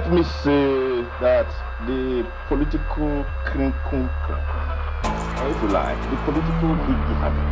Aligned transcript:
let 0.00 0.12
me 0.12 0.22
say 0.42 1.02
that 1.20 1.46
the 1.86 2.26
political 2.48 3.24
crinkle, 3.44 4.08
or 5.04 5.48
if 5.50 5.62
you 5.62 5.68
like, 5.68 6.00
the 6.10 6.16
political 6.24 6.70
big 6.86 7.00
higgy 7.20 7.46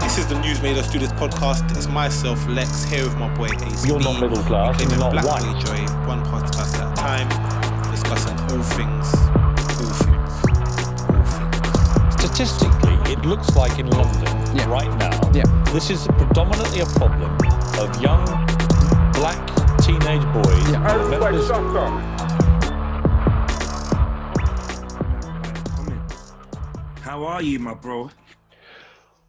This 0.00 0.18
is 0.18 0.26
the 0.26 0.38
News 0.40 0.60
Made 0.60 0.76
Us 0.78 0.90
Do 0.90 0.98
This 0.98 1.12
podcast. 1.12 1.70
It's 1.76 1.86
myself, 1.86 2.44
Lex, 2.48 2.82
here 2.84 3.04
with 3.04 3.16
my 3.18 3.32
boy 3.36 3.46
AC. 3.46 3.86
You're 3.86 4.00
not 4.00 4.20
middle 4.20 4.42
class, 4.42 4.80
you're 4.80 4.98
not 4.98 5.12
black 5.12 5.24
white. 5.24 5.64
joy, 5.64 5.80
one 6.08 6.24
podcast 6.24 6.74
at 6.80 6.90
a 6.92 6.94
time, 6.96 7.28
discussing 7.92 8.36
all 8.50 8.62
things, 8.74 9.14
all 9.78 9.94
things, 10.02 10.32
all 11.06 11.24
things. 11.30 12.14
Statistically, 12.20 13.12
it 13.12 13.24
looks 13.24 13.54
like 13.54 13.78
in 13.78 13.86
London 13.90 14.56
Yeah. 14.56 14.66
right 14.68 14.92
now, 14.98 15.30
Yeah. 15.32 15.44
this 15.72 15.88
is 15.88 16.08
predominantly 16.18 16.80
a 16.80 16.86
problem 16.86 17.30
of 17.78 18.00
young 18.00 18.24
black 19.12 19.46
teenage 19.80 20.24
boys. 20.32 20.70
Yeah. 20.70 20.82
How 27.00 27.24
are 27.24 27.42
you, 27.42 27.58
my 27.58 27.74
bro? 27.74 28.10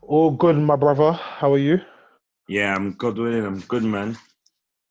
All 0.02 0.32
good, 0.32 0.58
my 0.58 0.76
brother. 0.76 1.14
How 1.14 1.54
are 1.54 1.58
you? 1.58 1.80
Yeah, 2.48 2.76
I'm 2.76 2.94
good 2.94 3.18
winning. 3.18 3.46
I'm 3.46 3.60
good, 3.62 3.84
man. 3.84 4.18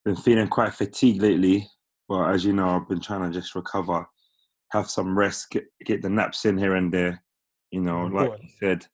Been 0.05 0.17
feeling 0.17 0.49
quite 0.49 0.75
fatigued 0.75 1.23
lately, 1.23 1.69
but 2.09 2.31
as 2.31 2.45
you 2.45 2.53
know, 2.53 2.69
I've 2.71 2.89
been 2.89 3.01
trying 3.01 3.31
to 3.31 3.39
just 3.39 3.55
recover, 3.55 4.07
have 4.71 4.91
some 4.91 5.17
rest, 5.17 5.51
get, 5.51 5.65
get 5.85 6.03
the 6.03 6.09
naps 6.09 6.45
in 6.45 6.59
here 6.59 6.75
and 6.77 6.93
there. 6.93 7.23
You 7.71 7.81
know, 7.83 8.07
like 8.07 8.33
you 8.43 8.49
said, 8.61 8.87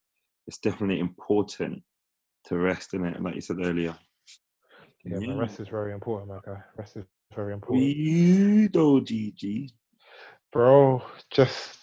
it's 0.46 0.58
definitely 0.58 1.00
important 1.00 1.82
to 2.46 2.58
rest 2.58 2.94
in 2.94 3.04
it, 3.04 3.22
like 3.22 3.34
you 3.34 3.40
said 3.40 3.58
earlier. 3.60 3.96
Yeah, 5.04 5.18
Yeah. 5.18 5.34
rest 5.36 5.60
is 5.60 5.68
very 5.68 5.92
important, 5.92 6.42
guy. 6.44 6.62
Rest 6.76 6.96
is 6.96 7.04
very 7.34 7.52
important. 7.52 7.80
We 7.82 8.68
do, 8.68 9.00
GG. 9.00 9.70
Bro, 10.52 11.02
just 11.30 11.78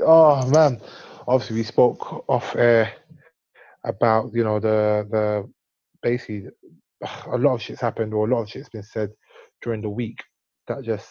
oh 0.00 0.46
man. 0.48 0.80
Obviously 1.28 1.56
we 1.56 1.62
spoke 1.64 2.28
off 2.28 2.54
air 2.56 2.92
about, 3.84 4.32
you 4.32 4.44
know, 4.44 4.58
the 4.58 5.06
the 5.10 5.50
basically 6.02 6.48
a 7.26 7.36
lot 7.38 7.54
of 7.54 7.62
shit's 7.62 7.80
happened 7.80 8.14
or 8.14 8.26
a 8.26 8.30
lot 8.30 8.42
of 8.42 8.48
shit's 8.50 8.68
been 8.68 8.82
said 8.82 9.10
during 9.62 9.82
the 9.82 9.90
week 9.90 10.22
that 10.66 10.82
just 10.84 11.08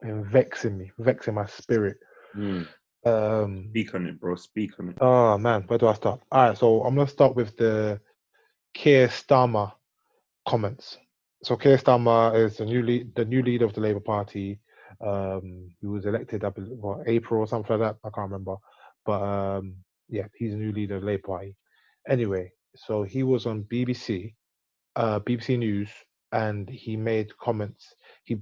been 0.00 0.24
vexing 0.24 0.76
me, 0.78 0.92
vexing 0.98 1.34
my 1.34 1.46
spirit. 1.46 1.96
Mm. 2.36 2.66
Um 3.04 3.66
Speak 3.70 3.94
on 3.94 4.06
it, 4.06 4.20
bro. 4.20 4.36
Speak 4.36 4.78
on 4.78 4.90
it. 4.90 4.98
Oh 5.00 5.36
man, 5.38 5.62
where 5.62 5.78
do 5.78 5.88
I 5.88 5.94
start? 5.94 6.20
All 6.30 6.48
right, 6.48 6.58
so 6.58 6.82
I'm 6.84 6.94
gonna 6.94 7.08
start 7.08 7.34
with 7.34 7.56
the 7.56 8.00
Keir 8.74 9.08
Starmer 9.08 9.72
comments. 10.46 10.98
So 11.42 11.56
Keir 11.56 11.76
Starmer 11.76 12.36
is 12.36 12.56
the 12.56 12.64
new 12.64 12.82
lead, 12.82 13.14
the 13.14 13.24
new 13.24 13.42
leader 13.42 13.64
of 13.64 13.74
the 13.74 13.80
Labour 13.80 14.00
Party. 14.00 14.60
Um, 15.04 15.70
he 15.80 15.86
was 15.86 16.06
elected, 16.06 16.44
I 16.44 16.50
believe, 16.50 16.78
what, 16.78 17.08
April 17.08 17.40
or 17.40 17.46
something 17.46 17.78
like 17.78 17.88
that. 17.88 18.06
I 18.06 18.10
can't 18.10 18.30
remember, 18.30 18.56
but 19.04 19.22
um, 19.22 19.74
yeah, 20.08 20.26
he's 20.36 20.52
the 20.52 20.58
new 20.58 20.72
leader 20.72 20.96
of 20.96 21.02
the 21.02 21.06
Labour 21.06 21.26
Party. 21.26 21.56
Anyway, 22.08 22.52
so 22.76 23.02
he 23.02 23.22
was 23.22 23.46
on 23.46 23.64
BBC, 23.64 24.34
uh, 24.96 25.18
BBC 25.20 25.58
News, 25.58 25.90
and 26.30 26.68
he 26.68 26.96
made 26.96 27.36
comments. 27.38 27.94
He, 28.24 28.38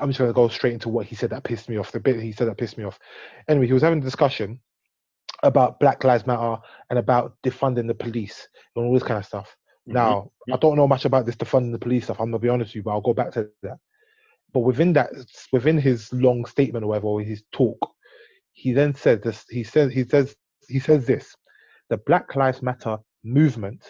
I'm 0.00 0.10
just 0.10 0.20
gonna 0.20 0.32
go 0.32 0.48
straight 0.48 0.74
into 0.74 0.88
what 0.88 1.06
he 1.06 1.16
said 1.16 1.30
that 1.30 1.44
pissed 1.44 1.68
me 1.68 1.78
off. 1.78 1.90
The 1.90 2.00
bit 2.00 2.20
he 2.20 2.32
said 2.32 2.48
that 2.48 2.58
pissed 2.58 2.78
me 2.78 2.84
off. 2.84 2.98
Anyway, 3.48 3.66
he 3.66 3.72
was 3.72 3.82
having 3.82 3.98
a 3.98 4.04
discussion 4.04 4.60
about 5.42 5.80
Black 5.80 6.04
Lives 6.04 6.26
Matter 6.26 6.56
and 6.90 6.98
about 6.98 7.36
defunding 7.44 7.86
the 7.86 7.94
police 7.94 8.48
and 8.76 8.84
all 8.84 8.94
this 8.94 9.02
kind 9.02 9.18
of 9.18 9.26
stuff. 9.26 9.56
Mhm. 9.88 9.94
Now, 9.94 10.30
I 10.52 10.56
don't 10.56 10.76
know 10.76 10.88
much 10.88 11.04
about 11.04 11.26
this 11.26 11.36
defunding 11.36 11.72
the 11.72 11.78
police 11.78 12.04
stuff. 12.04 12.20
I'm 12.20 12.26
gonna 12.30 12.38
be 12.38 12.48
honest 12.48 12.70
with 12.70 12.76
you, 12.76 12.82
but 12.82 12.90
I'll 12.92 13.00
go 13.00 13.14
back 13.14 13.32
to 13.32 13.50
that. 13.62 13.78
But 14.52 14.60
within 14.60 14.92
that, 14.94 15.10
within 15.52 15.78
his 15.78 16.12
long 16.12 16.44
statement 16.46 16.84
or 16.84 16.88
whatever, 16.88 17.06
or 17.08 17.20
his 17.20 17.42
talk, 17.52 17.78
he 18.52 18.72
then 18.72 18.94
said 18.94 19.22
this. 19.22 19.44
He 19.48 19.64
says 19.64 19.92
he 19.92 20.04
says 20.04 20.36
he 20.68 20.78
says 20.80 21.06
this: 21.06 21.34
the 21.88 21.98
Black 21.98 22.34
Lives 22.36 22.62
Matter 22.62 22.98
movement. 23.24 23.82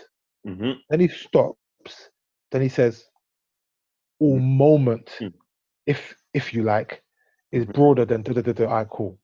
hmm 0.45 0.73
Then 0.91 1.01
he 1.01 1.09
stops. 1.09 2.11
Then 2.51 2.63
he 2.63 2.69
says, 2.69 3.05
"All 4.21 4.39
moment, 4.39 5.11
Mm. 5.21 5.33
if 5.87 6.17
if 6.35 6.55
you 6.55 6.63
like, 6.63 7.03
is 7.53 7.65
Mhm. 7.67 7.75
broader 7.75 8.05
than 8.05 8.23
da 8.23 8.33
da 8.33 8.43
da 8.43 8.53
da." 8.53 8.65
All 8.67 8.75
right, 8.75 8.89
cool. 8.89 9.19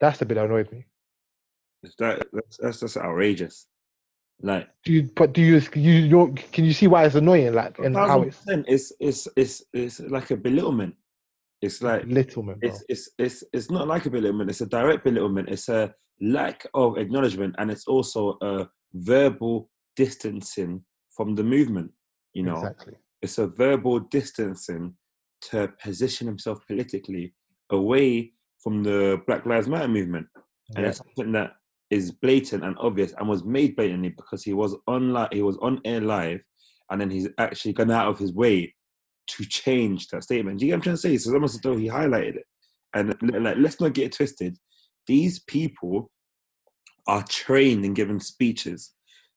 That's 0.00 0.18
the 0.18 0.26
bit 0.26 0.34
that 0.34 0.46
annoyed 0.46 0.70
me. 0.72 0.86
That, 1.98 2.26
that's, 2.32 2.56
that's 2.56 2.80
just 2.80 2.96
outrageous. 2.96 3.66
Like, 4.42 4.68
Do 4.84 4.92
you, 4.92 5.10
but 5.16 5.32
do 5.32 5.40
you, 5.40 5.60
you, 5.74 5.92
you're, 5.92 6.28
can 6.52 6.64
you 6.64 6.72
see 6.72 6.86
why 6.86 7.04
it's 7.04 7.14
annoying? 7.14 7.54
Like, 7.54 7.78
and 7.78 7.96
how 7.96 8.22
it's 8.22 8.42
it's 8.48 8.92
it's 9.00 9.28
it's 9.36 9.62
it's 9.72 10.00
like 10.00 10.30
a 10.30 10.36
belittlement. 10.36 10.94
It's 11.62 11.80
like 11.82 12.04
littlement, 12.06 12.60
bro. 12.60 12.68
it's 12.68 12.84
it's 12.88 13.08
it's 13.18 13.44
it's 13.52 13.70
not 13.70 13.88
like 13.88 14.04
a 14.06 14.10
belittlement. 14.10 14.50
It's 14.50 14.60
a 14.60 14.66
direct 14.66 15.04
belittlement. 15.04 15.48
It's 15.48 15.68
a 15.68 15.94
lack 16.20 16.66
of 16.74 16.98
acknowledgement, 16.98 17.54
and 17.58 17.70
it's 17.70 17.86
also 17.86 18.36
a 18.42 18.68
verbal 18.92 19.70
distancing 19.96 20.84
from 21.16 21.34
the 21.36 21.44
movement. 21.44 21.90
You 22.34 22.42
know, 22.42 22.56
exactly. 22.56 22.94
it's 23.22 23.38
a 23.38 23.46
verbal 23.46 24.00
distancing 24.00 24.94
to 25.50 25.68
position 25.82 26.26
himself 26.26 26.66
politically 26.66 27.34
away 27.70 28.32
from 28.58 28.82
the 28.82 29.22
Black 29.26 29.46
Lives 29.46 29.68
Matter 29.68 29.88
movement, 29.88 30.26
and 30.74 30.82
Yeah. 30.84 30.88
it's 30.90 30.98
something 30.98 31.32
that 31.32 31.52
is 31.94 32.10
blatant 32.10 32.64
and 32.64 32.76
obvious 32.78 33.14
and 33.18 33.28
was 33.28 33.44
made 33.44 33.76
blatantly 33.76 34.10
because 34.10 34.42
he 34.42 34.52
was 34.52 34.74
on 34.86 35.28
he 35.32 35.42
was 35.42 35.56
on 35.58 35.80
air 35.84 36.00
live, 36.00 36.40
and 36.90 37.00
then 37.00 37.10
he's 37.10 37.28
actually 37.38 37.72
gone 37.72 37.90
out 37.90 38.08
of 38.08 38.18
his 38.18 38.32
way 38.32 38.74
to 39.26 39.44
change 39.44 40.08
that 40.08 40.24
statement. 40.24 40.58
Do 40.58 40.66
you 40.66 40.72
get 40.72 40.74
what 40.74 40.78
I'm 40.78 40.82
trying 40.82 40.96
to 40.96 41.00
say? 41.00 41.16
So 41.16 41.32
almost 41.32 41.54
as 41.54 41.60
though 41.60 41.76
he 41.76 41.88
highlighted 41.88 42.36
it. 42.36 42.46
And 42.94 43.16
like, 43.22 43.56
let's 43.58 43.80
not 43.80 43.94
get 43.94 44.06
it 44.06 44.12
twisted. 44.12 44.58
These 45.06 45.40
people 45.40 46.10
are 47.06 47.24
trained 47.28 47.84
in 47.84 47.94
giving 47.94 48.20
speeches. 48.20 48.92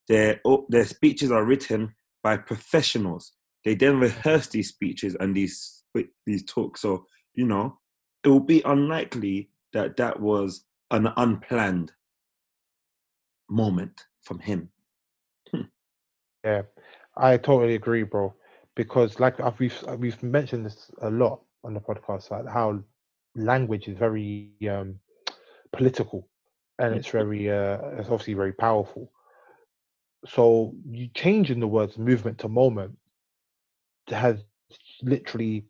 Their 0.07 0.41
their 0.69 0.85
speeches 0.85 1.31
are 1.31 1.45
written 1.45 1.94
by 2.24 2.38
professionals. 2.38 3.34
They 3.66 3.75
then 3.75 4.00
rehearse 4.00 4.47
these 4.47 4.69
speeches 4.69 5.16
and 5.19 5.35
these 5.35 5.84
these 6.25 6.44
talks. 6.44 6.81
So 6.81 7.06
you 7.34 7.45
know, 7.45 7.79
it 8.24 8.29
will 8.29 8.39
be 8.39 8.62
unlikely 8.63 9.50
that 9.74 9.97
that 9.97 10.19
was 10.19 10.66
an 10.91 11.09
unplanned 11.18 11.91
moment 13.49 14.05
from 14.21 14.39
him. 14.39 14.69
Yeah, 16.43 16.63
I 17.15 17.37
totally 17.37 17.75
agree, 17.75 18.03
bro. 18.03 18.33
Because 18.75 19.19
like 19.19 19.39
I've, 19.39 19.59
we've 19.59 19.83
uh, 19.87 19.95
we've 19.97 20.21
mentioned 20.23 20.65
this 20.65 20.91
a 21.01 21.09
lot 21.09 21.41
on 21.63 21.73
the 21.73 21.79
podcast, 21.79 22.31
like 22.31 22.47
how 22.47 22.79
language 23.35 23.87
is 23.87 23.97
very 23.97 24.51
um, 24.69 24.95
political, 25.71 26.27
and 26.79 26.93
it's 26.93 27.07
very 27.07 27.49
uh, 27.49 27.77
it's 27.97 28.09
obviously 28.09 28.33
very 28.33 28.53
powerful. 28.53 29.11
So 30.25 30.73
you 30.89 31.07
changing 31.13 31.59
the 31.59 31.67
words 31.67 31.97
movement 31.97 32.37
to 32.39 32.49
moment 32.49 32.97
has 34.09 34.43
literally 35.01 35.65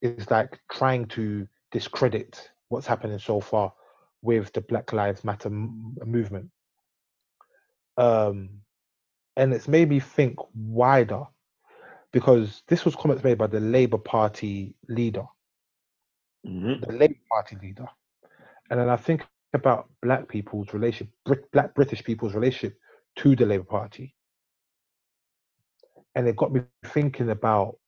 is 0.00 0.30
like 0.30 0.58
trying 0.70 1.06
to 1.06 1.46
discredit 1.70 2.50
what's 2.68 2.86
happening 2.86 3.18
so 3.18 3.40
far 3.40 3.72
with 4.22 4.52
the 4.52 4.60
Black 4.62 4.92
Lives 4.92 5.24
Matter 5.24 5.48
m- 5.48 5.96
movement. 6.04 6.48
Um, 7.96 8.50
and 9.36 9.52
it's 9.52 9.68
made 9.68 9.88
me 9.88 10.00
think 10.00 10.38
wider 10.54 11.24
because 12.12 12.62
this 12.68 12.84
was 12.84 12.94
comments 12.96 13.24
made 13.24 13.38
by 13.38 13.46
the 13.46 13.60
Labour 13.60 13.98
Party 13.98 14.74
leader, 14.88 15.24
Mhm. 16.46 16.86
the 16.86 16.92
Labour 16.92 17.20
Party 17.30 17.56
leader, 17.56 17.88
and 18.70 18.80
then 18.80 18.88
I 18.88 18.96
think 18.96 19.26
about 19.54 19.90
Black 20.02 20.28
people's 20.28 20.72
relationship, 20.74 21.14
Brit- 21.24 21.50
Black 21.52 21.74
British 21.74 22.04
people's 22.04 22.34
relationship 22.34 22.78
to 23.16 23.36
the 23.36 23.46
Labour 23.46 23.64
Party, 23.64 24.14
and 26.14 26.28
it 26.28 26.36
got 26.36 26.52
me 26.52 26.62
thinking 26.84 27.30
about 27.30 27.78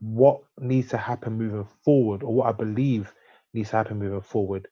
what 0.00 0.42
needs 0.60 0.88
to 0.90 0.96
happen 0.96 1.32
moving 1.32 1.64
forward, 1.84 2.22
or 2.22 2.34
what 2.34 2.46
I 2.48 2.52
believe 2.52 3.12
needs 3.54 3.70
to 3.70 3.76
happen 3.76 3.98
moving 3.98 4.20
forward 4.20 4.68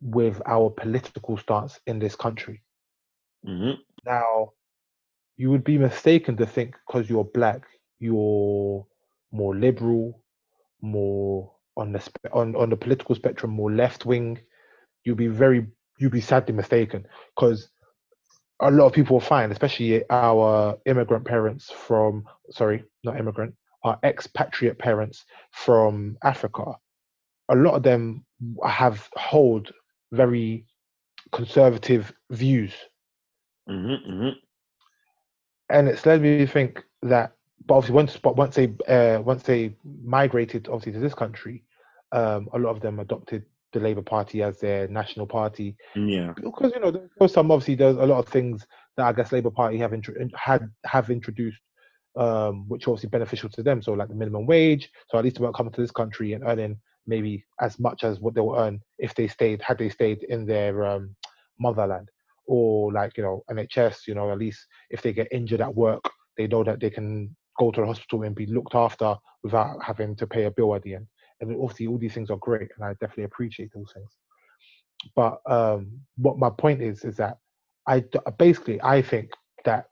with 0.00 0.40
our 0.46 0.70
political 0.70 1.36
stance 1.36 1.80
in 1.86 1.98
this 1.98 2.16
country. 2.16 2.62
Mhm. 3.46 3.78
Now, 4.04 4.52
you 5.36 5.50
would 5.50 5.64
be 5.64 5.78
mistaken 5.78 6.36
to 6.38 6.46
think 6.46 6.76
because 6.86 7.08
you're 7.10 7.24
black, 7.24 7.62
you're 8.00 8.86
more 9.32 9.56
liberal, 9.56 10.22
more 10.82 11.52
on 11.76 11.92
the 11.92 12.00
spe- 12.00 12.32
on 12.32 12.56
on 12.56 12.70
the 12.70 12.76
political 12.76 13.14
spectrum, 13.14 13.52
more 13.52 13.72
left 13.72 14.06
wing. 14.06 14.40
You'd 15.04 15.18
be 15.18 15.28
very, 15.28 15.66
you'd 15.98 16.12
be 16.12 16.20
sadly 16.22 16.54
mistaken 16.54 17.06
because 17.36 17.70
a 18.60 18.70
lot 18.70 18.86
of 18.86 18.92
people 18.92 19.14
will 19.14 19.20
find, 19.20 19.52
especially 19.52 20.04
our 20.10 20.78
immigrant 20.86 21.24
parents 21.24 21.70
from, 21.70 22.24
sorry, 22.50 22.84
not 23.04 23.18
immigrant, 23.18 23.54
our 23.84 23.98
expatriate 24.04 24.78
parents 24.78 25.24
from 25.52 26.16
Africa. 26.24 26.64
A 27.50 27.56
lot 27.56 27.74
of 27.74 27.82
them 27.82 28.24
have 28.66 29.08
hold 29.16 29.72
very 30.12 30.66
conservative 31.32 32.12
views 32.30 32.74
Mhm. 33.70 34.06
Mhm. 34.10 34.32
and 35.70 35.88
it's 35.88 36.04
led 36.06 36.20
me 36.22 36.38
to 36.38 36.46
think 36.46 36.82
that 37.02 37.32
but 37.66 37.74
obviously 37.76 37.94
once 37.94 38.16
but 38.16 38.36
once 38.36 38.54
they 38.56 38.74
uh, 38.88 39.20
once 39.22 39.42
they 39.44 39.76
migrated 40.02 40.66
obviously 40.68 40.92
to 40.92 40.98
this 40.98 41.14
country, 41.14 41.62
um, 42.12 42.48
a 42.52 42.58
lot 42.58 42.70
of 42.70 42.80
them 42.80 42.98
adopted 43.00 43.44
the 43.72 43.78
Labour 43.80 44.02
Party 44.02 44.42
as 44.42 44.58
their 44.58 44.88
national 44.88 45.26
party 45.26 45.76
Yeah. 45.94 46.32
because 46.36 46.72
you 46.74 46.80
know 46.80 46.90
there 46.90 47.08
was 47.20 47.32
some 47.32 47.50
obviously 47.52 47.76
there's 47.76 47.96
a 47.96 48.06
lot 48.06 48.18
of 48.18 48.28
things 48.28 48.66
that 48.96 49.06
I 49.06 49.12
guess 49.12 49.30
Labour 49.30 49.50
Party 49.52 49.78
have 49.78 49.94
intro- 49.94 50.14
had 50.34 50.68
have 50.84 51.10
introduced, 51.10 51.60
um, 52.16 52.68
which 52.68 52.86
are 52.88 52.90
obviously 52.90 53.10
beneficial 53.10 53.48
to 53.50 53.62
them. 53.62 53.80
So 53.82 53.92
like 53.92 54.08
the 54.08 54.14
minimum 54.16 54.46
wage, 54.46 54.90
so 55.08 55.18
at 55.18 55.24
least 55.24 55.36
they 55.36 55.44
won't 55.44 55.54
come 55.54 55.70
to 55.70 55.80
this 55.80 55.92
country 55.92 56.32
and 56.32 56.42
earning 56.44 56.80
maybe 57.06 57.44
as 57.60 57.78
much 57.78 58.02
as 58.04 58.20
what 58.20 58.34
they'll 58.34 58.56
earn 58.56 58.80
if 58.98 59.14
they 59.14 59.28
stayed 59.28 59.62
had 59.62 59.78
they 59.78 59.88
stayed 59.88 60.22
in 60.24 60.44
their 60.46 60.84
um, 60.84 61.14
motherland, 61.60 62.08
or 62.50 62.92
like 62.92 63.16
you 63.16 63.22
know 63.22 63.44
NHS, 63.50 64.06
you 64.08 64.14
know 64.14 64.30
at 64.32 64.38
least 64.38 64.66
if 64.90 65.02
they 65.02 65.12
get 65.12 65.28
injured 65.32 65.60
at 65.60 65.74
work, 65.74 66.04
they 66.36 66.46
know 66.46 66.64
that 66.64 66.80
they 66.80 66.90
can 66.90 67.34
go 67.58 67.70
to 67.70 67.80
the 67.80 67.86
hospital 67.86 68.22
and 68.24 68.34
be 68.34 68.46
looked 68.46 68.74
after 68.74 69.14
without 69.42 69.82
having 69.82 70.16
to 70.16 70.26
pay 70.26 70.44
a 70.44 70.50
bill 70.50 70.74
at 70.74 70.82
the 70.82 70.94
end. 70.94 71.06
And 71.40 71.52
obviously 71.62 71.86
all 71.86 71.98
these 71.98 72.14
things 72.14 72.30
are 72.30 72.36
great, 72.36 72.70
and 72.76 72.84
I 72.84 72.92
definitely 72.94 73.24
appreciate 73.24 73.70
those 73.74 73.92
things 73.94 74.16
but 75.16 75.40
um, 75.46 76.00
what 76.16 76.38
my 76.38 76.50
point 76.50 76.82
is 76.82 77.04
is 77.04 77.16
that 77.16 77.38
I 77.86 78.04
basically 78.38 78.80
I 78.82 79.02
think 79.02 79.30
that 79.64 79.86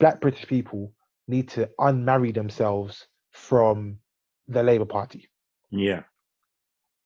Black 0.00 0.20
British 0.20 0.46
people 0.46 0.92
need 1.26 1.48
to 1.50 1.68
unmarry 1.80 2.34
themselves 2.34 3.06
from 3.32 3.98
the 4.48 4.62
Labour 4.62 4.86
Party, 4.86 5.28
Yeah. 5.70 6.02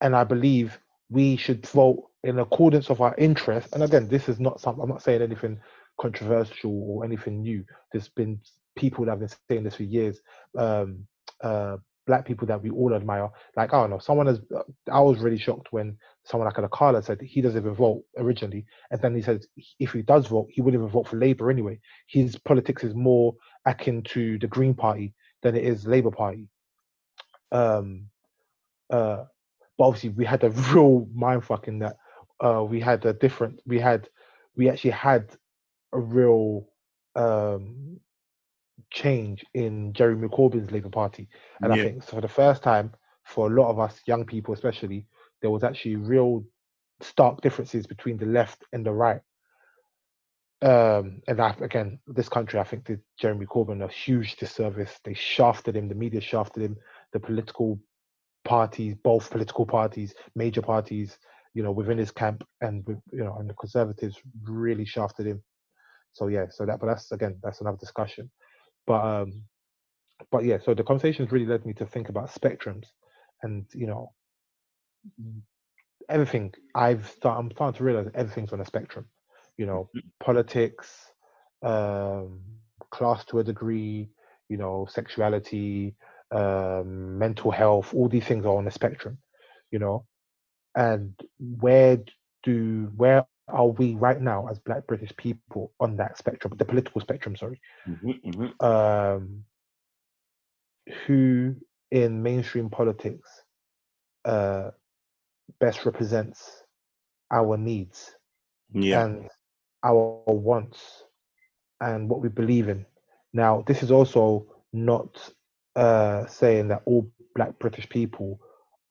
and 0.01 0.15
I 0.15 0.23
believe 0.23 0.79
we 1.09 1.35
should 1.35 1.65
vote 1.67 2.09
in 2.23 2.39
accordance 2.39 2.89
of 2.89 3.01
our 3.01 3.15
interests. 3.17 3.73
And 3.73 3.83
again, 3.83 4.07
this 4.07 4.29
is 4.29 4.39
not 4.39 4.59
something 4.59 4.83
I'm 4.83 4.89
not 4.89 5.03
saying 5.03 5.21
anything 5.21 5.59
controversial 5.99 6.71
or 6.89 7.05
anything 7.05 7.41
new. 7.41 7.63
There's 7.91 8.09
been 8.09 8.39
people 8.75 9.05
that 9.05 9.11
have 9.11 9.19
been 9.19 9.29
saying 9.49 9.63
this 9.63 9.75
for 9.75 9.83
years. 9.83 10.19
Um, 10.57 11.05
uh, 11.41 11.77
black 12.05 12.25
people 12.25 12.47
that 12.47 12.61
we 12.61 12.69
all 12.69 12.93
admire. 12.93 13.29
Like 13.55 13.73
I 13.73 13.81
don't 13.81 13.89
know, 13.89 13.99
someone 13.99 14.27
has. 14.27 14.39
I 14.91 14.99
was 14.99 15.19
really 15.19 15.37
shocked 15.37 15.71
when 15.71 15.97
someone 16.25 16.47
like 16.47 16.69
Akala 16.69 17.03
said 17.03 17.21
he 17.21 17.41
doesn't 17.41 17.61
even 17.61 17.75
vote 17.75 18.03
originally, 18.17 18.65
and 18.91 19.01
then 19.01 19.15
he 19.15 19.21
says 19.21 19.47
if 19.79 19.91
he 19.91 20.01
does 20.01 20.27
vote, 20.27 20.47
he 20.49 20.61
wouldn't 20.61 20.81
even 20.81 20.91
vote 20.91 21.07
for 21.07 21.17
Labour 21.17 21.49
anyway. 21.51 21.79
His 22.07 22.37
politics 22.37 22.83
is 22.83 22.93
more 22.95 23.35
akin 23.65 24.01
to 24.03 24.37
the 24.39 24.47
Green 24.47 24.73
Party 24.73 25.13
than 25.41 25.55
it 25.55 25.63
is 25.63 25.85
Labour 25.85 26.11
Party. 26.11 26.47
Um, 27.51 28.07
uh, 28.89 29.25
but 29.77 29.85
obviously 29.85 30.09
we 30.09 30.25
had 30.25 30.43
a 30.43 30.49
real 30.73 31.07
mindfuck 31.17 31.67
in 31.67 31.79
that. 31.79 31.97
Uh, 32.43 32.63
we 32.63 32.79
had 32.79 33.05
a 33.05 33.13
different. 33.13 33.59
We 33.65 33.79
had, 33.79 34.09
we 34.57 34.69
actually 34.69 34.91
had 34.91 35.35
a 35.93 35.99
real 35.99 36.67
um 37.15 37.99
change 38.91 39.45
in 39.53 39.93
Jeremy 39.93 40.27
Corbyn's 40.27 40.71
Labour 40.71 40.89
Party, 40.89 41.29
and 41.61 41.71
I 41.71 41.77
Yeah. 41.77 41.83
think 41.83 42.03
for 42.03 42.21
the 42.21 42.27
first 42.27 42.63
time 42.63 42.91
for 43.23 43.47
a 43.47 43.55
lot 43.55 43.69
of 43.69 43.79
us 43.79 44.01
young 44.05 44.25
people, 44.25 44.53
especially, 44.53 45.07
there 45.41 45.51
was 45.51 45.63
actually 45.63 45.95
real 45.95 46.43
stark 47.01 47.41
differences 47.41 47.87
between 47.87 48.17
the 48.17 48.25
left 48.25 48.63
and 48.73 48.85
the 48.85 48.91
right. 48.91 49.21
Um, 50.61 51.21
and 51.27 51.37
that, 51.39 51.61
again, 51.61 51.99
this 52.07 52.29
country, 52.29 52.59
I 52.59 52.63
think, 52.63 52.85
did 52.85 53.01
Jeremy 53.19 53.45
Corbyn 53.45 53.83
a 53.83 53.87
huge 53.91 54.37
disservice. 54.37 54.99
They 55.03 55.13
shafted 55.13 55.75
him, 55.75 55.89
the 55.89 55.95
media 55.95 56.21
shafted 56.21 56.63
him, 56.63 56.77
the 57.11 57.19
political 57.19 57.79
parties, 58.45 58.95
both 59.03 59.29
political 59.29 59.65
parties, 59.65 60.13
major 60.35 60.61
parties, 60.61 61.17
you 61.53 61.63
know, 61.63 61.71
within 61.71 61.97
his 61.97 62.11
camp 62.11 62.43
and 62.61 62.83
you 62.87 63.23
know, 63.23 63.35
and 63.39 63.49
the 63.49 63.53
Conservatives 63.53 64.17
really 64.43 64.85
shafted 64.85 65.27
him. 65.27 65.43
So 66.13 66.27
yeah, 66.27 66.45
so 66.49 66.65
that, 66.65 66.79
but 66.79 66.87
that's 66.87 67.11
again, 67.11 67.37
that's 67.43 67.61
another 67.61 67.77
discussion. 67.77 68.29
But 68.85 69.03
um, 69.03 69.43
but 70.31 70.45
yeah, 70.45 70.57
so 70.63 70.73
the 70.73 70.83
conversations 70.83 71.31
really 71.31 71.45
led 71.45 71.65
me 71.65 71.73
to 71.73 71.85
think 71.85 72.09
about 72.09 72.33
spectrums, 72.33 72.85
and 73.41 73.65
you 73.73 73.87
know, 73.87 74.11
everything 76.09 76.53
I've 76.75 77.07
start, 77.07 77.39
I'm 77.39 77.51
starting 77.51 77.77
to 77.77 77.83
realize 77.83 78.09
everything's 78.13 78.53
on 78.53 78.61
a 78.61 78.65
spectrum. 78.65 79.05
You 79.57 79.65
know, 79.65 79.89
politics, 80.19 81.11
um, 81.63 82.41
class 82.91 83.25
to 83.25 83.39
a 83.39 83.43
degree, 83.43 84.09
you 84.49 84.57
know, 84.57 84.87
sexuality, 84.89 85.95
um, 86.31 87.17
mental 87.17 87.51
health, 87.51 87.93
all 87.93 88.09
these 88.09 88.25
things 88.25 88.45
are 88.45 88.57
on 88.57 88.67
a 88.67 88.71
spectrum. 88.71 89.17
You 89.71 89.79
know, 89.79 90.05
and 90.75 91.13
where 91.59 91.97
do 92.43 92.91
where 92.95 93.25
are 93.49 93.67
we 93.67 93.95
right 93.95 94.21
now 94.21 94.47
as 94.47 94.59
Black 94.59 94.87
British 94.87 95.15
people 95.17 95.71
on 95.79 95.95
that 95.97 96.17
spectrum, 96.17 96.53
the 96.57 96.65
political 96.65 97.01
spectrum? 97.01 97.35
Sorry 97.35 97.59
Mhm, 97.85 98.21
mhm. 98.23 98.53
um, 98.59 99.43
who 101.05 101.55
in 101.91 102.21
mainstream 102.21 102.69
politics 102.69 103.43
uh, 104.25 104.71
best 105.59 105.85
represents 105.85 106.63
our 107.31 107.57
needs 107.57 108.11
Yeah. 108.73 109.05
and 109.05 109.29
our 109.83 110.05
wants 110.07 110.77
and 111.55 111.85
what 111.85 111.97
we 111.97 112.07
believe 112.29 112.45
in. 112.45 112.65
Now, 113.33 113.47
this 113.67 113.83
is 113.83 113.91
also 113.91 114.45
not 114.71 115.31
uh, 115.75 116.25
saying 116.27 116.69
that 116.69 116.83
all 116.85 117.07
Black 117.35 117.57
British 117.59 117.89
people 117.89 118.39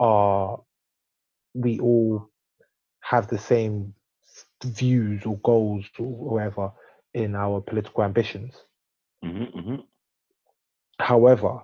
are, 0.00 0.61
we 1.54 1.78
all 1.81 2.28
have 3.00 3.28
the 3.28 3.38
same 3.38 3.94
views 4.64 5.25
or 5.26 5.38
goals 5.38 5.84
or 5.99 6.06
whatever 6.06 6.72
in 7.14 7.34
our 7.34 7.60
political 7.60 8.04
ambitions. 8.04 8.54
Mhm, 9.25 9.52
mhm. 9.54 9.87
However, 10.99 11.62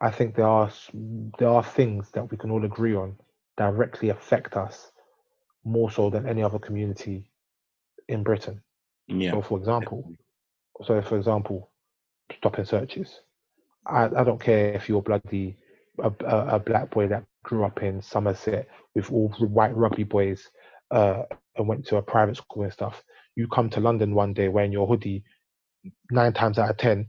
I 0.00 0.10
think 0.10 0.36
there 0.36 0.46
are 0.46 0.70
there 1.38 1.48
are 1.48 1.64
things 1.64 2.10
that 2.12 2.30
we 2.30 2.36
can 2.36 2.50
all 2.50 2.64
agree 2.64 2.94
on 2.94 3.16
directly 3.56 4.10
affect 4.10 4.56
us 4.56 4.92
more 5.64 5.90
so 5.90 6.10
than 6.10 6.26
any 6.26 6.42
other 6.42 6.58
community 6.58 7.30
in 8.08 8.22
Britain. 8.22 8.62
Yeah. 9.08 9.32
So, 9.32 9.42
for 9.42 9.58
example, 9.58 10.12
so 10.84 11.02
for 11.02 11.16
example, 11.16 11.70
stopping 12.36 12.64
searches. 12.64 13.20
I, 13.86 14.04
I 14.04 14.24
don't 14.24 14.40
care 14.40 14.74
if 14.74 14.88
you're 14.88 15.02
bloody 15.02 15.56
a, 15.98 16.12
a, 16.24 16.56
a 16.56 16.58
black 16.58 16.90
boy 16.90 17.08
that 17.08 17.24
grew 17.48 17.64
up 17.64 17.82
in 17.82 18.02
Somerset 18.02 18.68
with 18.94 19.10
all 19.10 19.34
the 19.40 19.46
white 19.46 19.74
rugby 19.74 20.04
boys 20.04 20.46
uh, 20.90 21.22
and 21.56 21.66
went 21.66 21.86
to 21.86 21.96
a 21.96 22.02
private 22.02 22.36
school 22.36 22.64
and 22.64 22.72
stuff. 22.72 23.02
You 23.36 23.48
come 23.48 23.70
to 23.70 23.80
London 23.80 24.14
one 24.14 24.34
day 24.34 24.48
wearing 24.48 24.70
your 24.70 24.86
hoodie, 24.86 25.24
nine 26.10 26.34
times 26.34 26.58
out 26.58 26.68
of 26.68 26.76
ten, 26.76 27.08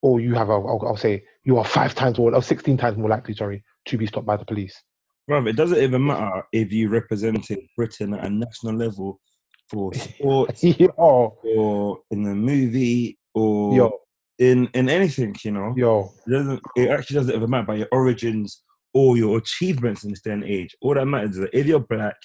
or 0.00 0.20
you 0.20 0.34
have 0.34 0.48
a, 0.48 0.52
I'll, 0.52 0.80
I'll 0.86 0.96
say 0.96 1.24
you 1.42 1.58
are 1.58 1.64
five 1.64 1.96
times 1.96 2.18
more, 2.18 2.32
or 2.32 2.42
sixteen 2.42 2.76
times 2.76 2.96
more 2.96 3.08
likely, 3.08 3.34
sorry, 3.34 3.64
to 3.86 3.98
be 3.98 4.06
stopped 4.06 4.26
by 4.26 4.36
the 4.36 4.44
police. 4.44 4.80
Bruv, 5.28 5.48
it 5.48 5.56
doesn't 5.56 5.78
even 5.78 6.06
matter 6.06 6.44
if 6.52 6.72
you 6.72 6.88
represented 6.88 7.58
Britain 7.76 8.14
at 8.14 8.24
a 8.24 8.30
national 8.30 8.76
level 8.76 9.20
for 9.68 9.92
sports 9.94 10.62
yo, 10.62 11.36
or 11.42 11.98
in 12.12 12.22
the 12.22 12.34
movie 12.34 13.18
or 13.34 13.76
yo, 13.76 13.98
in 14.38 14.68
in 14.74 14.88
anything, 14.88 15.34
you 15.42 15.50
know. 15.50 15.74
yo, 15.76 16.12
It 16.28 16.30
doesn't 16.30 16.60
it 16.76 16.90
actually 16.90 17.16
doesn't 17.16 17.34
even 17.34 17.50
matter 17.50 17.64
about 17.64 17.78
your 17.78 17.88
origins 17.90 18.62
or 18.94 19.16
your 19.16 19.38
achievements 19.38 20.04
in 20.04 20.10
this 20.10 20.22
day 20.22 20.32
and 20.32 20.44
age. 20.44 20.74
All 20.80 20.94
that 20.94 21.06
matters 21.06 21.32
is 21.32 21.38
that 21.38 21.58
if 21.58 21.66
you're 21.66 21.80
black 21.80 22.16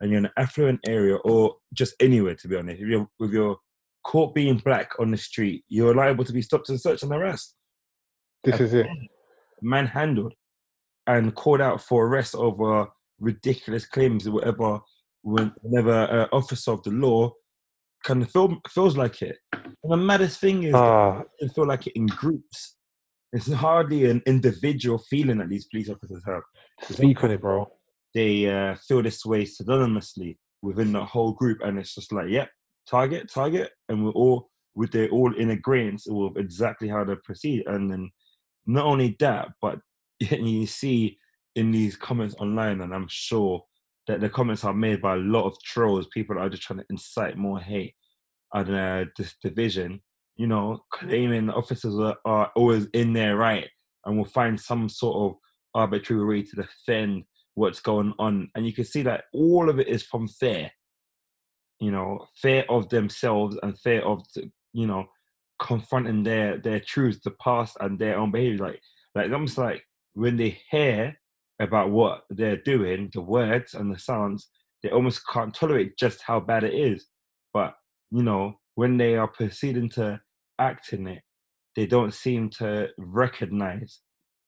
and 0.00 0.10
you're 0.10 0.18
in 0.18 0.26
an 0.26 0.32
affluent 0.36 0.80
area 0.86 1.16
or 1.16 1.56
just 1.72 1.94
anywhere 2.00 2.34
to 2.34 2.48
be 2.48 2.56
honest, 2.56 2.80
if 2.80 2.88
you're 2.88 3.08
with 3.18 3.32
your 3.32 3.58
caught 4.04 4.34
being 4.34 4.58
black 4.58 4.90
on 4.98 5.10
the 5.10 5.16
street, 5.16 5.64
you're 5.68 5.94
liable 5.94 6.24
to 6.24 6.32
be 6.32 6.42
stopped 6.42 6.68
and 6.68 6.80
searched 6.80 7.02
and 7.02 7.12
harassed, 7.12 7.54
this 8.44 8.60
is 8.60 8.74
it. 8.74 8.86
manhandled, 9.62 10.34
and 11.06 11.34
called 11.34 11.60
out 11.60 11.82
for 11.82 12.06
arrest 12.06 12.34
over 12.34 12.88
ridiculous 13.20 13.86
claims 13.86 14.26
or 14.26 14.32
whatever 14.32 14.80
whenever 15.22 16.04
an 16.04 16.28
officer 16.32 16.70
of 16.70 16.82
the 16.84 16.90
law 16.90 17.32
kind 18.04 18.22
of 18.22 18.30
feel, 18.30 18.56
feels 18.68 18.96
like 18.96 19.22
it. 19.22 19.36
And 19.52 19.74
the 19.92 19.96
maddest 19.96 20.40
thing 20.40 20.62
is 20.62 20.74
Ah, 20.74 21.22
they 21.40 21.48
feel 21.48 21.66
like 21.66 21.86
it 21.88 21.94
in 21.96 22.06
groups. 22.06 22.76
It's 23.32 23.52
hardly 23.52 24.08
an 24.10 24.22
individual 24.26 24.98
feeling 24.98 25.38
that 25.38 25.48
these 25.48 25.66
police 25.66 25.90
officers 25.90 26.22
have. 26.26 26.42
speak 26.82 27.22
on 27.24 27.32
it, 27.32 27.40
bro. 27.40 27.68
They 28.14 28.48
uh, 28.48 28.76
feel 28.88 29.02
this 29.02 29.24
way 29.24 29.44
synonymously 29.44 30.38
within 30.62 30.92
the 30.92 31.04
whole 31.04 31.32
group, 31.32 31.58
and 31.62 31.78
it's 31.78 31.94
just 31.94 32.12
like, 32.12 32.28
yep, 32.28 32.48
target, 32.88 33.30
target, 33.32 33.70
and 33.88 34.04
we're 34.04 34.12
all 34.12 34.48
with 34.74 34.92
they're 34.92 35.08
all 35.08 35.34
in 35.34 35.50
agreement 35.50 36.02
with 36.06 36.36
exactly 36.36 36.88
how 36.88 37.02
to 37.02 37.16
proceed. 37.16 37.64
And 37.66 37.90
then 37.90 38.10
not 38.66 38.84
only 38.84 39.16
that, 39.20 39.48
but 39.60 39.78
you 40.20 40.66
see 40.66 41.18
in 41.54 41.72
these 41.72 41.96
comments 41.96 42.34
online, 42.38 42.80
and 42.80 42.94
I'm 42.94 43.08
sure 43.08 43.62
that 44.06 44.20
the 44.20 44.28
comments 44.28 44.64
are 44.64 44.74
made 44.74 45.02
by 45.02 45.14
a 45.14 45.18
lot 45.18 45.46
of 45.46 45.60
trolls, 45.64 46.06
people 46.12 46.36
that 46.36 46.42
are 46.42 46.50
just 46.50 46.62
trying 46.62 46.78
to 46.78 46.86
incite 46.90 47.36
more 47.36 47.58
hate 47.58 47.94
and 48.54 48.74
uh, 48.74 49.04
this 49.16 49.34
division, 49.42 50.00
you 50.36 50.46
know, 50.46 50.82
mm-hmm. 50.94 51.08
claiming 51.08 51.46
the 51.46 51.54
officers 51.54 51.98
are, 51.98 52.16
are 52.24 52.50
always 52.54 52.86
in 52.92 53.12
their 53.12 53.36
right 53.36 53.68
and 54.04 54.16
will 54.16 54.24
find 54.24 54.60
some 54.60 54.88
sort 54.88 55.16
of 55.16 55.38
arbitrary 55.74 56.24
way 56.24 56.42
to 56.42 56.56
defend 56.56 57.24
what's 57.54 57.80
going 57.80 58.12
on. 58.18 58.50
And 58.54 58.66
you 58.66 58.72
can 58.72 58.84
see 58.84 59.02
that 59.02 59.24
all 59.32 59.68
of 59.68 59.78
it 59.80 59.88
is 59.88 60.02
from 60.02 60.28
fear, 60.28 60.70
you 61.80 61.90
know, 61.90 62.26
fear 62.36 62.64
of 62.68 62.88
themselves 62.88 63.56
and 63.62 63.78
fear 63.78 64.02
of, 64.02 64.22
you 64.72 64.86
know, 64.86 65.06
confronting 65.58 66.22
their 66.22 66.58
their 66.58 66.80
truths, 66.80 67.20
the 67.24 67.30
past, 67.42 67.76
and 67.80 67.98
their 67.98 68.18
own 68.18 68.30
behavior. 68.30 68.66
Like 68.66 68.80
like 69.14 69.32
almost 69.32 69.58
like 69.58 69.82
when 70.14 70.36
they 70.36 70.58
hear 70.70 71.16
about 71.60 71.90
what 71.90 72.24
they're 72.28 72.58
doing, 72.58 73.10
the 73.12 73.22
words 73.22 73.74
and 73.74 73.92
the 73.92 73.98
sounds, 73.98 74.48
they 74.82 74.90
almost 74.90 75.22
can't 75.26 75.54
tolerate 75.54 75.96
just 75.98 76.20
how 76.22 76.40
bad 76.40 76.64
it 76.64 76.74
is. 76.74 77.06
But 77.52 77.74
you 78.10 78.22
know, 78.22 78.60
when 78.74 78.98
they 78.98 79.16
are 79.16 79.28
proceeding 79.28 79.88
to 79.90 80.20
act 80.58 80.92
in 80.92 81.06
it, 81.06 81.22
they 81.74 81.86
don't 81.86 82.14
seem 82.14 82.50
to 82.50 82.88
recognize 82.98 84.00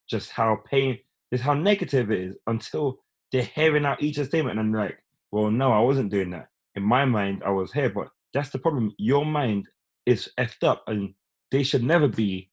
just 0.08 0.30
how 0.30 0.58
pain, 0.70 0.98
just 1.32 1.44
how 1.44 1.54
negative 1.54 2.10
it 2.10 2.20
is 2.20 2.36
until 2.46 2.98
they're 3.32 3.42
hearing 3.42 3.84
out 3.84 4.02
each 4.02 4.16
statement 4.16 4.58
and 4.58 4.74
they're 4.74 4.82
like, 4.82 4.98
well, 5.30 5.50
no, 5.50 5.72
I 5.72 5.80
wasn't 5.80 6.10
doing 6.10 6.30
that. 6.30 6.48
In 6.74 6.82
my 6.82 7.04
mind, 7.04 7.42
I 7.44 7.50
was 7.50 7.72
here, 7.72 7.90
but 7.90 8.08
that's 8.32 8.50
the 8.50 8.58
problem. 8.58 8.92
Your 8.98 9.26
mind 9.26 9.68
is 10.06 10.30
effed 10.38 10.64
up, 10.64 10.84
and 10.86 11.14
they 11.50 11.62
should 11.62 11.82
never 11.82 12.08
be 12.08 12.50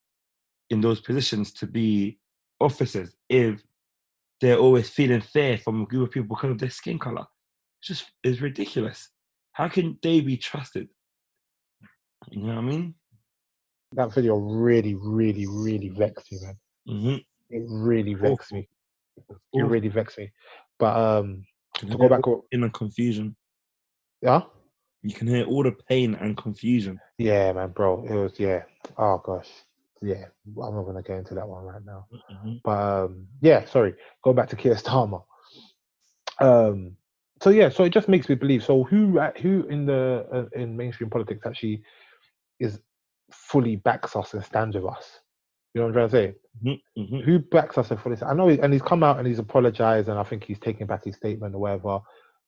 in 0.70 0.82
those 0.82 1.00
positions 1.00 1.54
to 1.54 1.68
be 1.68 2.20
officers 2.60 3.16
if 3.30 3.62
they're 4.42 4.58
always 4.58 4.90
feeling 4.90 5.22
fear 5.22 5.58
from 5.58 5.82
a 5.82 5.86
group 5.86 6.08
of 6.10 6.14
people 6.14 6.36
because 6.36 6.52
of 6.52 6.60
their 6.60 6.70
skin 6.70 7.00
color. 7.00 7.26
It's 7.80 7.88
just 7.88 8.12
it's 8.24 8.42
ridiculous. 8.42 9.10
How 9.54 9.70
can 9.70 9.98
they 10.02 10.20
be 10.22 10.38
trusted? 10.38 10.90
You 12.32 12.42
know 12.42 12.56
what 12.56 12.58
I 12.58 12.62
mean? 12.62 12.96
That 13.96 14.14
video 14.14 14.36
really, 14.36 14.96
really, 14.96 15.46
really 15.48 15.90
vexed 15.90 16.32
me, 16.32 16.40
man. 16.42 16.58
Mm-hmm. 16.88 17.16
It 17.56 17.64
really 17.68 18.14
vexed 18.14 18.52
me. 18.54 18.68
It 19.18 19.24
Awful. 19.54 19.70
really 19.70 19.88
vexed 19.88 20.18
me. 20.18 20.32
But 20.78 20.96
um, 20.98 21.46
to 21.75 21.86
go 21.98 22.10
back, 22.10 22.22
in 22.52 22.64
a 22.64 22.70
confusion. 22.70 23.36
yeah, 24.22 24.42
You 25.04 25.14
can 25.14 25.28
hear 25.28 25.46
all 25.46 25.64
the 25.64 25.72
pain 25.90 26.16
and 26.16 26.36
confusion. 26.36 27.00
yeah, 27.18 27.54
man, 27.54 27.70
bro. 27.70 28.04
It 28.06 28.14
was 28.14 28.40
yeah. 28.40 28.64
Oh 28.98 29.22
gosh, 29.24 29.50
yeah. 30.02 30.25
I'm 30.62 30.75
not 30.75 30.84
gonna 30.84 31.02
get 31.02 31.18
into 31.18 31.34
that 31.36 31.48
one 31.48 31.64
right 31.64 31.86
now. 31.86 32.08
Mhm. 32.32 32.62
But 32.64 32.80
um, 33.06 33.28
yeah, 33.42 33.64
sorry. 33.66 33.94
Go 34.24 34.34
back 34.34 34.50
to 34.50 34.56
Keir 34.58 34.75
Starmer. 34.75 35.24
Um, 36.42 36.98
so 37.42 37.50
yeah, 37.50 37.70
so 37.70 37.84
it 37.84 37.94
just 37.94 38.10
makes 38.10 38.28
me 38.28 38.36
believe. 38.36 38.64
So 38.64 38.84
who 38.84 39.20
who 39.42 39.64
in 39.68 39.86
the 39.86 40.25
uh, 40.32 40.60
in 40.60 40.75
mainstream 40.75 41.10
politics 41.10 41.46
actually 41.46 41.84
is 42.60 42.80
fully 43.32 43.75
backs 43.75 44.15
us 44.15 44.34
and 44.34 44.44
stands 44.44 44.75
with 44.75 44.86
us? 44.86 45.20
You 45.74 45.82
know 45.82 45.88
what 45.88 45.98
I'm 45.98 46.10
trying 46.10 46.32
to 46.32 46.34
say? 46.34 46.36
Mhm, 46.63 46.82
mhm. 46.98 47.24
Who 47.24 47.39
backs 47.39 47.77
us 47.77 47.91
and 47.91 48.00
fully? 48.00 48.17
I 48.22 48.34
know, 48.34 48.48
he- 48.48 48.60
and 48.60 48.72
he's 48.72 48.82
come 48.82 49.03
out 49.03 49.17
and 49.17 49.27
he's 49.27 49.39
apologized, 49.39 50.08
and 50.10 50.17
I 50.17 50.24
think 50.24 50.44
he's 50.44 50.60
taking 50.60 50.88
back 50.88 51.03
his 51.03 51.15
statement 51.17 51.53
or 51.55 51.60
whatever. 51.60 52.00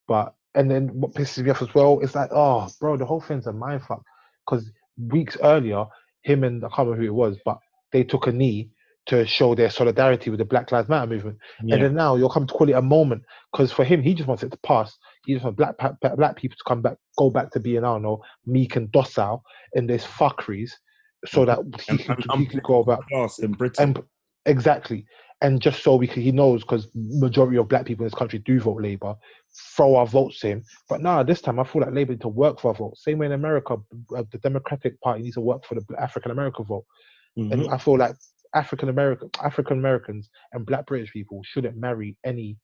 But 0.07 0.33
and 0.55 0.71
then 0.71 0.87
what 0.99 1.13
pisses 1.13 1.43
me 1.43 1.51
off 1.51 1.61
as 1.61 1.73
well 1.75 1.99
is 1.99 2.15
like, 2.15 2.29
oh, 2.31 2.67
bro, 2.79 2.97
the 2.97 3.05
whole 3.05 3.21
thing's 3.21 3.45
a 3.47 3.51
mindfuck. 3.51 4.01
Because 4.45 4.71
weeks 4.97 5.37
earlier, 5.43 5.85
him 6.23 6.43
and 6.43 6.63
I 6.63 6.69
can't 6.69 6.87
remember 6.87 7.01
who 7.03 7.07
it 7.09 7.13
was, 7.13 7.37
but 7.45 7.59
they 7.91 8.03
took 8.03 8.27
a 8.27 8.31
knee 8.31 8.71
to 9.07 9.25
show 9.25 9.55
their 9.55 9.69
solidarity 9.69 10.29
with 10.29 10.39
the 10.39 10.45
Black 10.45 10.71
Lives 10.71 10.89
Matter 10.89 11.07
movement. 11.07 11.37
Yeah. 11.63 11.75
And 11.75 11.83
then 11.83 11.95
now 11.95 12.15
you'll 12.15 12.29
come 12.29 12.47
to 12.47 12.53
call 12.53 12.69
it 12.69 12.73
a 12.73 12.81
moment 12.81 13.23
because 13.51 13.71
for 13.71 13.83
him, 13.85 14.01
he 14.01 14.13
just 14.13 14.27
wants 14.27 14.43
it 14.43 14.51
to 14.51 14.57
pass. 14.57 14.97
He 15.27 15.33
just 15.33 15.43
wants 15.43 15.57
black 15.57 15.75
black 16.15 16.37
people 16.37 16.55
to 16.55 16.63
come 16.65 16.81
back, 16.81 16.95
go 17.17 17.29
back 17.29 17.51
to 17.51 17.59
being, 17.59 17.79
I 17.83 17.87
don't 17.93 18.01
know, 18.01 18.23
meek 18.45 18.77
and 18.77 18.89
docile 18.93 19.43
in 19.73 19.85
this 19.85 20.05
fuckeries, 20.05 20.71
so 21.25 21.43
that 21.43 21.59
he, 21.59 21.91
And- 21.91 21.99
can, 21.99 22.17
and 22.29 22.39
he 22.39 22.45
can 22.45 22.61
go 22.63 22.79
about 22.79 23.05
class 23.09 23.39
in 23.39 23.51
Britain. 23.51 23.83
and 23.89 24.03
exactly, 24.45 25.05
and 25.41 25.61
just 25.61 25.83
so 25.83 25.97
we 25.97 26.07
can, 26.07 26.23
he 26.23 26.31
knows 26.31 26.61
because 26.61 26.89
majority 26.95 27.57
of 27.57 27.67
black 27.67 27.85
people 27.85 28.05
in 28.05 28.07
this 28.09 28.17
country 28.17 28.39
do 28.39 28.57
vote 28.61 28.81
Labour, 28.81 29.15
throw 29.75 29.95
our 29.95 30.07
votes 30.07 30.45
in. 30.45 30.63
But 30.87 31.01
nah, 31.01 31.23
this 31.23 31.41
time 31.41 31.59
I 31.59 31.65
feel 31.65 31.81
like 31.81 31.91
Labour 31.93 32.13
need 32.13 32.21
to 32.21 32.29
work 32.29 32.61
for 32.61 32.69
our 32.69 32.73
vote. 32.75 32.97
Same 32.97 33.17
way 33.17 33.25
in 33.25 33.33
America, 33.33 33.75
uh, 34.15 34.23
the 34.31 34.37
Democratic 34.37 34.99
Party 35.01 35.23
needs 35.23 35.35
to 35.35 35.41
work 35.41 35.65
for 35.65 35.75
the 35.75 35.83
African 35.99 36.31
American 36.31 36.63
vote. 36.63 36.85
Mhm. 37.37 37.51
And 37.51 37.67
I 37.69 37.77
feel 37.77 37.97
like 37.97 38.15
African 38.55 38.87
American 38.87 39.29
African 39.43 39.77
Americans 39.77 40.29
and 40.53 40.65
Black 40.65 40.85
British 40.85 41.11
people 41.11 41.41
shouldn't 41.43 41.75
marry 41.75 42.15
any 42.23 42.57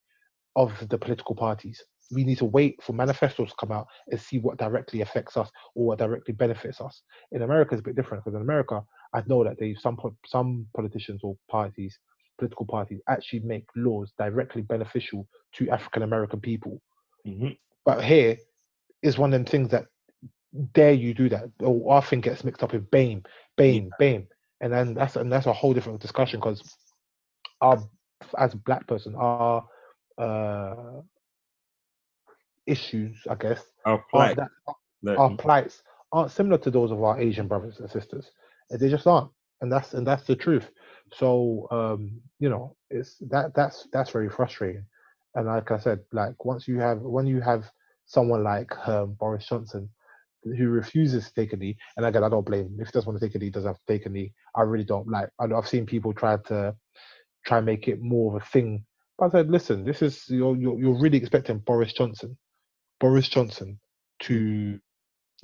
of 0.56 0.72
the 0.88 0.98
political 0.98 1.36
parties. 1.36 1.84
We 2.12 2.24
need 2.24 2.38
to 2.40 2.46
wait 2.46 2.82
for 2.84 2.94
manifestos 2.94 3.50
to 3.50 3.56
come 3.60 3.72
out 3.72 3.88
and 4.10 4.20
see 4.20 4.40
what 4.40 4.58
directly 4.58 5.02
affects 5.02 5.38
us 5.38 5.50
or 5.76 5.86
what 5.88 6.00
directly 6.00 6.34
benefits 6.34 6.82
us. 6.82 7.02
In 7.32 7.42
America, 7.42 7.74
it's 7.74 7.80
a 7.80 7.84
bit 7.84 7.96
different 7.96 8.24
because 8.24 8.36
in 8.36 8.42
America, 8.42 8.84
I 9.14 9.24
know 9.28 9.44
that 9.44 9.58
they 9.60 9.74
some 9.76 9.98
some 10.26 10.68
politicians 10.76 11.22
or 11.24 11.38
parties, 11.50 11.98
political 12.38 12.66
parties, 12.66 13.02
actually 13.10 13.40
make 13.42 13.66
laws 13.76 14.12
directly 14.18 14.62
beneficial 14.62 15.28
to 15.54 15.70
African 15.70 16.04
American 16.04 16.40
people. 16.42 16.82
Mhm. 17.26 17.58
But 17.86 18.04
here 18.04 18.38
is 19.02 19.18
one 19.18 19.34
of 19.34 19.40
them 19.40 19.46
things 19.46 19.70
that 19.70 19.86
dare 20.74 20.94
you 20.94 21.14
do 21.14 21.30
that, 21.30 21.46
or 21.62 21.92
often 21.92 22.22
gets 22.22 22.44
mixed 22.44 22.64
up 22.64 22.74
with 22.74 22.90
BAME, 22.92 23.24
BAME, 23.58 23.90
BAME, 24.00 24.28
and 24.62 24.72
then 24.72 24.94
that's 24.94 25.16
and 25.16 25.32
that's 25.32 25.48
a 25.48 25.54
whole 25.54 25.74
different 25.74 26.02
discussion 26.02 26.40
because 26.40 26.62
our 27.62 27.78
as 28.38 28.54
a 28.54 28.58
black 28.58 28.88
person, 28.88 29.16
our 29.16 29.66
uh, 30.18 31.02
issues, 32.68 33.18
I 33.30 33.36
guess, 33.36 33.62
Our 33.86 34.04
plight. 34.10 34.38
that, 34.38 34.50
our 35.18 35.36
plights 35.36 35.84
aren't 36.12 36.32
similar 36.32 36.58
to 36.60 36.72
those 36.72 36.92
of 36.92 37.04
our 37.04 37.20
Asian 37.20 37.48
brothers 37.48 37.80
and 37.80 37.90
sisters. 37.90 38.32
They 38.70 38.90
just 38.90 39.08
aren't, 39.08 39.30
and 39.62 39.72
that's 39.72 39.94
and 39.94 40.06
that's 40.08 40.26
the 40.26 40.36
truth. 40.36 40.70
So 41.14 41.68
um, 41.72 42.22
you 42.40 42.50
know, 42.50 42.76
it's 42.90 43.18
that 43.30 43.54
that's 43.56 43.88
that's 43.92 44.12
very 44.12 44.30
frustrating. 44.30 44.86
And 45.36 45.48
like 45.48 45.72
I 45.72 45.78
said, 45.80 46.00
like 46.12 46.44
once 46.46 46.68
you 46.68 46.80
have 46.80 47.00
when 47.02 47.28
you 47.28 47.42
have 47.42 47.70
someone 48.06 48.44
like 48.44 48.72
um, 48.88 49.14
Boris 49.20 49.48
Johnson 49.48 49.90
who 50.44 50.68
refuses 50.70 51.26
to 51.28 51.34
take 51.34 51.54
a 51.54 51.58
knee, 51.58 51.78
and 51.98 52.06
again, 52.06 52.24
I 52.24 52.30
don't 52.30 52.46
blame 52.46 52.66
him. 52.66 52.78
If 52.80 52.88
he 52.88 52.92
doesn't 52.92 53.08
want 53.08 53.20
to 53.20 53.26
take 53.26 53.36
a 53.36 53.40
knee, 53.40 53.46
he 53.46 53.52
doesn't 53.52 53.70
have 53.70 53.78
to 53.78 53.94
take 53.94 54.06
a 54.06 54.10
knee. 54.10 54.34
I 54.56 54.62
really 54.62 54.84
don't 54.84 55.08
like. 55.08 55.30
I, 55.40 55.46
I've 55.46 55.68
seen 55.68 55.86
people 55.86 56.14
try 56.14 56.38
to 56.48 56.76
try 57.46 57.58
and 57.58 57.66
make 57.66 57.88
it 57.88 58.02
more 58.02 58.36
of 58.36 58.42
a 58.42 58.46
thing. 58.46 58.86
But 59.18 59.28
I 59.28 59.30
said, 59.30 59.52
listen, 59.52 59.84
this 59.84 60.02
is 60.02 60.26
you're 60.30 60.56
you're, 60.56 60.80
you're 60.80 61.00
really 61.00 61.18
expecting 61.18 61.60
Boris 61.60 61.94
Johnson, 61.94 62.38
Boris 63.04 63.28
Johnson, 63.28 63.78
to 64.22 64.80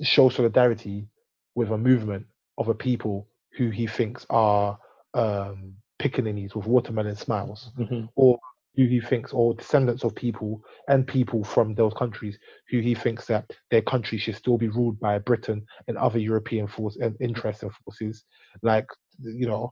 show 0.00 0.30
solidarity 0.30 1.06
with 1.54 1.70
a 1.70 1.76
movement 1.76 2.24
of 2.56 2.68
a 2.68 2.74
people 2.74 3.28
who 3.52 3.68
he 3.68 3.86
thinks 3.86 4.24
are 4.30 4.78
um, 5.12 5.74
pickaninnies 6.00 6.54
with 6.54 6.64
watermelon 6.64 7.14
smiles, 7.16 7.70
Mhm. 7.78 8.08
or 8.16 8.38
who 8.76 8.86
he 8.86 8.98
thinks, 8.98 9.34
or 9.34 9.52
descendants 9.52 10.04
of 10.04 10.14
people 10.14 10.64
and 10.88 11.06
people 11.06 11.44
from 11.44 11.74
those 11.74 11.92
countries 11.92 12.38
who 12.70 12.78
he 12.78 12.94
thinks 12.94 13.26
that 13.26 13.50
their 13.70 13.82
country 13.82 14.16
should 14.16 14.36
still 14.36 14.56
be 14.56 14.68
ruled 14.68 14.98
by 14.98 15.18
Britain 15.18 15.66
and 15.86 15.98
other 15.98 16.18
European 16.18 16.66
force 16.66 16.96
and 16.96 17.14
interests 17.20 17.62
and 17.62 17.72
forces. 17.84 18.24
Like, 18.62 18.86
you 19.18 19.46
know, 19.46 19.70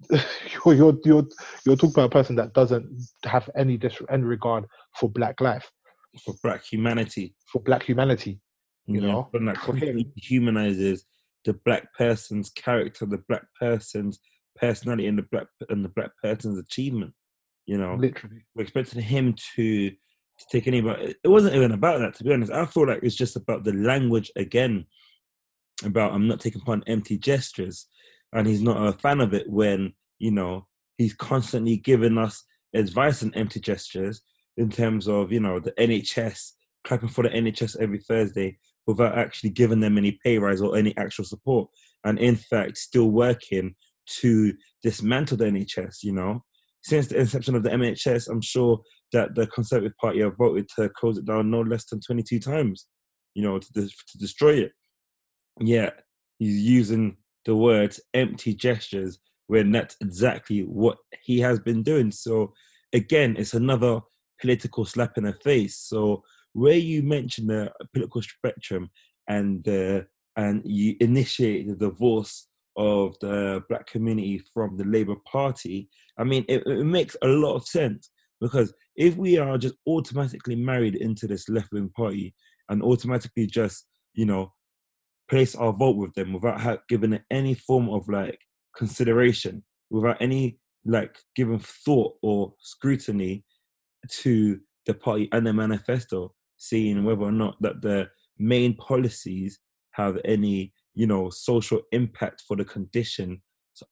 you're, 0.10 0.74
you're 0.74 0.98
you're 1.04 1.26
you're 1.64 1.76
talking 1.76 1.94
about 1.94 2.06
a 2.12 2.18
person 2.18 2.36
that 2.36 2.52
doesn't 2.52 3.00
have 3.24 3.48
any 3.56 3.78
dis- 3.78 4.02
any 4.10 4.24
regard 4.24 4.66
for 4.98 5.08
black 5.08 5.40
life, 5.40 5.70
for 6.24 6.34
black 6.42 6.64
humanity. 6.64 7.34
for 7.46 7.60
black 7.60 7.82
humanity. 7.82 8.40
You 8.86 9.00
know, 9.00 9.28
and 9.34 9.46
that 9.46 9.60
completely 9.60 10.10
humanizes 10.16 11.04
the 11.44 11.52
black 11.52 11.94
person's 11.94 12.50
character, 12.50 13.06
the 13.06 13.22
black 13.28 13.44
person's 13.58 14.18
personality, 14.56 15.06
and 15.06 15.16
the 15.18 15.26
black 15.30 15.46
and 15.68 15.84
the 15.84 15.88
black 15.88 16.10
person's 16.20 16.58
achievement. 16.58 17.12
You 17.66 17.78
know, 17.78 17.94
Literally. 17.94 18.44
we're 18.54 18.62
expecting 18.62 19.02
him 19.02 19.36
to 19.54 19.90
to 19.90 20.46
take 20.50 20.66
any 20.66 20.80
but 20.80 20.98
it 21.00 21.28
wasn't 21.28 21.54
even 21.54 21.72
about 21.72 21.98
that 21.98 22.14
to 22.14 22.24
be 22.24 22.32
honest 22.32 22.50
i 22.50 22.64
feel 22.64 22.86
like 22.86 23.00
it's 23.02 23.14
just 23.14 23.36
about 23.36 23.62
the 23.62 23.74
language 23.74 24.32
again 24.36 24.86
about 25.84 26.12
i'm 26.12 26.26
not 26.26 26.40
taking 26.40 26.62
part 26.62 26.82
empty 26.86 27.18
gestures 27.18 27.86
and 28.32 28.46
he's 28.46 28.62
not 28.62 28.86
a 28.86 28.92
fan 28.98 29.20
of 29.20 29.34
it 29.34 29.48
when 29.50 29.92
you 30.18 30.30
know 30.30 30.66
he's 30.96 31.14
constantly 31.14 31.76
giving 31.76 32.16
us 32.16 32.42
advice 32.74 33.20
and 33.22 33.36
empty 33.36 33.60
gestures 33.60 34.22
in 34.60 34.70
terms 34.70 35.08
of 35.08 35.32
you 35.32 35.40
know 35.40 35.58
the 35.58 35.72
nhs 35.72 36.52
clapping 36.84 37.08
for 37.08 37.22
the 37.24 37.30
nhs 37.30 37.76
every 37.80 37.98
thursday 37.98 38.56
without 38.86 39.16
actually 39.18 39.50
giving 39.50 39.80
them 39.80 39.98
any 39.98 40.18
pay 40.24 40.38
rise 40.38 40.60
or 40.60 40.76
any 40.76 40.96
actual 40.96 41.24
support 41.24 41.68
and 42.04 42.18
in 42.18 42.36
fact 42.36 42.76
still 42.76 43.10
working 43.10 43.74
to 44.06 44.52
dismantle 44.82 45.36
the 45.36 45.44
nhs 45.44 46.02
you 46.02 46.12
know 46.12 46.42
since 46.82 47.08
the 47.08 47.18
inception 47.18 47.54
of 47.54 47.62
the 47.62 47.70
nhs 47.70 48.28
i'm 48.28 48.40
sure 48.40 48.80
that 49.12 49.34
the 49.34 49.46
Conservative 49.48 49.96
Party 49.96 50.20
have 50.20 50.36
voted 50.36 50.68
to 50.76 50.88
close 50.90 51.18
it 51.18 51.24
down 51.24 51.50
no 51.50 51.60
less 51.60 51.84
than 51.86 52.00
22 52.00 52.38
times, 52.38 52.86
you 53.34 53.42
know, 53.42 53.58
to, 53.58 53.72
to 53.72 54.18
destroy 54.18 54.54
it. 54.54 54.72
Yeah, 55.60 55.90
he's 56.38 56.60
using 56.60 57.16
the 57.44 57.56
words 57.56 58.00
empty 58.14 58.54
gestures 58.54 59.18
when 59.46 59.72
that's 59.72 59.96
exactly 60.00 60.60
what 60.60 60.98
he 61.22 61.40
has 61.40 61.58
been 61.58 61.82
doing. 61.82 62.12
So, 62.12 62.52
again, 62.92 63.36
it's 63.36 63.54
another 63.54 64.00
political 64.40 64.84
slap 64.84 65.16
in 65.16 65.24
the 65.24 65.32
face. 65.32 65.76
So, 65.76 66.22
where 66.52 66.76
you 66.76 67.02
mention 67.02 67.46
the 67.46 67.72
political 67.92 68.22
spectrum 68.22 68.90
and 69.28 69.62
the 69.64 70.06
and 70.36 70.62
you 70.64 70.96
initiate 71.00 71.68
the 71.68 71.76
divorce 71.76 72.48
of 72.76 73.16
the 73.20 73.62
black 73.68 73.86
community 73.86 74.42
from 74.54 74.76
the 74.76 74.84
Labour 74.84 75.16
Party, 75.30 75.88
I 76.18 76.24
mean, 76.24 76.44
it, 76.48 76.62
it 76.66 76.84
makes 76.84 77.16
a 77.22 77.26
lot 77.26 77.56
of 77.56 77.66
sense 77.66 78.10
because 78.40 78.72
if 78.96 79.16
we 79.16 79.38
are 79.38 79.58
just 79.58 79.74
automatically 79.86 80.56
married 80.56 80.94
into 80.94 81.26
this 81.26 81.48
left 81.48 81.72
wing 81.72 81.90
party 81.94 82.34
and 82.68 82.82
automatically 82.82 83.46
just, 83.46 83.86
you 84.14 84.24
know, 84.24 84.52
place 85.28 85.54
our 85.54 85.72
vote 85.72 85.96
with 85.96 86.14
them 86.14 86.32
without 86.32 86.80
giving 86.88 87.12
it 87.12 87.22
any 87.30 87.54
form 87.54 87.88
of 87.90 88.08
like 88.08 88.38
consideration, 88.76 89.62
without 89.90 90.16
any 90.20 90.58
like 90.84 91.18
giving 91.36 91.58
thought 91.58 92.14
or 92.22 92.54
scrutiny 92.60 93.44
to 94.08 94.60
the 94.86 94.94
party 94.94 95.28
and 95.32 95.46
the 95.46 95.52
manifesto, 95.52 96.34
seeing 96.56 97.04
whether 97.04 97.22
or 97.22 97.32
not 97.32 97.60
that 97.60 97.82
the 97.82 98.08
main 98.38 98.74
policies 98.74 99.58
have 99.92 100.18
any, 100.24 100.72
you 100.94 101.06
know, 101.06 101.30
social 101.30 101.82
impact 101.92 102.42
for 102.46 102.56
the 102.56 102.64
condition 102.64 103.42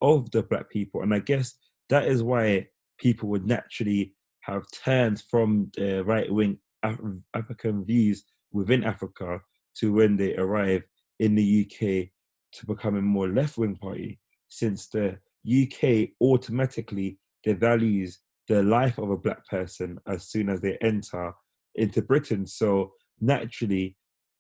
of 0.00 0.30
the 0.30 0.42
black 0.42 0.70
people. 0.70 1.02
And 1.02 1.14
I 1.14 1.20
guess 1.20 1.54
that 1.88 2.06
is 2.06 2.22
why 2.22 2.68
people 2.98 3.28
would 3.30 3.46
naturally 3.46 4.14
have 4.42 4.64
turned 4.84 5.22
from 5.30 5.70
the 5.76 6.04
right 6.04 6.32
wing 6.32 6.58
Af- 6.82 7.00
African 7.34 7.84
views 7.84 8.24
within 8.52 8.84
Africa 8.84 9.40
to 9.76 9.92
when 9.92 10.16
they 10.16 10.36
arrive 10.36 10.82
in 11.18 11.34
the 11.34 11.66
UK 11.66 12.08
to 12.52 12.66
become 12.66 12.96
a 12.96 13.02
more 13.02 13.28
left 13.28 13.58
wing 13.58 13.76
party, 13.76 14.18
since 14.48 14.88
the 14.88 15.18
UK 15.46 16.10
automatically 16.20 17.18
devalues 17.46 18.16
the 18.49 18.62
life 18.62 18.99
of 18.99 19.11
a 19.11 19.17
black 19.17 19.47
person 19.47 19.99
as 20.07 20.28
soon 20.28 20.49
as 20.49 20.61
they 20.61 20.76
enter 20.81 21.33
into 21.75 22.02
Britain. 22.02 22.47
So 22.47 22.93
naturally, 23.21 23.97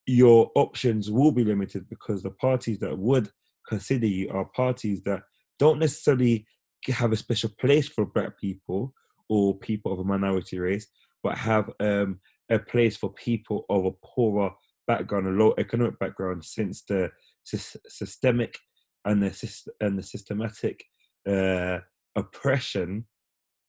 your 0.06 0.50
options 0.54 1.10
will 1.10 1.32
be 1.32 1.44
limited 1.44 1.88
because 1.88 2.22
the 2.22 2.30
parties 2.30 2.78
that 2.78 2.98
would 2.98 3.30
consider 3.68 4.06
you 4.06 4.30
are 4.30 4.46
parties 4.46 5.02
that 5.02 5.22
don't 5.58 5.78
necessarily 5.78 6.46
have 6.86 7.12
a 7.12 7.16
special 7.16 7.50
place 7.60 7.88
for 7.88 8.06
black 8.06 8.38
people 8.40 8.94
or 9.28 9.58
people 9.58 9.92
of 9.92 9.98
a 9.98 10.04
minority 10.04 10.58
race, 10.58 10.86
but 11.22 11.36
have 11.36 11.70
um, 11.80 12.20
a 12.50 12.58
place 12.58 12.96
for 12.96 13.12
people 13.12 13.66
of 13.68 13.84
a 13.84 13.92
poorer 14.02 14.50
background, 14.86 15.26
a 15.26 15.30
low 15.30 15.52
economic 15.58 15.98
background, 15.98 16.42
since 16.44 16.82
the 16.82 17.10
sys- 17.46 17.76
systemic 17.86 18.56
and 19.04 19.22
the 19.22 19.62
and 19.80 19.98
the 19.98 20.02
systematic 20.02 20.84
uh, 21.28 21.78
oppression 22.16 23.04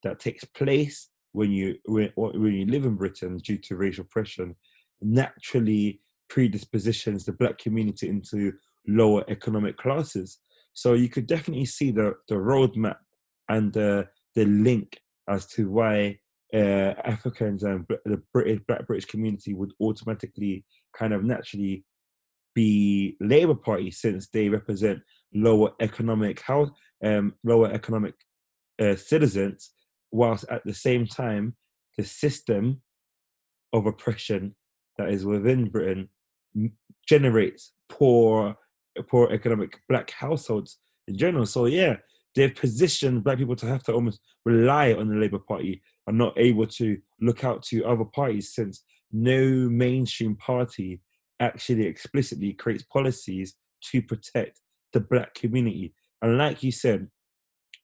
that 0.04 0.20
takes 0.20 0.44
place 0.44 1.10
when 1.32 1.52
you 1.52 1.76
when, 1.86 2.12
when 2.16 2.54
you 2.54 2.66
live 2.66 2.86
in 2.86 2.96
Britain 2.96 3.38
due 3.38 3.58
to 3.58 3.76
racial 3.76 4.04
oppression 4.04 4.56
naturally 5.02 6.02
predispositions 6.30 7.26
the 7.26 7.32
black 7.32 7.58
community 7.58 8.08
into 8.08 8.54
lower 8.88 9.24
economic 9.30 9.78
classes. 9.78 10.40
So 10.74 10.94
you 10.94 11.10
could 11.10 11.28
definitely 11.28 11.66
see 11.66 11.92
the 11.92 12.16
the 12.28 12.36
roadmap 12.36 12.98
and 13.48 13.74
the 13.74 14.08
the 14.36 14.46
link 14.46 15.00
as 15.28 15.46
to 15.48 15.70
why 15.70 16.20
uh, 16.54 16.94
Africans 17.06 17.64
and 17.64 17.86
the 18.06 18.22
British 18.34 18.62
Black 18.68 18.88
British 18.88 19.06
community 19.06 19.54
would 19.54 19.74
automatically 19.82 20.66
kind 20.98 21.14
of 21.14 21.24
naturally 21.24 21.84
be 22.56 23.16
Labour 23.22 23.56
Party 23.56 23.92
since 23.92 24.28
they 24.30 24.50
represent 24.50 25.00
lower 25.34 25.72
economic 25.80 26.42
house, 26.42 26.70
um, 27.04 27.36
lower 27.44 27.72
economic 27.72 28.16
uh, 28.82 28.96
citizens, 28.96 29.72
whilst 30.12 30.46
at 30.50 30.64
the 30.66 30.74
same 30.74 31.06
time 31.06 31.56
the 31.98 32.04
system 32.04 32.82
of 33.74 33.86
oppression 33.86 34.56
that 34.98 35.10
is 35.10 35.26
within 35.26 35.70
Britain 35.70 36.10
generates 37.08 37.74
poor, 37.90 38.56
poor 39.08 39.30
economic 39.32 39.80
black 39.88 40.12
households 40.12 40.80
in 41.08 41.18
general. 41.18 41.46
So 41.46 41.66
yeah, 41.66 41.98
they've 42.36 42.54
positioned 42.54 43.24
black 43.24 43.38
people 43.38 43.56
to 43.58 43.66
have 43.68 43.84
to 43.84 43.94
almost 43.94 44.20
rely 44.46 44.94
on 44.94 45.10
the 45.10 45.16
Labour 45.16 45.40
Party 45.40 45.82
and 46.08 46.18
not 46.18 46.34
able 46.38 46.68
to 46.68 46.98
look 47.22 47.44
out 47.44 47.64
to 47.64 47.86
other 47.86 48.06
parties 48.06 48.54
since 48.54 48.84
no 49.12 49.70
mainstream 49.70 50.36
party 50.36 51.02
actually 51.40 51.86
explicitly 51.86 52.54
creates 52.54 52.84
policies 52.84 53.56
to 53.82 54.02
protect 54.02 54.62
the 54.94 55.00
black 55.00 55.34
community. 55.34 55.94
And 56.22 56.38
like 56.38 56.64
you 56.64 56.72
said, 56.72 57.08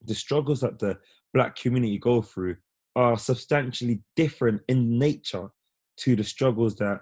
the 0.02 0.14
struggles 0.14 0.60
that 0.60 0.78
the 0.78 0.98
black 1.36 1.54
community 1.54 1.98
go 1.98 2.22
through 2.22 2.56
are 2.96 3.18
substantially 3.18 4.00
different 4.16 4.62
in 4.68 4.98
nature 4.98 5.50
to 5.98 6.16
the 6.16 6.24
struggles 6.24 6.76
that 6.76 7.00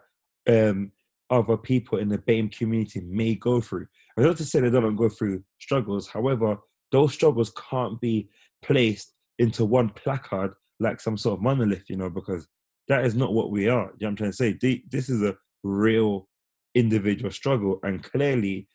um, 0.48 0.90
other 1.30 1.56
people 1.56 1.98
in 1.98 2.08
the 2.08 2.18
BAME 2.18 2.50
community 2.50 3.00
may 3.00 3.36
go 3.36 3.60
through. 3.60 3.86
I 4.18 4.22
don't 4.22 4.36
to 4.36 4.44
say 4.44 4.58
they 4.58 4.70
don't 4.70 4.96
go 4.96 5.08
through 5.08 5.44
struggles. 5.60 6.08
However, 6.08 6.58
those 6.90 7.14
struggles 7.14 7.52
can't 7.70 8.00
be 8.00 8.28
placed 8.60 9.14
into 9.38 9.64
one 9.64 9.90
placard 9.90 10.52
like 10.80 11.00
some 11.00 11.16
sort 11.16 11.38
of 11.38 11.42
monolith, 11.42 11.88
you 11.88 11.96
know, 11.96 12.10
because 12.10 12.48
that 12.88 13.04
is 13.04 13.14
not 13.14 13.32
what 13.32 13.52
we 13.52 13.68
are. 13.68 13.92
You 13.98 14.06
know 14.06 14.08
I'm 14.08 14.16
trying 14.16 14.32
to 14.32 14.36
say? 14.36 14.58
This 14.90 15.08
is 15.08 15.22
a 15.22 15.36
real 15.62 16.28
individual 16.74 17.30
struggle, 17.30 17.78
and 17.84 18.02
clearly, 18.02 18.66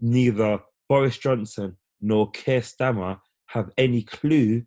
neither 0.00 0.60
Boris 0.88 1.18
Johnson 1.18 1.76
nor 2.00 2.30
Keir 2.30 2.62
Stammer 2.62 3.18
have 3.48 3.70
any 3.76 4.02
clue 4.02 4.64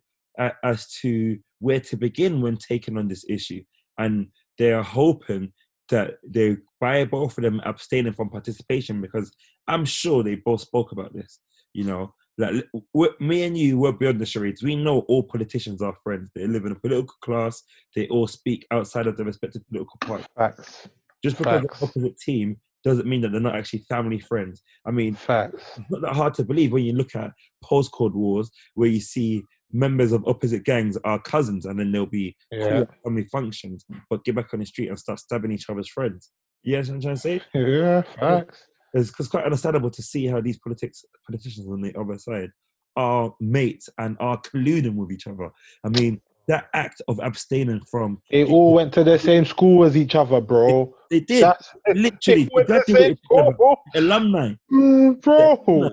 as 0.62 0.90
to 1.00 1.38
where 1.58 1.80
to 1.80 1.96
begin 1.96 2.40
when 2.40 2.56
taking 2.56 2.96
on 2.96 3.08
this 3.08 3.24
issue. 3.28 3.62
And 3.98 4.28
they 4.58 4.72
are 4.72 4.82
hoping 4.82 5.52
that 5.90 6.14
they, 6.26 6.56
by 6.80 7.04
both 7.04 7.36
of 7.38 7.42
them 7.42 7.60
abstaining 7.64 8.12
from 8.12 8.30
participation, 8.30 9.00
because 9.00 9.34
I'm 9.66 9.84
sure 9.84 10.22
they 10.22 10.36
both 10.36 10.60
spoke 10.60 10.92
about 10.92 11.14
this, 11.14 11.40
you 11.72 11.84
know, 11.84 12.14
like 12.38 12.64
me 13.20 13.42
and 13.42 13.58
you 13.58 13.78
were 13.78 13.92
beyond 13.92 14.20
the 14.20 14.26
charades. 14.26 14.62
We 14.62 14.76
know 14.76 15.00
all 15.08 15.24
politicians 15.24 15.82
are 15.82 15.96
friends. 16.04 16.30
They 16.34 16.46
live 16.46 16.64
in 16.66 16.72
a 16.72 16.78
political 16.78 17.16
class. 17.20 17.62
They 17.96 18.06
all 18.08 18.28
speak 18.28 18.64
outside 18.70 19.08
of 19.08 19.16
their 19.16 19.26
respective 19.26 19.66
political 19.68 19.96
party. 20.02 20.24
Facts. 20.36 20.88
Just 21.24 21.36
because 21.38 21.62
Facts. 21.62 21.80
the 21.80 21.86
opposite 21.86 22.18
team 22.18 22.60
doesn't 22.84 23.08
mean 23.08 23.22
that 23.22 23.32
they're 23.32 23.40
not 23.40 23.56
actually 23.56 23.80
family 23.88 24.20
friends. 24.20 24.62
I 24.86 24.92
mean, 24.92 25.16
Facts. 25.16 25.64
it's 25.78 25.90
not 25.90 26.02
that 26.02 26.14
hard 26.14 26.34
to 26.34 26.44
believe 26.44 26.70
when 26.70 26.84
you 26.84 26.92
look 26.92 27.16
at 27.16 27.32
postcode 27.64 28.14
wars 28.14 28.50
where 28.74 28.88
you 28.88 29.00
see 29.00 29.42
members 29.72 30.12
of 30.12 30.26
opposite 30.26 30.64
gangs 30.64 30.96
are 31.04 31.18
cousins 31.20 31.66
and 31.66 31.78
then 31.78 31.92
they'll 31.92 32.06
be 32.06 32.36
Yeah. 32.50 32.84
family 33.04 33.24
functions 33.24 33.84
but 34.08 34.24
get 34.24 34.34
back 34.34 34.52
on 34.54 34.60
the 34.60 34.66
street 34.66 34.88
and 34.88 34.98
start 34.98 35.18
stabbing 35.20 35.52
each 35.52 35.68
other's 35.68 35.88
friends. 35.88 36.30
You 36.62 36.72
know 36.74 36.78
what 36.80 36.88
I'm 36.88 37.00
trying 37.00 37.14
to 37.16 37.20
say? 37.20 37.40
Yeah. 37.54 38.02
Facts. 38.18 38.62
It's, 38.94 39.12
it's 39.18 39.28
quite 39.28 39.44
understandable 39.44 39.90
to 39.90 40.02
see 40.02 40.26
how 40.26 40.40
these 40.40 40.58
politics 40.58 41.04
politicians 41.28 41.66
on 41.68 41.82
the 41.82 41.94
other 41.98 42.18
side 42.18 42.50
are 42.96 43.32
mates 43.40 43.88
and 43.98 44.16
are 44.18 44.40
colluding 44.40 44.94
with 44.94 45.12
each 45.12 45.26
other. 45.26 45.50
I 45.84 45.88
mean, 45.90 46.20
that 46.48 46.68
act 46.72 47.02
of 47.06 47.20
abstaining 47.20 47.82
from 47.90 48.22
They 48.30 48.44
all 48.46 48.72
went 48.72 48.94
to 48.94 49.04
the 49.04 49.18
same 49.18 49.44
school 49.44 49.84
as 49.84 49.94
each 49.96 50.14
other, 50.14 50.40
bro. 50.40 50.94
they 51.10 51.20
did 51.20 51.42
That's 51.44 51.68
literally 51.94 52.44
they 52.44 52.48
to 52.48 52.50
the 52.56 52.64
graduated 52.64 53.18
together, 53.30 53.56
alumni. 53.94 54.54
Mm, 54.72 55.20
bro. 55.20 55.90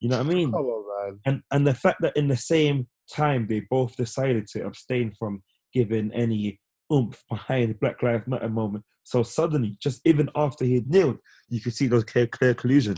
You 0.00 0.08
know 0.08 0.16
what 0.18 0.26
I 0.26 0.28
mean? 0.34 0.52
On, 0.54 0.84
man. 1.06 1.20
and 1.26 1.42
and 1.52 1.66
the 1.66 1.74
fact 1.74 2.00
that 2.00 2.16
in 2.16 2.26
the 2.28 2.36
same 2.36 2.88
time 3.10 3.46
they 3.46 3.60
both 3.70 3.96
decided 3.96 4.46
to 4.48 4.66
abstain 4.66 5.12
from 5.18 5.42
giving 5.72 6.12
any 6.12 6.60
oomph 6.92 7.22
behind 7.30 7.70
the 7.70 7.74
Black 7.74 8.02
Lives 8.02 8.26
Matter 8.26 8.48
moment. 8.48 8.84
So 9.04 9.22
suddenly, 9.22 9.76
just 9.80 10.00
even 10.04 10.30
after 10.36 10.64
he 10.64 10.82
kneeled, 10.86 11.18
you 11.48 11.60
could 11.60 11.74
see 11.74 11.88
those 11.88 12.04
clear, 12.04 12.26
clear 12.26 12.54
collusion. 12.54 12.96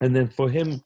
And 0.00 0.14
then 0.14 0.28
for 0.28 0.48
him 0.48 0.82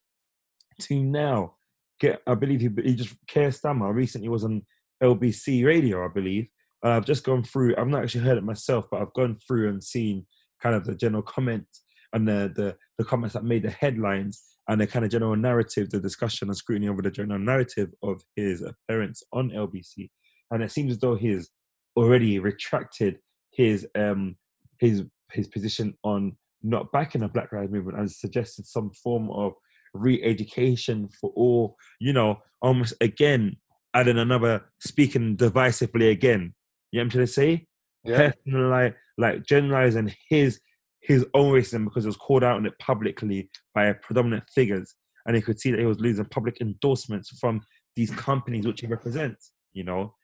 to 0.81 0.95
now 1.03 1.57
get, 1.99 2.23
I 2.27 2.35
believe 2.35 2.61
he, 2.61 2.71
he 2.83 2.95
just 2.95 3.15
Keir 3.27 3.53
Stammer 3.53 3.93
recently 3.93 4.29
was 4.29 4.45
on 4.45 4.63
LBC 5.03 5.65
radio, 5.65 6.05
I 6.05 6.09
believe. 6.09 6.49
Uh, 6.85 6.91
I've 6.91 7.05
just 7.05 7.25
gone 7.25 7.43
through. 7.43 7.75
I've 7.77 7.89
not 7.89 8.03
actually 8.03 8.25
heard 8.25 8.39
it 8.39 8.45
myself, 8.45 8.87
but 8.91 9.03
I've 9.03 9.13
gone 9.13 9.37
through 9.47 9.69
and 9.69 9.85
seen 9.85 10.27
kind 10.63 10.75
of 10.75 10.85
the 10.85 10.95
general 10.95 11.23
comments 11.23 11.83
and 12.13 12.27
the 12.27 12.53
the, 12.55 12.77
the 12.99 13.05
comments 13.05 13.35
that 13.35 13.45
made 13.45 13.63
the 13.63 13.71
headlines 13.71 14.43
and 14.69 14.81
the 14.81 14.87
kind 14.87 15.05
of 15.05 15.11
general 15.11 15.37
narrative, 15.37 15.91
the 15.91 16.01
discussion 16.01 16.49
and 16.49 16.57
scrutiny 16.57 16.89
over 16.89 17.03
the 17.03 17.11
general 17.11 17.39
narrative 17.39 17.91
of 18.03 18.23
his 18.37 18.63
appearance 18.63 19.23
on 19.33 19.51
LBC. 19.51 20.11
And 20.51 20.63
it 20.63 20.71
seems 20.71 20.93
as 20.93 20.99
though 20.99 21.17
he's 21.17 21.51
already 21.97 22.39
retracted 22.39 23.19
his 23.53 23.87
um 23.97 24.37
his 24.79 25.05
his 25.33 25.49
position 25.49 25.95
on 26.05 26.37
not 26.63 26.93
backing 26.93 27.23
the 27.23 27.29
Black 27.29 27.53
Lives 27.53 27.73
Movement 27.73 27.99
and 27.99 28.11
suggested 28.11 28.67
some 28.67 28.91
form 28.91 29.31
of 29.31 29.55
re-education 29.95 31.09
for 31.21 31.33
all, 31.35 31.77
you 31.99 32.13
know, 32.13 32.39
almost 32.63 32.95
again 33.01 33.57
adding 33.95 34.19
another 34.19 34.63
speaking 34.79 35.37
divisively 35.37 36.11
again. 36.11 36.55
You 36.93 36.99
know 36.99 37.01
what 37.01 37.05
I'm 37.05 37.11
trying 37.11 37.27
to 37.27 37.33
say? 37.33 37.67
Yeah. 38.05 38.31
Personalize, 38.47 38.95
like 39.19 39.45
generalizing 39.45 40.15
his 40.29 40.61
his 41.01 41.25
own 41.35 41.53
racism 41.53 41.85
because 41.85 42.05
it 42.05 42.09
was 42.09 42.17
called 42.17 42.45
out 42.45 42.57
on 42.57 42.67
it 42.67 42.79
publicly 42.79 43.51
by 43.75 43.93
prominent 43.93 44.45
figures, 44.55 44.95
and 45.27 45.37
he 45.37 45.43
could 45.43 45.61
see 45.61 45.71
that 45.71 45.81
he 45.81 45.87
was 45.87 46.01
losing 46.01 46.25
public 46.27 46.61
endorsements 46.61 47.31
from 47.39 47.63
these 47.97 48.11
companies 48.11 48.67
which 48.67 48.81
he 48.81 48.87
represents. 48.87 49.53
You 49.73 49.85
know, 49.85 50.15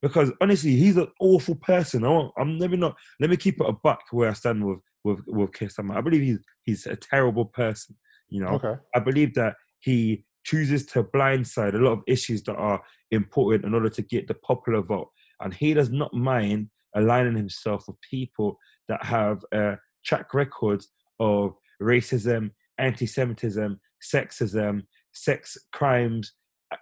because 0.00 0.32
honestly, 0.40 0.76
he's 0.76 0.96
an 0.96 1.08
awful 1.20 1.56
person. 1.56 2.04
I 2.04 2.08
won't, 2.08 2.32
I'm 2.38 2.58
never 2.58 2.76
not. 2.76 2.96
Let 3.20 3.30
me 3.30 3.36
keep 3.36 3.60
it 3.60 3.68
a 3.68 3.72
buck 3.72 4.00
where 4.10 4.30
I 4.30 4.34
stand 4.34 4.64
with 4.66 4.78
with 5.04 5.20
with 5.26 5.52
Starmer. 5.52 5.96
I 5.96 6.00
believe 6.00 6.22
he's 6.22 6.38
he's 6.62 6.86
a 6.86 6.96
terrible 6.96 7.46
person. 7.46 7.96
You 8.28 8.42
know, 8.42 8.54
Okay. 8.54 8.74
I 8.94 8.98
believe 9.00 9.34
that 9.34 9.54
he 9.80 10.24
chooses 10.44 10.86
to 10.86 11.02
blindside 11.02 11.74
a 11.74 11.78
lot 11.78 11.92
of 11.92 12.02
issues 12.06 12.42
that 12.44 12.54
are 12.56 12.80
important 13.10 13.64
in 13.64 13.74
order 13.74 13.88
to 13.88 14.02
get 14.02 14.28
the 14.28 14.34
popular 14.34 14.80
vote. 14.82 15.10
And 15.40 15.52
he 15.52 15.74
does 15.74 15.90
not 15.90 16.14
mind 16.14 16.70
aligning 16.94 17.36
himself 17.36 17.84
with 17.86 17.96
people 18.00 18.58
that 18.88 19.04
have 19.04 19.44
uh, 19.52 19.76
track 20.06 20.32
records 20.34 20.88
of 21.20 21.54
racism, 21.82 22.50
anti-Semitism, 22.78 23.80
sexism, 24.14 24.82
sex 25.12 25.56
crimes, 25.72 26.32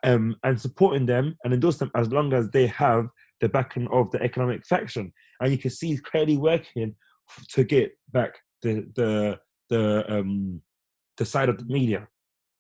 um, 0.03 0.37
and 0.45 0.61
supporting 0.61 1.07
them 1.07 1.37
and 1.45 1.53
endorse 1.53 1.79
them 1.79 1.91
as 1.95 2.09
long 2.13 2.33
as 2.33 2.51
they 2.51 2.67
have 2.67 3.09
the 3.41 3.49
backing 3.49 3.89
of 3.93 4.11
the 4.11 4.23
economic 4.23 4.67
faction. 4.67 5.13
And 5.41 5.53
you 5.53 5.59
can 5.59 5.71
see 5.71 5.89
he's 5.89 6.01
clearly 6.01 6.37
working 6.37 6.95
to 7.51 7.65
get 7.65 7.93
back 8.13 8.35
the 8.63 8.87
the 8.95 9.39
the 9.71 10.05
um 10.13 10.61
the 11.17 11.25
side 11.25 11.49
of 11.49 11.59
the 11.59 11.65
media. 11.65 12.09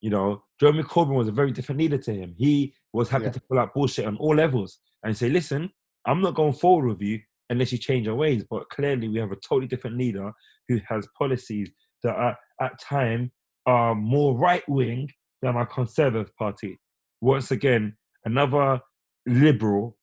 You 0.00 0.10
know, 0.10 0.42
Jeremy 0.60 0.82
Corbyn 0.82 1.14
was 1.14 1.28
a 1.28 1.32
very 1.32 1.50
different 1.50 1.80
leader 1.80 1.98
to 1.98 2.12
him. 2.12 2.34
He 2.36 2.74
was 2.92 3.08
happy 3.08 3.24
Yeah. 3.24 3.30
to 3.32 3.40
pull 3.40 3.58
out 3.58 3.74
bullshit 3.74 4.06
on 4.06 4.16
all 4.18 4.34
levels 4.34 4.78
and 5.02 5.16
say, 5.16 5.28
listen, 5.28 5.70
I'm 6.06 6.20
not 6.20 6.34
going 6.34 6.52
forward 6.52 6.86
with 6.88 7.00
you 7.02 7.20
unless 7.50 7.72
you 7.72 7.78
change 7.78 8.06
your 8.06 8.14
ways. 8.14 8.44
But 8.48 8.68
clearly 8.70 9.08
we 9.08 9.18
have 9.18 9.32
a 9.32 9.36
totally 9.36 9.66
different 9.66 9.98
leader 9.98 10.32
who 10.68 10.80
has 10.88 11.06
policies 11.18 11.70
that 12.02 12.14
are 12.14 12.36
at 12.60 12.80
time 12.80 13.32
are 13.66 13.94
more 13.94 14.36
right 14.36 14.66
wing 14.68 15.10
than 15.42 15.56
our 15.56 15.66
Conservative 15.66 16.34
Party. 16.36 16.78
Once 17.20 17.50
again, 17.50 17.96
another 18.24 18.80
liberal 19.26 19.96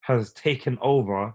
has 0.00 0.32
taken 0.32 0.78
over 0.80 1.34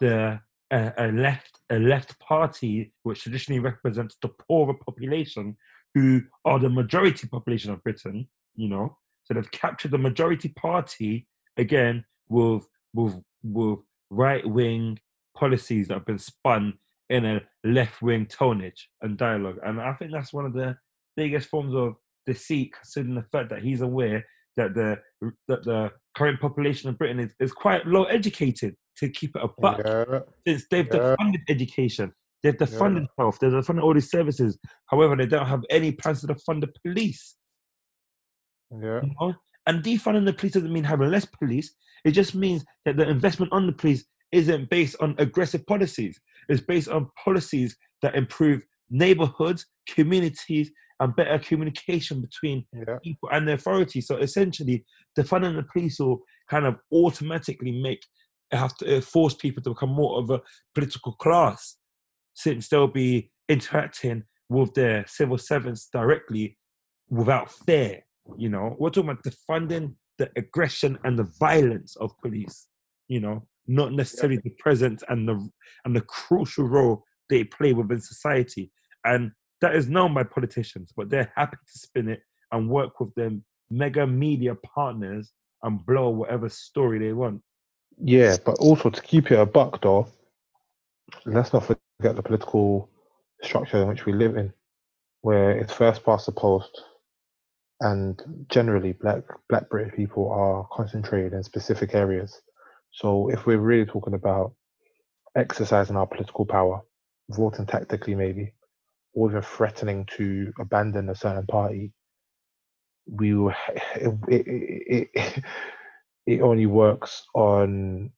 the 0.00 0.40
a, 0.72 0.92
a 0.98 1.06
left 1.12 1.60
a 1.70 1.78
left 1.78 2.18
party 2.18 2.92
which 3.02 3.22
traditionally 3.22 3.60
represents 3.60 4.16
the 4.20 4.28
poorer 4.28 4.74
population 4.74 5.56
who 5.94 6.20
are 6.44 6.58
the 6.58 6.68
majority 6.68 7.26
population 7.26 7.72
of 7.72 7.82
Britain, 7.82 8.28
you 8.54 8.68
know. 8.68 8.96
So 9.24 9.34
they've 9.34 9.50
captured 9.50 9.92
the 9.92 9.98
majority 9.98 10.48
party 10.50 11.26
again 11.56 12.04
with 12.28 12.68
with 12.94 13.20
with 13.42 13.78
right 14.10 14.46
wing 14.48 14.98
policies 15.36 15.88
that 15.88 15.94
have 15.94 16.06
been 16.06 16.18
spun 16.18 16.78
in 17.10 17.24
a 17.24 17.40
left 17.64 18.02
wing 18.02 18.26
tonage 18.26 18.88
and 19.02 19.16
dialogue. 19.16 19.58
And 19.64 19.80
I 19.80 19.92
think 19.94 20.12
that's 20.12 20.32
one 20.32 20.44
of 20.46 20.52
the 20.52 20.76
biggest 21.16 21.48
forms 21.48 21.74
of 21.74 21.94
deceit, 22.26 22.72
considering 22.74 23.14
the 23.14 23.22
fact 23.32 23.50
that 23.50 23.62
he's 23.62 23.80
aware 23.80 24.24
that 24.56 24.74
the 24.74 24.98
that 25.48 25.64
the 25.64 25.92
current 26.16 26.40
population 26.40 26.88
of 26.88 26.98
Britain 26.98 27.20
is, 27.20 27.34
is 27.40 27.52
quite 27.52 27.86
low 27.86 28.04
educated 28.04 28.74
to 28.96 29.08
keep 29.10 29.36
it 29.36 29.42
a 29.44 29.48
buck 29.60 29.80
Yeah, 29.84 30.20
since 30.46 30.64
they've 30.70 30.86
Yeah. 30.86 31.14
defunded 31.18 31.42
education, 31.48 32.12
they've 32.42 32.54
Yeah. 32.58 32.66
defunded 32.66 33.06
health, 33.18 33.38
they've 33.38 33.52
defunded 33.52 33.82
all 33.82 33.92
these 33.94 34.10
services. 34.10 34.58
However, 34.86 35.14
they 35.16 35.26
don't 35.26 35.46
have 35.46 35.62
any 35.70 35.92
plans 35.92 36.22
to 36.22 36.28
defund 36.28 36.62
the 36.62 36.72
police. 36.82 37.36
yeah, 38.70 39.00
You 39.02 39.14
know? 39.20 39.34
And 39.66 39.82
defunding 39.82 40.24
the 40.24 40.32
police 40.32 40.52
doesn't 40.52 40.72
mean 40.72 40.84
having 40.84 41.10
less 41.10 41.24
police. 41.24 41.74
It 42.04 42.12
just 42.12 42.34
means 42.34 42.64
that 42.84 42.96
the 42.96 43.08
investment 43.08 43.52
on 43.52 43.66
the 43.66 43.72
police 43.72 44.04
isn't 44.32 44.70
based 44.70 44.96
on 45.00 45.14
aggressive 45.18 45.66
policies. 45.66 46.20
It's 46.48 46.60
based 46.60 46.88
on 46.88 47.10
policies 47.22 47.76
that 48.02 48.14
improve 48.14 48.64
neighborhoods, 48.90 49.66
communities, 49.88 50.70
and 51.00 51.14
better 51.16 51.38
communication 51.38 52.20
between 52.20 52.64
yeah, 52.72 52.98
people 53.02 53.28
and 53.30 53.46
the 53.46 53.54
authorities. 53.54 54.06
So 54.06 54.16
essentially, 54.16 54.84
defunding 55.18 55.56
the 55.56 55.66
police 55.72 55.98
will 55.98 56.20
kind 56.48 56.64
of 56.64 56.76
automatically 56.92 57.72
make 57.72 58.02
have 58.52 58.76
to 58.76 59.00
force 59.00 59.34
people 59.34 59.62
to 59.64 59.70
become 59.70 59.90
more 59.90 60.18
of 60.18 60.30
a 60.30 60.40
political 60.74 61.12
class, 61.14 61.76
since 62.34 62.68
they'll 62.68 62.86
be 62.86 63.30
interacting 63.48 64.22
with 64.48 64.72
their 64.74 65.04
civil 65.08 65.38
servants 65.38 65.88
directly 65.92 66.56
without 67.08 67.50
fear. 67.50 68.05
You 68.36 68.48
know, 68.48 68.76
we're 68.78 68.90
talking 68.90 69.10
about 69.10 69.24
defunding 69.24 69.94
the 70.18 70.30
aggression 70.36 70.98
and 71.04 71.18
the 71.18 71.28
violence 71.38 71.96
of 71.96 72.18
police. 72.20 72.68
You 73.08 73.20
know, 73.20 73.46
not 73.66 73.92
necessarily 73.92 74.38
the 74.38 74.54
presence 74.58 75.02
and 75.08 75.28
the 75.28 75.48
and 75.84 75.94
the 75.94 76.00
crucial 76.02 76.64
role 76.64 77.04
they 77.28 77.44
play 77.44 77.72
within 77.72 78.00
society. 78.00 78.70
And 79.04 79.32
that 79.60 79.74
is 79.74 79.88
known 79.88 80.14
by 80.14 80.24
politicians, 80.24 80.92
but 80.96 81.10
they're 81.10 81.32
happy 81.36 81.56
to 81.56 81.78
spin 81.78 82.08
it 82.08 82.20
and 82.52 82.68
work 82.68 83.00
with 83.00 83.14
them 83.14 83.44
mega 83.70 84.06
media 84.06 84.54
partners 84.54 85.32
and 85.62 85.84
blow 85.84 86.10
whatever 86.10 86.48
story 86.48 86.98
they 86.98 87.12
want. 87.12 87.42
yeah. 87.98 88.36
But 88.44 88.58
also 88.58 88.90
to 88.90 89.02
keep 89.02 89.30
it 89.30 89.38
a 89.38 89.46
buck, 89.46 89.82
though, 89.82 90.08
let's 91.24 91.52
not 91.52 91.64
forget 91.64 92.16
the 92.16 92.22
political 92.22 92.88
structure 93.42 93.82
in 93.82 93.88
which 93.88 94.06
we 94.06 94.12
live 94.12 94.36
in, 94.36 94.52
where 95.22 95.52
it's 95.52 95.72
first 95.72 96.04
past 96.04 96.26
the 96.26 96.32
post, 96.32 96.82
and 97.80 98.46
generally 98.48 98.92
black 98.92 99.22
black 99.48 99.68
British 99.68 99.94
people 99.94 100.30
are 100.30 100.66
concentrated 100.72 101.32
in 101.32 101.42
specific 101.42 101.94
areas. 101.94 102.40
So 102.92 103.28
if 103.28 103.46
we're 103.46 103.58
really 103.58 103.86
talking 103.86 104.14
about 104.14 104.54
exercising 105.36 105.96
our 105.96 106.06
political 106.06 106.46
power, 106.46 106.80
voting 107.30 107.66
tactically 107.66 108.14
maybe, 108.14 108.54
or 109.12 109.30
even 109.30 109.42
threatening 109.42 110.06
to 110.16 110.52
abandon 110.58 111.10
a 111.10 111.14
certain 111.14 111.46
party, 111.46 111.92
we 113.06 113.34
will, 113.34 113.52
it, 113.96 114.14
it, 114.28 115.08
it, 115.14 115.44
it 116.26 116.40
only 116.42 116.66
works 116.66 117.24
on 117.34 118.10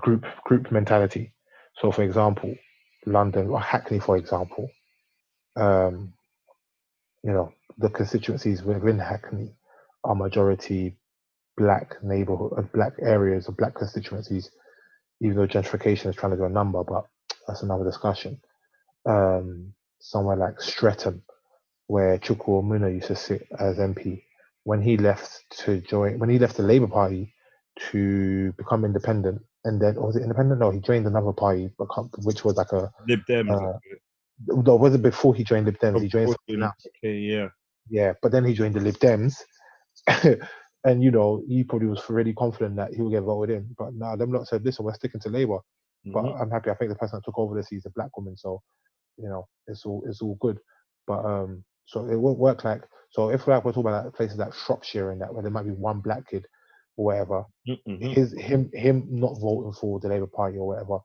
group 0.00 0.24
group 0.44 0.70
mentality. 0.70 1.32
So, 1.76 1.90
for 1.90 2.02
example, 2.02 2.54
London 3.06 3.48
or 3.48 3.60
Hackney, 3.60 3.98
for 3.98 4.16
example, 4.16 4.70
um, 5.56 6.12
you 7.22 7.32
know, 7.32 7.52
the 7.80 7.88
constituencies 7.88 8.62
within 8.62 8.98
Hackney 8.98 9.54
are 10.04 10.14
majority 10.14 10.96
black 11.56 12.02
neighborhood, 12.02 12.52
uh, 12.56 12.62
black 12.74 12.92
areas 13.00 13.48
or 13.48 13.52
black 13.52 13.74
constituencies. 13.74 14.50
Even 15.22 15.36
though 15.36 15.46
gentrification 15.46 16.06
is 16.06 16.16
trying 16.16 16.32
to 16.32 16.38
do 16.38 16.44
a 16.44 16.48
number, 16.48 16.82
but 16.84 17.04
that's 17.46 17.62
another 17.62 17.84
discussion. 17.84 18.40
Um, 19.06 19.74
somewhere 19.98 20.36
like 20.36 20.60
Streatham, 20.60 21.22
where 21.88 22.18
Chuka 22.18 22.46
Umunna 22.46 22.92
used 22.94 23.08
to 23.08 23.16
sit 23.16 23.46
as 23.58 23.76
MP, 23.76 24.22
when 24.64 24.80
he 24.80 24.96
left 24.96 25.44
to 25.64 25.80
join, 25.80 26.18
when 26.18 26.30
he 26.30 26.38
left 26.38 26.56
the 26.56 26.62
Labour 26.62 26.86
Party 26.86 27.34
to 27.90 28.52
become 28.52 28.84
independent, 28.84 29.42
and 29.64 29.80
then 29.80 29.96
or 29.96 30.06
was 30.06 30.16
it 30.16 30.22
independent? 30.22 30.60
No, 30.60 30.70
he 30.70 30.80
joined 30.80 31.06
another 31.06 31.32
party, 31.32 31.70
which 32.22 32.44
was 32.44 32.56
like 32.56 32.72
a 32.72 32.90
Lib 33.06 33.20
Dem. 33.26 33.50
Uh, 33.50 33.72
no, 34.46 34.76
was 34.76 34.94
it 34.94 35.02
before 35.02 35.34
he 35.34 35.44
joined 35.44 35.66
Lib 35.66 35.78
Dems? 35.78 36.00
He 36.00 36.08
joined 36.08 36.34
okay, 37.04 37.16
yeah. 37.16 37.48
Yeah, 37.90 38.14
but 38.22 38.32
then 38.32 38.44
he 38.44 38.54
joined 38.54 38.74
the 38.74 38.80
Lib 38.80 38.98
Dems, 38.98 39.34
and 40.84 41.02
you 41.02 41.10
know 41.10 41.42
he 41.48 41.64
probably 41.64 41.88
was 41.88 42.08
really 42.08 42.32
confident 42.34 42.76
that 42.76 42.94
he 42.94 43.02
would 43.02 43.10
get 43.12 43.22
voted 43.22 43.56
in. 43.56 43.74
But 43.76 43.94
now 43.94 44.16
them 44.16 44.32
lot 44.32 44.46
said, 44.48 44.64
"Listen, 44.64 44.84
we're 44.84 44.94
sticking 44.94 45.20
to 45.22 45.28
Labour." 45.28 45.58
But 46.12 46.24
Mhm. 46.24 46.40
I'm 46.40 46.50
happy. 46.50 46.70
I 46.70 46.74
think 46.74 46.90
the 46.90 46.96
person 46.96 47.18
that 47.18 47.24
took 47.24 47.38
over 47.38 47.54
this, 47.56 47.68
he's 47.68 47.86
a 47.86 47.90
black 47.90 48.16
woman, 48.16 48.36
so 48.36 48.62
you 49.18 49.28
know 49.28 49.48
it's 49.66 49.84
all 49.84 50.02
it's 50.06 50.22
all 50.22 50.36
good. 50.40 50.58
But 51.06 51.24
um, 51.24 51.64
so 51.86 52.06
it 52.06 52.16
won't 52.16 52.38
work 52.38 52.64
like 52.64 52.82
so. 53.10 53.30
If 53.30 53.46
like 53.48 53.64
we're 53.64 53.72
talking 53.72 53.88
about 53.90 54.04
like 54.06 54.14
places 54.14 54.38
like 54.38 54.54
Shropshire 54.54 55.10
and 55.10 55.20
that, 55.20 55.32
where 55.34 55.42
there 55.42 55.50
might 55.52 55.64
be 55.66 55.72
one 55.72 56.00
black 56.00 56.28
kid 56.28 56.46
or 56.96 57.06
whatever, 57.06 57.44
Mhm. 57.68 58.14
his 58.14 58.32
him 58.38 58.70
him 58.72 59.06
not 59.10 59.38
voting 59.40 59.72
for 59.72 59.98
the 60.00 60.08
Labour 60.08 60.28
Party 60.28 60.58
or 60.58 60.68
whatever 60.68 60.98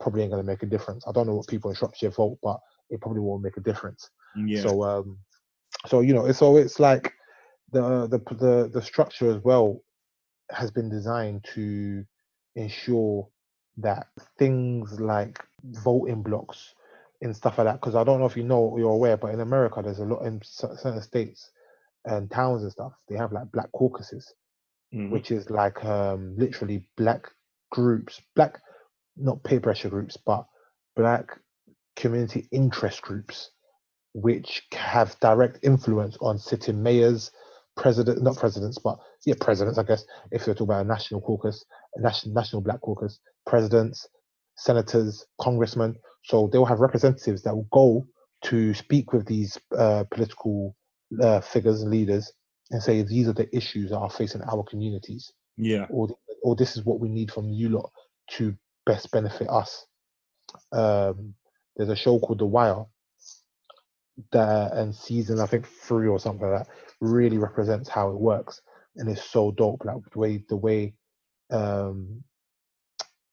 probably 0.00 0.22
ain't 0.22 0.30
gonna 0.32 0.42
make 0.42 0.62
a 0.62 0.66
difference. 0.66 1.06
I 1.08 1.12
don't 1.12 1.26
know 1.26 1.36
what 1.36 1.46
people 1.48 1.70
in 1.70 1.76
Shropshire 1.76 2.10
vote, 2.10 2.38
but 2.42 2.60
it 2.90 3.00
probably 3.00 3.20
won't 3.20 3.42
make 3.42 3.56
a 3.56 3.60
difference. 3.62 4.10
Yeah. 4.36 4.62
So 4.62 4.82
um, 4.84 5.18
so 5.86 6.00
you 6.00 6.14
know, 6.14 6.26
it's 6.26 6.38
so 6.38 6.56
it's 6.56 6.80
like 6.80 7.12
the 7.72 8.06
the 8.08 8.18
the 8.36 8.70
the 8.72 8.82
structure 8.82 9.30
as 9.30 9.42
well 9.42 9.80
has 10.50 10.70
been 10.70 10.88
designed 10.88 11.44
to 11.54 12.04
ensure 12.56 13.28
that 13.78 14.06
things 14.38 15.00
like 15.00 15.38
voting 15.64 16.22
blocs 16.22 16.74
and 17.22 17.34
stuff 17.36 17.58
like 17.58 17.66
that. 17.66 17.80
Because 17.80 17.94
I 17.94 18.04
don't 18.04 18.20
know 18.20 18.26
if 18.26 18.36
you 18.36 18.44
know 18.44 18.58
or 18.60 18.78
you're 18.78 18.92
aware, 18.92 19.16
but 19.16 19.32
in 19.34 19.40
America, 19.40 19.82
there's 19.82 19.98
a 20.00 20.04
lot 20.04 20.24
in 20.24 20.40
certain 20.42 21.02
states 21.02 21.50
and 22.04 22.30
towns 22.30 22.62
and 22.62 22.72
stuff. 22.72 22.92
They 23.08 23.16
have 23.16 23.32
like 23.32 23.50
black 23.52 23.72
caucuses, 23.72 24.34
Mhm. 24.92 25.08
which 25.08 25.30
is 25.30 25.50
like 25.50 25.84
um 25.84 26.36
literally 26.38 26.86
black 26.96 27.26
groups, 27.70 28.20
black 28.34 28.60
not 29.16 29.42
peer 29.44 29.60
pressure 29.60 29.88
groups, 29.90 30.16
but 30.16 30.46
black 30.96 31.38
community 31.96 32.48
interest 32.52 33.02
groups, 33.02 33.50
which 34.16 34.62
have 34.72 35.14
direct 35.20 35.58
influence 35.62 36.16
on 36.22 36.38
sitting 36.38 36.82
mayors, 36.82 37.30
president, 37.76 38.22
not 38.22 38.36
presidents, 38.36 38.78
but 38.78 38.98
yeah, 39.26 39.34
presidents, 39.38 39.78
I 39.78 39.82
guess, 39.82 40.06
if 40.30 40.46
you're 40.46 40.54
talking 40.54 40.70
about 40.70 40.86
a 40.86 40.88
national 40.88 41.20
caucus, 41.20 41.62
a 41.96 42.00
national, 42.00 42.34
national 42.34 42.62
black 42.62 42.80
caucus, 42.80 43.20
presidents, 43.44 44.08
senators, 44.56 45.26
congressmen. 45.38 45.96
So 46.24 46.48
they'll 46.50 46.64
have 46.64 46.80
representatives 46.80 47.42
that 47.42 47.54
will 47.54 47.68
go 47.70 48.06
to 48.44 48.72
speak 48.72 49.12
with 49.12 49.26
these 49.26 49.58
uh, 49.76 50.04
political 50.10 50.74
uh, 51.22 51.42
figures 51.42 51.82
and 51.82 51.90
leaders 51.90 52.32
and 52.70 52.82
say, 52.82 53.02
these 53.02 53.28
are 53.28 53.34
the 53.34 53.54
issues 53.54 53.90
that 53.90 53.98
are 53.98 54.10
facing 54.10 54.40
our 54.42 54.64
communities 54.64 55.30
yeah. 55.58 55.86
or 55.90 56.08
or 56.42 56.56
this 56.56 56.76
is 56.76 56.84
what 56.84 57.00
we 57.00 57.08
need 57.08 57.30
from 57.30 57.50
you 57.50 57.68
lot 57.68 57.90
to 58.30 58.54
best 58.86 59.10
benefit 59.10 59.48
us. 59.50 59.84
Um, 60.72 61.34
there's 61.76 61.90
a 61.90 61.96
show 61.96 62.18
called 62.18 62.38
The 62.38 62.46
Wire 62.46 62.84
that 64.32 64.72
and 64.74 64.94
season 64.94 65.40
I 65.40 65.46
think 65.46 65.66
three 65.68 66.08
or 66.08 66.18
something 66.20 66.48
like 66.50 66.66
that 66.66 66.74
really 67.00 67.38
represents 67.38 67.88
how 67.88 68.10
it 68.10 68.18
works 68.20 68.62
and 68.96 69.08
it's 69.10 69.24
so 69.24 69.52
dope. 69.52 69.84
Like 69.84 69.96
the 70.12 70.18
way 70.18 70.44
the 70.48 70.56
way 70.56 70.94
um, 71.50 72.24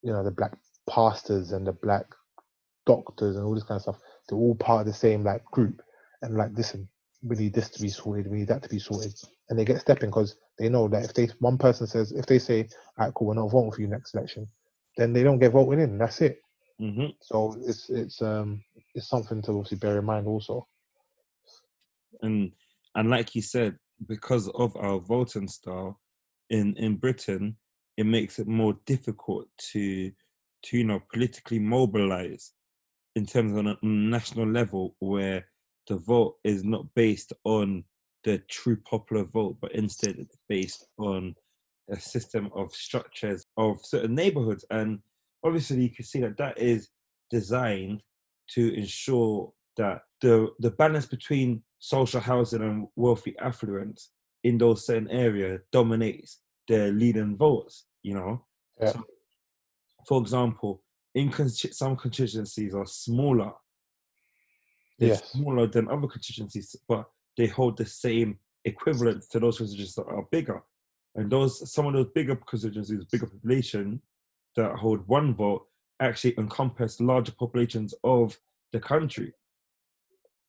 you 0.04 0.14
know 0.14 0.24
the 0.24 0.32
black 0.32 0.54
pastors 0.90 1.52
and 1.54 1.68
the 1.68 1.74
black 1.74 2.06
doctors 2.88 3.38
and 3.38 3.46
all 3.46 3.56
this 3.56 3.64
kind 3.66 3.78
of 3.78 3.84
stuff 3.84 4.00
they're 4.30 4.40
all 4.40 4.56
part 4.56 4.82
of 4.82 4.88
the 4.88 4.94
same 4.94 5.24
like 5.26 5.46
group, 5.48 5.82
and 6.24 6.38
like 6.38 6.52
listen, 6.56 6.90
we 7.24 7.38
need 7.38 7.54
this 7.56 7.70
to 7.72 7.82
be 7.82 7.90
sorted, 7.90 8.32
we 8.32 8.40
need 8.40 8.50
that 8.50 8.64
to 8.64 8.70
be 8.70 8.80
sorted, 8.80 9.14
and 9.50 9.60
they 9.60 9.66
get 9.66 9.82
stepping 9.82 10.12
because 10.12 10.38
they 10.60 10.70
know 10.70 10.88
that 10.90 11.06
if 11.06 11.14
they 11.16 11.30
one 11.42 11.60
person 11.60 11.88
says 11.88 12.14
if 12.14 12.28
they 12.28 12.40
say, 12.40 12.70
"All 13.00 13.06
right, 13.08 13.16
cool, 13.16 13.28
we're 13.30 13.36
not 13.36 13.52
voting 13.52 13.74
for 13.74 13.82
you 13.82 13.90
next 13.90 14.16
election," 14.16 14.48
then 14.98 15.14
they 15.14 15.24
don't 15.24 15.40
get 15.40 15.54
voted 15.54 15.80
in. 15.82 15.92
And 15.92 16.02
that's 16.02 16.22
it. 16.22 16.40
hmm 16.80 17.08
So 17.22 17.56
it's 17.66 17.90
it's 17.90 18.22
um 18.22 18.64
it's 18.96 19.10
something 19.10 19.42
to 19.44 19.52
obviously 19.52 19.78
bear 19.80 20.00
in 20.00 20.06
mind 20.06 20.28
also. 20.28 20.68
And 22.24 22.52
and 22.96 23.10
like 23.10 23.36
you 23.36 23.42
said, 23.42 23.78
because 24.08 24.50
of 24.50 24.76
our 24.78 25.00
voting 25.00 25.48
style 25.48 26.00
in 26.50 26.76
in 26.78 26.96
Britain, 26.96 27.58
it 27.98 28.06
makes 28.06 28.40
it 28.40 28.48
more 28.48 28.76
difficult 28.86 29.48
to 29.72 30.12
to 30.64 30.78
you 30.78 30.84
know 30.84 31.02
politically 31.12 31.60
mobilize 31.60 32.54
in 33.16 33.26
terms 33.26 33.56
of 33.56 33.66
a 33.66 33.78
national 33.86 34.48
level 34.48 34.96
where 35.00 35.46
the 35.88 35.98
vote 35.98 36.36
is 36.44 36.64
not 36.64 36.86
based 36.96 37.34
on 37.44 37.84
the 38.24 38.40
true 38.50 38.78
popular 38.78 39.26
vote, 39.26 39.58
but 39.62 39.74
instead 39.74 40.16
it's 40.18 40.38
based 40.48 40.88
on 40.98 41.36
a 41.92 42.00
system 42.00 42.50
of 42.56 42.74
structures 42.74 43.46
of 43.58 43.78
certain 43.84 44.16
neighborhoods. 44.16 44.66
And 44.72 45.00
obviously, 45.44 45.84
you 45.84 45.90
can 45.90 46.06
see 46.06 46.22
that 46.22 46.38
that 46.38 46.58
is 46.58 46.90
designed 47.30 48.02
to 48.52 48.74
ensure 48.74 49.52
that 49.78 50.02
the 50.22 50.50
the 50.60 50.72
balance 50.72 51.06
between 51.06 51.62
social 51.84 52.22
housing 52.22 52.62
and 52.62 52.88
wealthy 52.96 53.36
affluence 53.40 54.12
in 54.46 54.58
those 54.58 54.86
certain 54.86 55.10
areas 55.10 55.60
dominates 55.70 56.40
the 56.70 56.88
leading 56.94 57.36
votes. 57.36 57.88
You 58.04 58.14
know, 58.16 58.46
Yeah. 58.80 58.94
so, 58.94 59.04
for 60.08 60.22
example, 60.22 60.82
in 61.14 61.30
consti- 61.30 61.74
some 61.74 61.98
constituencies 61.98 62.74
are 62.74 62.86
smaller. 62.86 63.52
They're 64.98 65.10
Yes. 65.10 65.32
smaller 65.32 65.68
than 65.68 65.90
other 65.90 66.08
constituencies, 66.08 66.74
but 66.88 67.12
they 67.36 67.48
hold 67.48 67.78
the 67.78 67.86
same 67.86 68.40
equivalent 68.64 69.24
to 69.32 69.40
those 69.42 69.58
constituencies 69.58 69.96
that 69.96 70.06
are 70.08 70.26
bigger. 70.32 70.64
And 71.16 71.30
those 71.30 71.70
some 71.70 71.86
of 71.88 71.94
those 71.94 72.12
bigger 72.16 72.38
constituencies, 72.38 73.04
bigger 73.12 73.28
population 73.28 74.02
that 74.56 74.78
hold 74.78 75.06
one 75.08 75.36
vote, 75.36 75.68
actually 76.00 76.34
encompass 76.38 77.02
larger 77.02 77.34
populations 77.34 77.94
of 78.06 78.40
the 78.72 78.80
country. 78.80 79.34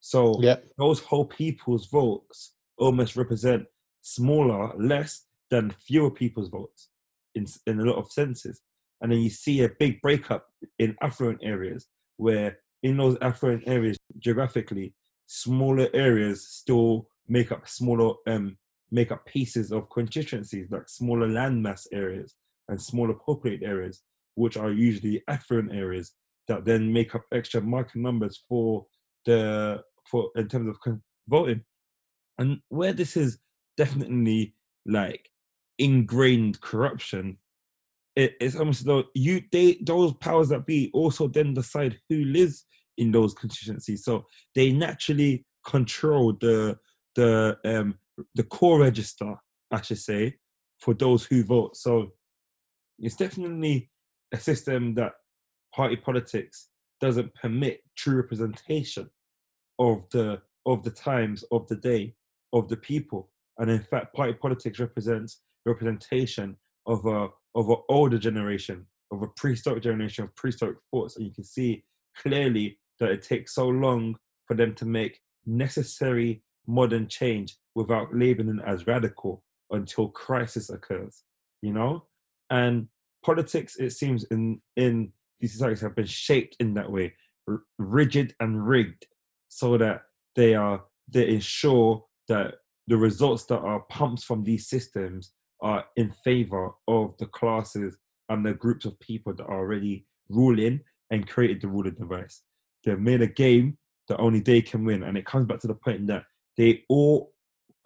So 0.05 0.38
Yeah. 0.43 0.59
those 0.77 1.01
whole 1.01 1.25
people's 1.25 1.87
votes 1.87 2.55
almost 2.77 3.17
represent 3.17 3.67
smaller, 4.03 4.77
less 4.77 5.27
than 5.49 5.71
fewer 5.71 6.11
people's 6.11 6.51
votes 6.51 6.90
in 7.35 7.47
in 7.67 7.81
a 7.81 7.85
lot 7.85 7.97
of 7.97 8.12
senses. 8.12 8.61
And 9.01 9.11
then 9.11 9.21
you 9.21 9.31
see 9.31 9.62
a 9.62 9.71
big 9.85 10.03
breakup 10.03 10.43
in 10.79 10.95
affluent 11.01 11.40
areas 11.43 11.88
where 12.19 12.59
in 12.83 12.99
those 12.99 13.17
affluent 13.23 13.62
areas 13.67 13.97
geographically, 14.19 14.95
smaller 15.27 15.88
areas 15.95 16.47
still 16.61 17.09
make 17.27 17.51
up 17.51 17.67
smaller 17.67 18.12
um 18.27 18.59
make 18.90 19.11
up 19.11 19.25
pieces 19.25 19.73
of 19.73 19.88
constituencies 19.88 20.71
like 20.71 20.87
smaller 20.88 21.29
landmass 21.29 21.87
areas 21.93 22.35
and 22.69 22.79
smaller 22.81 23.14
populated 23.14 23.64
areas, 23.67 24.03
which 24.35 24.57
are 24.59 24.71
usually 24.71 25.23
affluent 25.29 25.73
areas 25.73 26.12
that 26.49 26.67
then 26.67 26.93
make 26.93 27.14
up 27.14 27.25
extra 27.33 27.61
market 27.62 27.97
numbers 27.97 28.45
for 28.49 28.87
the 29.25 29.83
for 30.11 30.31
in 30.37 30.49
terms 30.49 30.69
of 30.69 30.99
voting. 31.29 31.62
And 32.38 32.61
where 32.69 32.93
this 32.93 33.17
is 33.17 33.38
definitely 33.77 34.55
like 34.87 35.31
ingrained 35.79 36.61
corruption, 36.61 37.38
it, 38.17 38.35
it's 38.40 38.57
almost 38.57 38.85
though 38.85 39.05
you 39.14 39.43
they 39.53 39.79
those 39.83 40.12
powers 40.14 40.49
that 40.49 40.67
be 40.67 40.90
also 40.93 41.29
then 41.29 41.55
decide 41.55 41.99
who 42.09 42.25
lives 42.25 42.64
in 42.97 43.12
those 43.12 43.35
constituencies. 43.35 44.05
So 44.05 44.27
they 44.55 44.73
naturally 44.73 45.45
control 45.67 46.35
the 46.40 46.79
the 47.17 47.57
um 47.64 47.99
the 48.35 48.45
core 48.45 48.81
register, 48.81 49.35
I 49.71 49.81
should 49.81 49.99
say, 49.99 50.37
for 50.79 50.95
those 50.95 51.25
who 51.25 51.45
vote. 51.45 51.77
So 51.77 52.12
it's 52.99 53.17
definitely 53.17 53.90
a 54.33 54.38
system 54.38 54.95
that 54.95 55.12
party 55.75 55.97
politics 55.97 56.69
doesn't 57.01 57.35
permit 57.35 57.81
true 57.97 58.17
representation 58.17 59.11
of 59.79 60.05
the 60.11 60.41
of 60.67 60.83
the 60.83 60.91
times 60.91 61.45
of 61.53 61.67
the 61.69 61.77
day 61.77 62.15
of 62.53 62.69
the 62.69 62.77
people. 62.77 63.31
And 63.59 63.71
in 63.71 63.81
fact 63.81 64.15
party 64.15 64.33
politics 64.33 64.79
represents 64.79 65.41
representation 65.67 66.57
of 66.87 67.05
a 67.07 67.29
of 67.55 67.69
an 67.69 67.77
older 67.89 68.19
generation 68.19 68.87
of 69.13 69.23
a 69.23 69.29
prehistoric 69.29 69.83
generation 69.83 70.25
of 70.25 70.35
prehistoric 70.35 70.79
thoughts. 70.91 71.17
And 71.17 71.27
you 71.27 71.33
can 71.33 71.45
see 71.45 71.85
clearly 72.17 72.79
that 73.01 73.11
it 73.11 73.23
takes 73.23 73.55
so 73.55 73.69
long 73.69 74.17
for 74.47 74.55
them 74.55 74.75
to 74.77 74.85
make 74.85 75.21
necessary 75.47 76.43
modern 76.67 77.07
change 77.09 77.57
without 77.75 78.15
labeling 78.15 78.59
it 78.59 78.65
as 78.67 78.87
radical 78.87 79.45
until 79.71 80.09
crisis 80.09 80.71
occurs 80.71 81.23
you 81.65 81.73
know? 81.73 82.05
And 82.51 82.89
politics 83.25 83.77
it 83.77 83.91
seems 83.91 84.25
in 84.25 84.61
in 84.77 85.13
these 85.41 85.53
societies 85.53 85.81
have 85.81 85.97
been 85.97 86.07
shaped 86.07 86.57
in 86.61 86.75
that 86.75 86.93
way 86.93 87.15
rigid 87.79 88.35
and 88.39 88.67
rigged 88.67 89.07
so 89.55 89.79
that 89.79 90.03
they 90.35 90.53
are 90.53 90.83
they 91.07 91.29
ensure 91.29 92.05
that 92.27 92.55
the 92.88 92.97
results 92.97 93.45
that 93.45 93.61
are 93.61 93.85
pumped 93.88 94.25
from 94.25 94.43
these 94.43 94.67
systems 94.67 95.33
are 95.62 95.85
in 95.97 96.11
favor 96.25 96.73
of 96.88 97.14
the 97.19 97.27
classes 97.27 97.97
and 98.31 98.45
the 98.45 98.55
groups 98.55 98.85
of 98.85 98.99
people 98.99 99.33
that 99.33 99.45
are 99.45 99.61
already 99.61 100.07
ruling 100.29 100.81
and 101.11 101.29
created 101.29 101.61
the 101.61 101.69
ruling 101.69 101.95
device. 101.95 102.43
They've 102.83 102.99
made 102.99 103.23
a 103.23 103.29
game 103.29 103.79
that 104.09 104.19
only 104.19 104.40
they 104.40 104.61
can 104.61 104.85
win, 104.85 105.05
and 105.05 105.17
it 105.17 105.25
comes 105.25 105.47
back 105.47 105.61
to 105.61 105.69
the 105.69 105.75
point 105.75 106.09
that 106.09 106.25
they 106.59 106.83
all 106.88 107.33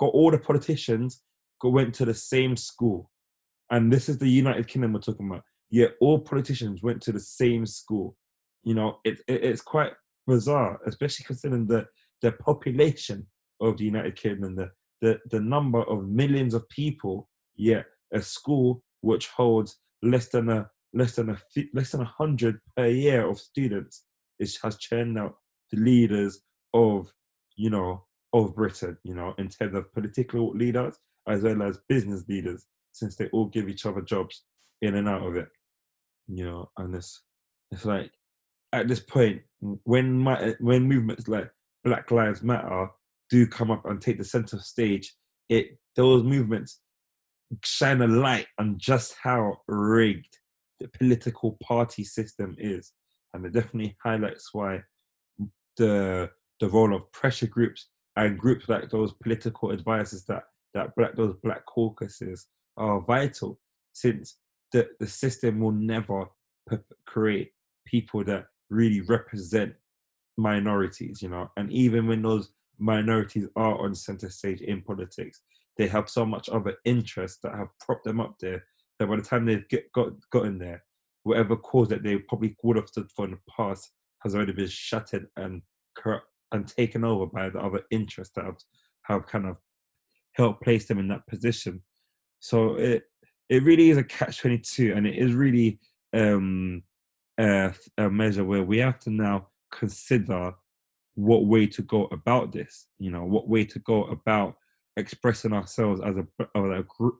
got 0.00 0.14
all 0.14 0.31
the 0.31 0.38
politicians 0.38 1.22
went 1.62 1.94
to 1.96 2.07
the 2.07 2.14
same 2.14 2.57
school, 2.57 3.11
and 3.70 3.92
this 3.92 4.09
is 4.09 4.16
the 4.16 4.28
United 4.28 4.68
Kingdom 4.68 4.94
we're 4.94 5.00
talking 5.00 5.26
about. 5.28 5.42
Yet 5.68 5.92
all 6.00 6.18
politicians 6.18 6.83
went 6.83 7.02
to 7.02 7.12
the 7.12 7.20
same 7.20 7.66
school. 7.66 8.16
You 8.62 8.74
know, 8.74 9.00
it, 9.04 9.18
it 9.28 9.44
it's 9.44 9.61
quite 9.61 9.92
bizarre, 10.28 10.78
especially 10.86 11.24
considering 11.24 11.66
the 11.66 11.86
the 12.22 12.32
population 12.32 13.26
of 13.60 13.76
the 13.78 13.84
United 13.84 14.14
Kingdom, 14.14 14.54
the 14.54 14.70
the 15.00 15.18
the 15.30 15.40
number 15.40 15.82
of 15.82 16.08
millions 16.08 16.54
of 16.54 16.68
people. 16.68 17.28
Yet 17.56 17.86
a 18.12 18.22
school 18.22 18.84
which 19.00 19.26
holds 19.28 19.80
less 20.02 20.28
than 20.28 20.48
a 20.48 20.70
less 20.94 21.16
than 21.16 21.30
a 21.30 21.38
less 21.74 21.90
than 21.90 22.02
a 22.02 22.14
hundred 22.20 22.60
per 22.76 22.86
year 22.86 23.28
of 23.28 23.40
students 23.40 24.04
is 24.38 24.58
has 24.62 24.76
churned 24.78 25.18
out 25.18 25.34
the 25.72 25.80
leaders 25.80 26.40
of 26.72 27.10
you 27.56 27.70
know 27.70 28.04
of 28.32 28.54
Britain. 28.54 28.96
You 29.02 29.14
know, 29.14 29.34
in 29.38 29.48
terms 29.48 29.74
of 29.76 29.92
political 29.92 30.50
leaders 30.50 30.96
as 31.26 31.42
well 31.42 31.62
as 31.62 31.80
business 31.88 32.24
leaders, 32.28 32.64
since 32.92 33.16
they 33.16 33.28
all 33.32 33.46
give 33.46 33.68
each 33.68 33.86
other 33.86 34.00
jobs 34.00 34.44
in 34.82 34.94
and 34.94 35.08
out 35.08 35.26
of 35.26 35.36
it. 35.36 35.48
You 36.28 36.44
know, 36.44 36.70
and 36.78 36.94
it's 36.94 37.22
it's 37.70 37.84
like 37.84 38.12
at 38.72 38.88
this 38.88 39.00
point 39.00 39.42
when 39.85 40.18
my 40.18 40.50
uh, 40.50 40.52
when 40.61 40.85
movements 40.85 41.28
like 41.28 41.50
Black 41.85 42.11
Lives 42.11 42.42
Matter 42.42 42.88
do 43.31 43.46
come 43.46 43.70
up 43.70 43.85
and 43.87 44.00
take 44.00 44.18
the 44.18 44.24
center 44.24 44.59
stage, 44.59 45.14
it 45.48 45.78
those 45.96 46.22
movements 46.22 46.81
shine 47.64 48.02
a 48.02 48.07
light 48.07 48.46
on 48.59 48.76
just 48.78 49.16
how 49.22 49.57
rigged 49.66 50.38
the 50.81 50.88
political 50.88 51.57
party 51.62 52.04
system 52.04 52.54
is, 52.59 52.92
and 53.35 53.44
it 53.44 53.52
definitely 53.52 53.96
highlights 54.02 54.50
why 54.52 54.81
the 55.76 56.31
the 56.61 56.68
role 56.68 56.94
of 56.94 57.11
pressure 57.12 57.46
groups 57.46 57.88
and 58.16 58.38
groups 58.38 58.68
like 58.68 58.90
those 58.90 59.12
political 59.22 59.70
advisors 59.70 60.24
that 60.24 60.44
that 60.74 60.94
black 60.96 61.16
those 61.16 61.35
black 61.42 61.64
caucuses 61.66 62.46
are 62.76 63.00
vital, 63.00 63.59
since 63.92 64.38
the 64.72 64.88
the 65.00 65.07
system 65.07 65.61
will 65.61 65.72
never 65.72 66.26
create 67.07 67.50
people 67.87 68.22
that 68.22 68.44
really 68.70 69.00
represent 69.02 69.74
minorities, 70.37 71.22
you 71.22 71.28
know, 71.28 71.50
and 71.57 71.72
even 71.72 72.07
when 72.07 72.22
those 72.22 72.50
minorities 72.78 73.48
are 73.57 73.78
on 73.85 73.94
center 73.94 74.31
stage 74.31 74.61
in 74.61 74.83
politics, 74.83 75.42
they 75.76 75.87
have 75.87 76.09
so 76.09 76.24
much 76.24 76.48
other 76.48 76.74
interests 76.85 77.38
that 77.42 77.54
have 77.54 77.68
propped 77.81 78.04
them 78.04 78.20
up 78.20 78.37
there 78.40 78.64
that 78.98 79.09
by 79.09 79.16
the 79.16 79.22
time 79.22 79.44
they've 79.44 79.68
get, 79.68 79.90
got 79.92 80.12
gotten 80.31 80.59
there, 80.59 80.83
whatever 81.22 81.57
cause 81.57 81.88
that 81.88 82.02
they 82.02 82.18
probably 82.18 82.57
would 82.62 82.76
have 82.76 82.88
stood 82.88 83.11
for 83.14 83.24
in 83.24 83.33
the 83.33 83.38
past 83.57 83.90
has 84.20 84.35
already 84.35 84.52
been 84.52 84.68
shattered 84.68 85.26
and 85.37 85.62
corrupt 85.96 86.26
and 86.52 86.66
taken 86.66 87.04
over 87.04 87.26
by 87.26 87.48
the 87.48 87.61
other 87.61 87.83
interests 87.90 88.33
that 88.35 88.44
have, 88.44 88.57
have 89.02 89.26
kind 89.26 89.46
of 89.46 89.57
helped 90.33 90.62
place 90.62 90.87
them 90.87 90.98
in 90.98 91.09
that 91.09 91.26
position. 91.26 91.83
So 92.40 92.76
it 92.76 93.04
it 93.48 93.62
really 93.62 93.90
is 93.90 93.96
a 93.96 94.04
catch 94.04 94.40
twenty 94.40 94.59
two, 94.59 94.92
and 94.94 95.07
it 95.07 95.16
is 95.16 95.33
really 95.33 95.78
um, 96.14 96.83
a, 97.38 97.72
a 97.96 98.11
measure 98.11 98.44
where 98.44 98.64
we 98.64 98.79
have 98.79 98.98
to 99.01 99.11
now 99.11 99.48
consider 99.72 100.53
what 101.14 101.46
way 101.46 101.66
to 101.66 101.83
go 101.83 102.07
about 102.07 102.53
this. 102.53 102.87
You 102.98 103.11
know, 103.11 103.24
what 103.24 103.48
way 103.48 103.64
to 103.64 103.79
go 103.81 104.05
about 104.05 104.57
expressing 104.96 105.53
ourselves 105.53 106.01
as 106.05 106.16
a 106.16 106.27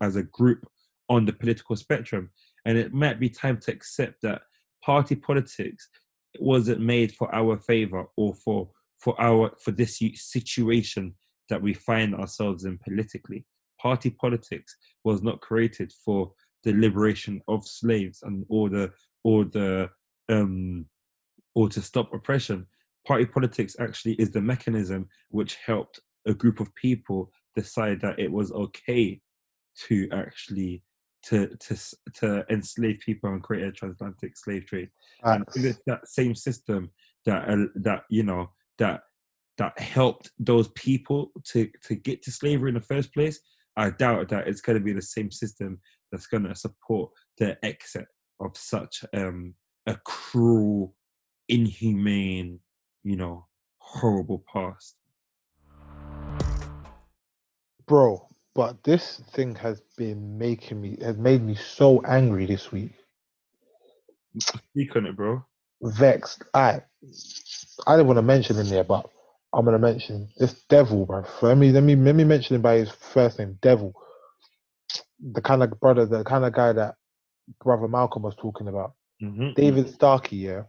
as 0.03 0.17
a 0.17 0.23
group 0.25 0.67
on 1.09 1.25
the 1.25 1.33
political 1.33 1.77
spectrum. 1.77 2.31
And 2.65 2.77
it 2.77 2.93
might 2.93 3.19
be 3.19 3.31
time 3.31 3.59
to 3.61 3.73
accept 3.73 4.23
that 4.23 4.43
party 4.85 5.15
politics 5.15 5.89
wasn't 6.39 6.81
made 6.81 7.13
for 7.13 7.35
our 7.35 7.59
favor 7.59 8.05
or 8.17 8.35
for 8.35 8.71
for 8.99 9.21
our 9.21 9.53
for 9.63 9.71
this 9.71 10.01
situation 10.15 11.15
that 11.49 11.63
we 11.63 11.73
find 11.73 12.15
ourselves 12.15 12.65
in 12.65 12.79
politically. 12.79 13.47
Party 13.81 14.11
politics 14.11 14.77
was 15.05 15.23
not 15.23 15.41
created 15.41 15.93
for 16.05 16.33
the 16.65 16.73
liberation 16.73 17.41
of 17.49 17.67
slaves 17.67 18.21
and 18.23 18.45
or 18.49 18.69
the 18.69 18.93
or 19.25 19.45
the 19.45 19.89
um 20.29 20.87
or 21.55 21.69
to 21.69 21.83
stop 21.83 22.12
oppression. 22.12 22.67
Party 23.07 23.27
politics 23.27 23.75
actually 23.81 24.14
is 24.14 24.31
the 24.31 24.41
mechanism 24.41 25.09
which 25.31 25.57
helped 25.57 26.01
a 26.27 26.35
group 26.35 26.61
of 26.61 26.75
people 26.75 27.31
decide 27.57 28.01
that 28.01 28.19
it 28.19 28.31
was 28.31 28.53
okay 28.53 29.21
to 29.87 30.09
actually 30.12 30.83
to 31.25 31.49
to 31.57 31.77
to 32.14 32.45
enslave 32.51 32.99
people 33.05 33.31
and 33.31 33.43
create 33.43 33.67
a 33.67 33.73
transatlantic 33.73 34.37
slave 34.37 34.67
trade. 34.67 34.88
And 35.23 35.45
it's 35.55 35.81
that 35.87 36.07
same 36.07 36.35
system 36.35 36.91
that 37.25 37.49
uh, 37.49 37.67
that 37.77 38.05
you 38.09 38.23
know 38.23 38.51
that 38.79 39.03
that 39.59 39.79
helped 39.79 40.31
those 40.38 40.69
people 40.69 41.33
to 41.45 41.69
to 41.87 41.95
get 41.97 42.23
to 42.23 42.31
slavery 42.31 42.71
in 42.71 42.75
the 42.75 42.81
first 42.81 43.12
place, 43.12 43.41
I 43.77 43.91
doubt 43.91 44.29
that 44.29 44.47
it's 44.47 44.61
going 44.61 44.79
to 44.79 44.85
be 44.85 44.93
the 44.93 45.03
same 45.03 45.31
system 45.31 45.81
that's 46.11 46.27
going 46.27 46.45
to 46.45 46.55
support 46.55 47.11
the 47.38 47.59
exit 47.64 48.07
of 48.41 48.57
such 48.57 49.05
um, 49.14 49.55
a 49.88 49.96
cruel, 50.05 50.94
inhumane, 51.48 52.61
you 53.05 53.16
know, 53.16 53.46
horrible 53.79 54.44
past. 54.53 54.96
bro. 57.88 58.29
But 58.55 58.85
this 58.85 59.22
thing 59.33 59.55
has 59.57 59.81
been 59.96 60.38
making 60.38 60.81
me 60.81 60.98
has 61.03 61.16
made 61.16 61.42
me 61.42 61.57
so 61.57 62.03
angry 62.03 62.46
this 62.46 62.70
week. 62.70 62.92
Speak 64.40 64.94
on 64.96 65.07
it, 65.07 65.16
bro. 65.16 65.44
Vexed. 65.83 66.44
I 66.55 66.83
I 67.87 67.96
didn't 67.96 68.09
want 68.09 68.18
to 68.18 68.22
mention 68.22 68.59
in 68.59 68.68
there, 68.68 68.85
but 68.85 69.09
I'm 69.55 69.64
gonna 69.64 69.79
mention 69.79 70.29
this 70.38 70.55
devil, 70.68 71.07
bro. 71.07 71.24
Let 71.42 71.57
me 71.59 71.72
let 71.72 71.83
me 71.83 71.96
let 71.96 72.14
me 72.14 72.24
mention 72.24 72.57
him 72.57 72.62
by 72.62 72.77
his 72.77 72.90
first 72.90 73.38
name, 73.38 73.59
Devil. 73.62 73.94
The 75.33 75.42
kind 75.42 75.62
of 75.62 75.79
brother, 75.81 76.07
the 76.07 76.24
kind 76.24 76.44
of 76.44 76.53
guy 76.53 76.72
that 76.72 76.96
brother 77.64 77.88
Malcolm 77.88 78.22
was 78.22 78.37
talking 78.37 78.68
about. 78.68 78.92
Mm-hmm. 79.23 79.53
David 79.55 79.89
Starkey, 79.89 80.37
yeah. 80.37 80.63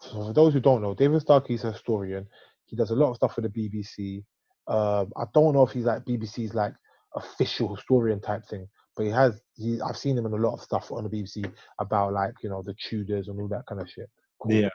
So 0.00 0.26
for 0.26 0.32
those 0.32 0.52
who 0.52 0.60
don't 0.60 0.82
know, 0.82 0.94
David 0.94 1.20
Starkey 1.20 1.54
is 1.54 1.64
a 1.64 1.72
historian. 1.72 2.26
He 2.66 2.76
does 2.76 2.90
a 2.90 2.94
lot 2.94 3.10
of 3.10 3.16
stuff 3.16 3.34
for 3.34 3.40
the 3.40 3.48
BBC. 3.48 4.24
Um, 4.68 5.12
I 5.16 5.24
don't 5.34 5.54
know 5.54 5.64
if 5.64 5.72
he's 5.72 5.84
like 5.84 6.04
BBC's 6.04 6.54
like 6.54 6.72
official 7.14 7.74
historian 7.74 8.20
type 8.20 8.46
thing, 8.48 8.68
but 8.96 9.04
he 9.04 9.10
has. 9.10 9.40
He, 9.56 9.80
I've 9.80 9.96
seen 9.96 10.16
him 10.16 10.26
in 10.26 10.32
a 10.32 10.36
lot 10.36 10.54
of 10.54 10.62
stuff 10.62 10.90
on 10.92 11.04
the 11.04 11.10
BBC 11.10 11.52
about 11.80 12.12
like 12.12 12.34
you 12.42 12.48
know 12.48 12.62
the 12.62 12.74
Tudors 12.74 13.28
and 13.28 13.40
all 13.40 13.48
that 13.48 13.66
kind 13.68 13.80
of 13.80 13.90
shit. 13.90 14.08
Cool. 14.40 14.52
Yeah. 14.52 14.68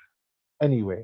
Anyway, 0.61 1.03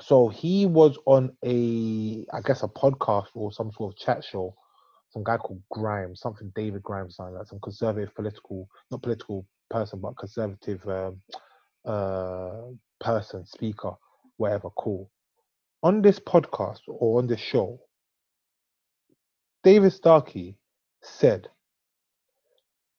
so 0.00 0.28
he 0.28 0.66
was 0.66 0.98
on 1.06 1.36
a, 1.44 2.26
I 2.32 2.40
guess 2.44 2.62
a 2.62 2.68
podcast 2.68 3.28
or 3.34 3.52
some 3.52 3.70
sort 3.72 3.94
of 3.94 3.98
chat 3.98 4.24
show. 4.24 4.54
Some 5.10 5.22
guy 5.22 5.36
called 5.36 5.62
Grimes, 5.70 6.20
something 6.20 6.50
David 6.56 6.82
Grimes, 6.82 7.16
something 7.16 7.36
like 7.36 7.46
some 7.46 7.60
conservative 7.60 8.12
political, 8.16 8.68
not 8.90 9.02
political 9.02 9.46
person, 9.74 9.98
but 10.00 10.16
conservative 10.16 10.86
um, 10.88 11.20
uh, 11.84 12.62
person, 13.00 13.44
speaker, 13.44 13.92
whatever, 14.36 14.70
cool. 14.78 15.10
On 15.82 16.00
this 16.00 16.20
podcast 16.20 16.80
or 16.86 17.18
on 17.18 17.26
this 17.26 17.40
show, 17.40 17.80
David 19.64 19.92
Starkey 19.92 20.56
said 21.02 21.48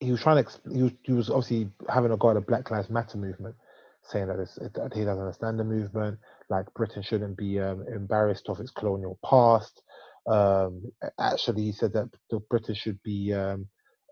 he 0.02 0.12
was 0.12 0.22
trying 0.22 0.44
to, 0.44 0.52
he 0.74 0.84
was, 0.84 0.92
he 1.04 1.14
was 1.14 1.30
obviously 1.30 1.70
having 1.88 2.12
a 2.12 2.18
go 2.18 2.30
at 2.30 2.34
the 2.34 2.42
Black 2.42 2.70
Lives 2.70 2.90
Matter 2.90 3.18
movement, 3.18 3.56
saying 4.04 4.28
that, 4.28 4.38
that 4.38 4.94
he 4.94 5.06
doesn't 5.06 5.24
understand 5.24 5.58
the 5.58 5.64
movement, 5.64 6.20
like 6.50 6.74
Britain 6.74 7.02
shouldn't 7.02 7.38
be 7.38 7.60
um, 7.60 7.86
embarrassed 7.88 8.50
of 8.50 8.60
its 8.60 8.72
colonial 8.72 9.18
past. 9.26 9.82
Um, 10.28 10.92
actually, 11.20 11.64
he 11.64 11.72
said 11.72 11.94
that 11.94 12.10
the 12.30 12.40
Britain 12.50 12.76
should 12.76 13.02
be 13.02 13.34
um, 13.34 13.68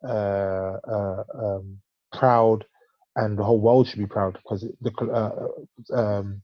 uh, 0.08 0.78
uh, 0.88 1.24
um, 1.36 1.78
proud 2.14 2.66
and 3.16 3.38
the 3.38 3.44
whole 3.44 3.60
world 3.60 3.88
should 3.88 4.00
be 4.00 4.08
proud 4.08 4.38
because 4.44 4.66
the 4.82 4.92
uh, 5.02 5.96
uh, 5.96 6.00
um, 6.00 6.42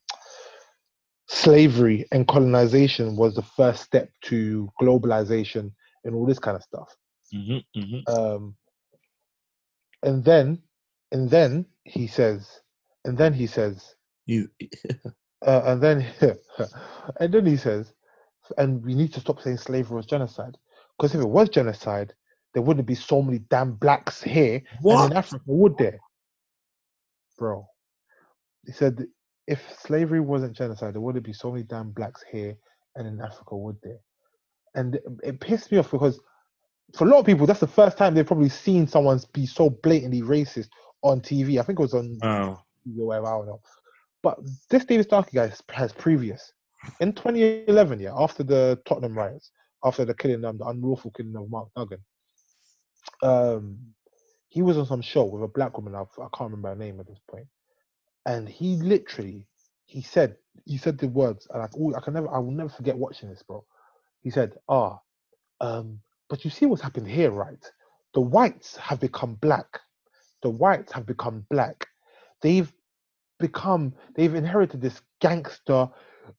slavery 1.28 2.06
and 2.12 2.28
colonization 2.28 3.16
was 3.16 3.36
the 3.36 3.42
first 3.42 3.84
step 3.84 4.10
to 4.24 4.70
globalization 4.82 5.72
and 6.04 6.16
all 6.16 6.26
this 6.26 6.40
kind 6.40 6.56
of 6.56 6.64
stuff. 6.64 6.96
Mm-hmm, 7.34 7.80
mm-hmm. 7.80 8.14
Um, 8.14 8.56
and 10.04 10.24
then, 10.24 10.62
and 11.12 11.30
then 11.30 11.66
he 11.84 12.08
says, 12.08 12.62
and 13.06 13.18
then 13.18 13.34
he 13.34 13.48
says, 13.48 13.96
He's, 14.26 14.48
uh, 15.46 15.62
and 15.66 15.82
then, 15.82 16.06
and 17.20 17.34
then 17.34 17.46
he 17.46 17.58
says, 17.58 17.94
and 18.58 18.84
we 18.84 18.96
need 18.96 19.14
to 19.14 19.20
stop 19.20 19.42
saying 19.42 19.58
slavery 19.58 19.98
was 19.98 20.06
genocide 20.06 20.58
because 20.98 21.14
if 21.14 21.22
it 21.22 21.30
was 21.30 21.50
genocide, 21.50 22.14
there 22.54 22.64
wouldn't 22.64 22.88
be 22.88 22.96
so 22.96 23.22
many 23.22 23.40
damn 23.50 23.74
blacks 23.74 24.22
here 24.22 24.62
and 25.04 25.12
in 25.12 25.18
Africa, 25.18 25.44
would 25.46 25.78
there? 25.78 26.00
Bro, 27.38 27.66
he 28.66 28.72
said 28.72 29.06
if 29.48 29.62
slavery 29.80 30.20
wasn't 30.20 30.56
genocide, 30.56 30.94
there 30.94 31.02
wouldn't 31.02 31.26
be 31.26 31.34
so 31.34 31.52
many 31.52 31.64
damn 31.64 31.92
blacks 31.92 32.24
here 32.32 32.56
and 32.96 33.08
in 33.08 33.22
Africa, 33.22 33.56
would 33.56 33.78
there? 33.82 34.00
And 34.76 35.00
it- 35.24 35.40
pissed 35.40 35.72
me 35.72 35.78
off 35.78 35.92
because 35.92 36.20
for 36.96 37.06
a 37.06 37.10
lot 37.10 37.20
of 37.20 37.26
people, 37.26 37.46
that's 37.46 37.60
the 37.60 37.68
first 37.68 37.98
time 37.98 38.14
they've 38.14 38.26
probably 38.26 38.50
seen 38.50 38.88
someone 38.88 39.20
be 39.34 39.46
so 39.46 39.70
blatantly 39.70 40.22
racist 40.22 40.70
on 41.02 41.22
TV. 41.22 41.60
I 41.60 41.64
think 41.64 41.80
it 41.80 41.84
was 41.84 41.94
on 41.94 42.18
Wow. 42.22 42.64
TV 42.88 43.02
or 43.02 43.08
whatever, 43.08 43.28
I 43.28 43.38
don't 43.38 43.48
know. 43.48 43.62
But 44.22 44.40
this 44.70 44.86
David 44.86 45.06
Starkey 45.06 45.32
guy 45.36 45.48
has- 45.48 45.64
has 45.70 45.94
previous. 45.94 46.54
In 47.00 47.14
2011, 47.14 48.00
yeah, 48.00 48.14
after 48.16 48.44
the 48.44 48.82
Tottenham 48.86 49.18
riots, 49.18 49.52
after 49.84 50.04
the 50.04 50.14
killing, 50.14 50.44
um, 50.46 50.58
the 50.58 50.66
unlawful 50.66 51.12
killing 51.12 51.36
of 51.36 51.50
Mark 51.50 51.70
Duggan, 51.76 52.04
um, 53.24 53.78
he 54.50 54.62
was 54.62 54.78
on 54.78 54.86
some 54.86 55.02
show 55.02 55.26
with 55.26 55.44
a 55.44 55.48
black 55.48 55.78
woman. 55.78 55.96
I, 55.96 56.02
I 56.02 56.28
can't 56.36 56.52
remember 56.52 56.70
her 56.70 56.76
name 56.76 57.00
at 57.00 57.08
this 57.08 57.20
point, 57.30 57.48
and 58.26 58.48
he 58.48 58.78
literally 58.78 59.48
he 59.86 60.02
said 60.02 60.38
he 60.66 60.78
said 60.78 60.98
the 60.98 61.08
words, 61.08 61.48
and 61.54 61.64
I, 61.64 61.68
all, 61.74 61.96
I 61.96 62.02
can 62.02 62.14
never 62.14 62.30
I 62.30 62.40
will 62.40 62.52
never 62.52 62.70
forget 62.70 62.98
watching 62.98 63.30
this, 63.30 63.44
bro. 63.44 63.66
He 64.22 64.30
said, 64.30 64.54
"Ah, 64.68 65.00
um, 65.62 66.00
but 66.30 66.44
you 66.44 66.52
see 66.52 66.66
what's 66.66 66.82
happened 66.82 67.08
here, 67.08 67.32
right? 67.32 67.64
The 68.14 68.22
whites 68.22 68.76
have 68.78 69.00
become 69.00 69.36
black. 69.36 69.80
The 70.42 70.50
whites 70.50 70.92
have 70.94 71.06
become 71.06 71.46
black. 71.50 71.88
They've 72.42 72.72
become 73.40 73.94
they've 74.16 74.36
inherited 74.36 74.82
this 74.82 75.02
gangster, 75.22 75.90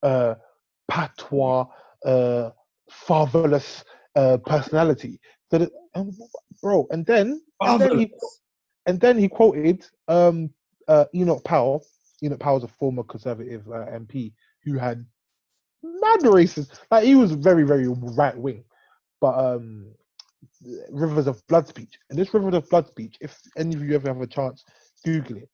uh, 0.03 0.35
patois, 0.89 1.65
uh, 2.05 2.51
fatherless 2.89 3.83
uh, 4.15 4.37
personality. 4.45 5.19
And, 5.51 5.69
bro, 6.61 6.87
and 6.91 7.05
then 7.05 7.41
and 7.61 7.81
then 7.81 7.99
he 7.99 8.13
and 8.85 8.99
then 8.99 9.17
he 9.17 9.27
quoted 9.27 9.85
um, 10.07 10.49
uh, 10.87 11.05
Enoch 11.13 11.43
Powell. 11.43 11.85
Enoch 12.23 12.39
Powell's 12.39 12.63
a 12.63 12.67
former 12.67 13.03
conservative 13.03 13.67
uh, 13.67 13.85
MP 13.87 14.33
who 14.63 14.77
had 14.77 15.05
mad 15.83 16.21
racist. 16.21 16.79
Like 16.89 17.03
he 17.03 17.15
was 17.15 17.31
very, 17.31 17.63
very 17.63 17.87
right 17.87 18.37
wing. 18.37 18.63
But 19.19 19.37
um, 19.37 19.93
Rivers 20.89 21.27
of 21.27 21.45
Blood 21.47 21.67
speech, 21.67 21.99
and 22.09 22.17
this 22.17 22.33
Rivers 22.33 22.55
of 22.55 22.69
Blood 22.69 22.87
speech, 22.87 23.17
if 23.21 23.39
any 23.57 23.75
of 23.75 23.83
you 23.83 23.95
ever 23.95 24.07
have 24.07 24.21
a 24.21 24.27
chance, 24.27 24.63
Google 25.05 25.37
it. 25.37 25.49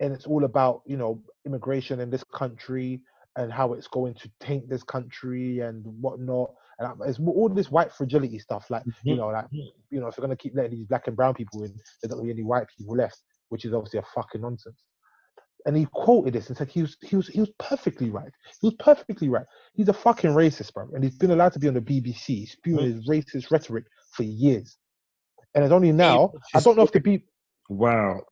And 0.00 0.12
it's 0.12 0.26
all 0.26 0.44
about 0.44 0.82
you 0.86 0.96
know 0.96 1.22
immigration 1.46 2.00
in 2.00 2.10
this 2.10 2.24
country 2.24 3.00
and 3.36 3.52
how 3.52 3.72
it's 3.72 3.88
going 3.88 4.14
to 4.14 4.30
taint 4.40 4.68
this 4.68 4.82
country 4.82 5.60
and 5.60 5.84
whatnot. 6.00 6.52
And 6.78 6.92
it's 7.06 7.18
all 7.18 7.48
this 7.48 7.70
white 7.70 7.92
fragility 7.92 8.38
stuff, 8.38 8.70
like 8.70 8.84
you 9.04 9.14
Mhm. 9.14 9.18
know, 9.18 9.28
like 9.28 9.46
you 9.90 10.00
know, 10.00 10.06
if 10.06 10.16
you're 10.16 10.22
gonna 10.22 10.36
keep 10.36 10.54
letting 10.54 10.70
these 10.72 10.86
black 10.86 11.06
and 11.08 11.16
brown 11.16 11.34
people 11.34 11.62
in, 11.62 11.72
there's 11.72 12.10
not 12.10 12.16
gonna 12.16 12.24
be 12.24 12.30
any 12.30 12.42
white 12.42 12.66
people 12.76 12.96
left, 12.96 13.22
which 13.48 13.64
is 13.64 13.72
obviously 13.74 13.98
a 13.98 14.04
fucking 14.14 14.40
nonsense. 14.40 14.82
And 15.66 15.76
he 15.76 15.86
quoted 15.92 16.32
this 16.32 16.48
and 16.48 16.56
said 16.56 16.68
he 16.68 16.80
was 16.82 16.96
he 17.02 17.16
was 17.16 17.28
he 17.28 17.40
was 17.40 17.50
perfectly 17.58 18.08
right. 18.08 18.32
He 18.60 18.68
was 18.68 18.74
perfectly 18.78 19.28
right. 19.28 19.44
He's 19.74 19.88
a 19.88 19.92
fucking 19.92 20.30
racist, 20.30 20.72
bro, 20.72 20.88
and 20.94 21.04
he's 21.04 21.18
been 21.18 21.32
allowed 21.32 21.52
to 21.52 21.58
be 21.58 21.68
on 21.68 21.74
the 21.74 21.82
BBC 21.82 22.46
spewing 22.48 22.94
his 22.94 23.06
racist 23.08 23.50
rhetoric 23.50 23.84
for 24.12 24.22
years. 24.22 24.78
And 25.54 25.62
it's 25.64 25.72
only 25.72 25.92
now 25.92 26.32
I 26.54 26.60
don't 26.60 26.76
know 26.76 26.82
if 26.84 26.92
the 26.92 27.00
B 27.00 27.24
Wow. 27.68 28.22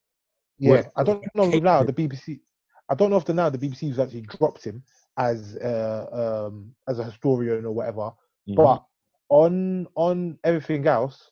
yeah, 0.59 0.89
I 0.97 1.03
don't 1.05 1.23
know 1.35 1.51
now 1.51 1.83
the 1.83 1.93
BBC. 1.93 2.41
I 2.89 2.95
don't 2.95 3.11
know 3.11 3.19
if 3.19 3.27
the 3.27 3.35
now 3.35 3.51
the 3.51 3.59
BBC 3.59 3.89
has 3.89 3.99
actually 3.99 4.23
dropped 4.23 4.65
him 4.65 4.83
as 5.19 5.57
uh, 5.57 6.45
um 6.47 6.75
as 6.89 6.99
a 6.99 7.05
historian 7.05 7.65
or 7.65 7.73
whatever. 7.73 8.13
Mhm. 8.49 8.57
But 8.57 8.85
on 9.29 9.87
on 9.95 10.39
everything 10.45 10.87
else, 10.87 11.31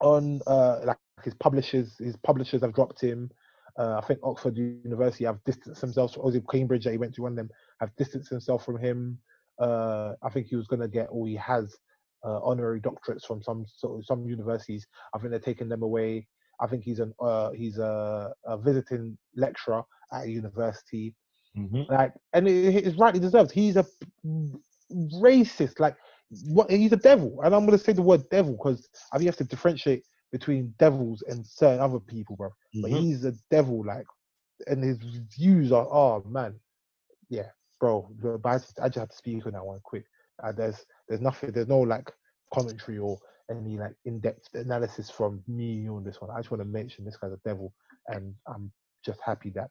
on 0.00 0.40
uh 0.46 0.80
like 0.84 0.98
his 1.22 1.34
publishers, 1.34 1.96
his 1.98 2.16
publishers 2.16 2.62
have 2.62 2.74
dropped 2.74 3.00
him. 3.00 3.30
Uh, 3.76 3.98
I 4.00 4.06
think 4.06 4.20
Oxford 4.22 4.56
University 4.56 5.24
have 5.24 5.42
distanced 5.44 5.80
themselves, 5.80 6.16
or 6.16 6.30
Cambridge 6.52 6.84
that 6.84 6.92
he 6.92 6.98
went 6.98 7.14
to? 7.16 7.22
One 7.22 7.32
of 7.32 7.36
them 7.36 7.50
have 7.80 7.90
distanced 7.96 8.30
himself 8.30 8.64
from 8.64 8.78
him. 8.78 9.18
Uh, 9.58 10.12
I 10.22 10.28
think 10.30 10.46
he 10.46 10.54
was 10.54 10.68
going 10.68 10.80
to 10.80 10.88
get, 10.88 11.08
or 11.10 11.26
he 11.26 11.34
has, 11.36 11.76
uh, 12.24 12.40
honorary 12.42 12.80
doctorates 12.80 13.24
from 13.24 13.42
some 13.42 13.66
sort 13.66 13.98
of, 13.98 14.06
some 14.06 14.26
universities. 14.26 14.86
I 15.12 15.18
think 15.18 15.30
they're 15.30 15.40
taking 15.40 15.68
them 15.68 15.82
away. 15.82 16.28
I 16.60 16.68
think 16.68 16.84
he's 16.84 17.00
an 17.00 17.12
uh, 17.18 17.50
he's 17.50 17.78
a, 17.78 18.32
a 18.44 18.56
visiting 18.56 19.18
lecturer 19.34 19.82
at 20.12 20.24
a 20.24 20.30
university. 20.30 21.14
Mhm. 21.56 21.88
like, 21.88 22.12
and 22.32 22.48
it, 22.48 22.74
it's 22.86 22.96
rightly 22.98 23.20
deserved. 23.20 23.52
He's 23.52 23.76
a 23.76 23.86
racist, 24.92 25.80
like, 25.80 25.96
what? 26.46 26.70
He's 26.70 26.92
a 26.92 26.96
devil, 26.96 27.40
and 27.42 27.54
I'm 27.54 27.64
gonna 27.64 27.78
say 27.78 27.92
the 27.92 28.02
word 28.02 28.28
devil 28.30 28.52
because 28.52 28.88
I 29.12 29.16
think 29.16 29.24
you 29.24 29.28
have 29.28 29.36
to 29.36 29.44
differentiate 29.44 30.04
between 30.32 30.74
devils 30.78 31.22
and 31.28 31.46
certain 31.46 31.80
other 31.80 32.00
people, 32.00 32.36
bro. 32.36 32.50
But 32.82 32.90
Mhm. 32.90 33.00
he's 33.00 33.24
a 33.24 33.32
devil, 33.50 33.84
like, 33.84 34.06
and 34.66 34.82
his 34.82 34.98
views 34.98 35.70
are, 35.70 35.86
oh 35.90 36.24
man, 36.26 36.58
yeah, 37.28 37.50
bro. 37.78 38.08
But 38.20 38.44
I 38.44 38.58
just, 38.58 38.80
I 38.80 38.88
just 38.88 38.98
have 38.98 39.10
to 39.10 39.16
speak 39.16 39.46
on 39.46 39.52
that 39.52 39.64
one 39.64 39.80
quick. 39.84 40.04
Uh, 40.42 40.52
there's, 40.52 40.84
there's 41.08 41.20
nothing, 41.20 41.52
there's 41.52 41.68
no 41.68 41.78
like 41.80 42.10
commentary 42.52 42.98
or 42.98 43.18
any 43.50 43.78
like 43.78 43.94
in-depth 44.04 44.54
analysis 44.54 45.10
from 45.10 45.42
me 45.46 45.88
on 45.88 46.02
this 46.02 46.20
one. 46.20 46.30
I 46.30 46.38
just 46.38 46.50
want 46.50 46.62
to 46.62 46.68
mention 46.68 47.04
this 47.04 47.16
guy's 47.16 47.32
a 47.32 47.38
devil, 47.44 47.72
and 48.08 48.34
I'm 48.48 48.72
just 49.04 49.20
happy 49.24 49.50
that 49.50 49.70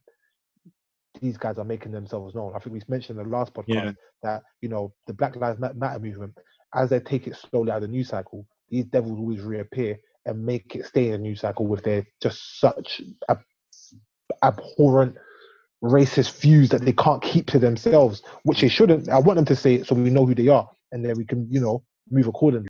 these 1.22 1.38
guys 1.38 1.58
are 1.58 1.64
making 1.66 1.92
themselves 1.92 2.36
known. 2.36 2.54
I 2.56 2.60
think 2.60 2.74
we 2.74 2.82
mentioned 2.88 3.20
in 3.20 3.30
the 3.30 3.36
last 3.36 3.54
podcast 3.54 3.68
Yeah. 3.86 3.92
that 4.24 4.44
you 4.62 4.70
know 4.70 4.94
the 5.08 5.14
Black 5.14 5.36
Lives 5.36 5.60
Matter 5.60 6.00
movement, 6.00 6.34
as 6.76 6.90
they 6.90 7.00
take 7.00 7.28
it 7.28 7.36
slowly 7.36 7.72
out 7.72 7.78
of 7.78 7.82
the 7.84 7.88
news 7.88 8.10
cycle, 8.10 8.46
these 8.70 8.86
devils 8.86 9.20
always 9.20 9.42
reappear 9.42 9.98
and 10.26 10.44
make 10.46 10.76
it 10.76 10.86
stay 10.86 11.08
in 11.08 11.12
the 11.14 11.18
news 11.20 11.42
cycle 11.42 11.68
with 11.68 11.84
their 11.84 12.04
just 12.22 12.60
such 12.60 13.02
ab- 13.30 13.42
abhorrent 14.44 15.16
racist 15.84 16.40
views 16.40 16.70
that 16.70 16.82
they 16.82 16.94
can't 16.94 17.22
keep 17.22 17.48
to 17.48 17.60
themselves, 17.60 18.24
which 18.44 18.62
they 18.62 18.70
shouldn't. 18.70 19.10
I 19.10 19.20
want 19.20 19.36
them 19.38 19.46
to 19.46 19.56
say 19.56 19.76
it 19.76 19.88
so 19.88 19.96
we 19.96 20.10
know 20.10 20.26
who 20.26 20.34
they 20.36 20.48
are, 20.48 20.70
and 20.92 21.04
then 21.04 21.16
we 21.18 21.26
can 21.26 21.48
you 21.50 21.60
know 21.60 21.84
move 22.10 22.28
accordingly. 22.28 22.68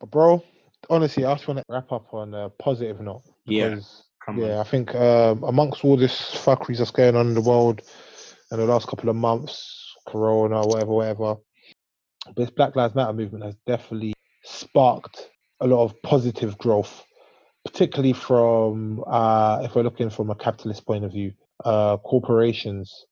But 0.00 0.10
bro, 0.10 0.42
honestly, 0.90 1.24
I 1.24 1.34
just 1.34 1.46
want 1.48 1.58
to 1.58 1.64
wrap 1.68 1.92
up 1.92 2.12
on 2.14 2.34
a 2.34 2.50
positive 2.50 3.00
note. 3.00 3.22
Yeah, 3.46 3.70
because, 3.70 4.05
yeah. 4.34 4.60
I 4.60 4.64
think 4.64 4.94
um, 4.94 5.42
amongst 5.44 5.84
all 5.84 5.96
this 5.96 6.20
fuckery 6.34 6.76
that's 6.76 6.90
going 6.90 7.16
on 7.16 7.28
in 7.28 7.34
the 7.34 7.40
world 7.40 7.82
in 8.50 8.58
the 8.58 8.66
last 8.66 8.88
couple 8.88 9.08
of 9.08 9.16
months, 9.16 9.94
Corona, 10.06 10.60
whatever, 10.62 10.92
whatever, 10.92 11.36
this 12.36 12.50
Black 12.50 12.74
Lives 12.76 12.94
Matter 12.94 13.12
movement 13.12 13.44
has 13.44 13.56
definitely 13.66 14.14
sparked 14.44 15.28
a 15.60 15.66
lot 15.66 15.84
of 15.84 16.00
positive 16.02 16.58
growth, 16.58 17.04
particularly 17.64 18.12
from, 18.12 19.02
uh, 19.06 19.60
if 19.62 19.74
we're 19.74 19.82
looking 19.82 20.10
from 20.10 20.30
a 20.30 20.34
capitalist 20.34 20.86
point 20.86 21.04
of 21.04 21.12
view, 21.12 21.32
uh, 21.64 21.96
corporations 21.98 23.06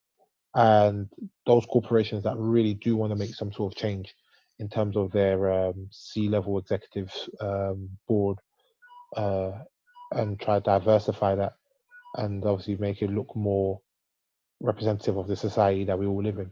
and 0.54 1.08
those 1.46 1.66
corporations 1.66 2.22
that 2.22 2.36
really 2.36 2.74
do 2.74 2.96
want 2.96 3.10
to 3.10 3.16
make 3.16 3.34
some 3.34 3.52
sort 3.52 3.72
of 3.72 3.78
change 3.78 4.14
in 4.60 4.68
terms 4.68 4.96
of 4.96 5.10
their 5.10 5.52
um, 5.52 5.88
C-level 5.90 6.58
executive 6.58 7.12
um, 7.40 7.88
board 8.06 8.38
uh, 9.16 9.50
and 10.12 10.38
try 10.40 10.58
to 10.58 10.64
diversify 10.64 11.34
that 11.34 11.54
and 12.16 12.44
obviously 12.44 12.76
make 12.76 13.02
it 13.02 13.10
look 13.10 13.34
more 13.34 13.80
representative 14.60 15.16
of 15.16 15.26
the 15.26 15.36
society 15.36 15.84
that 15.84 15.98
we 15.98 16.06
all 16.06 16.22
live 16.22 16.38
in. 16.38 16.50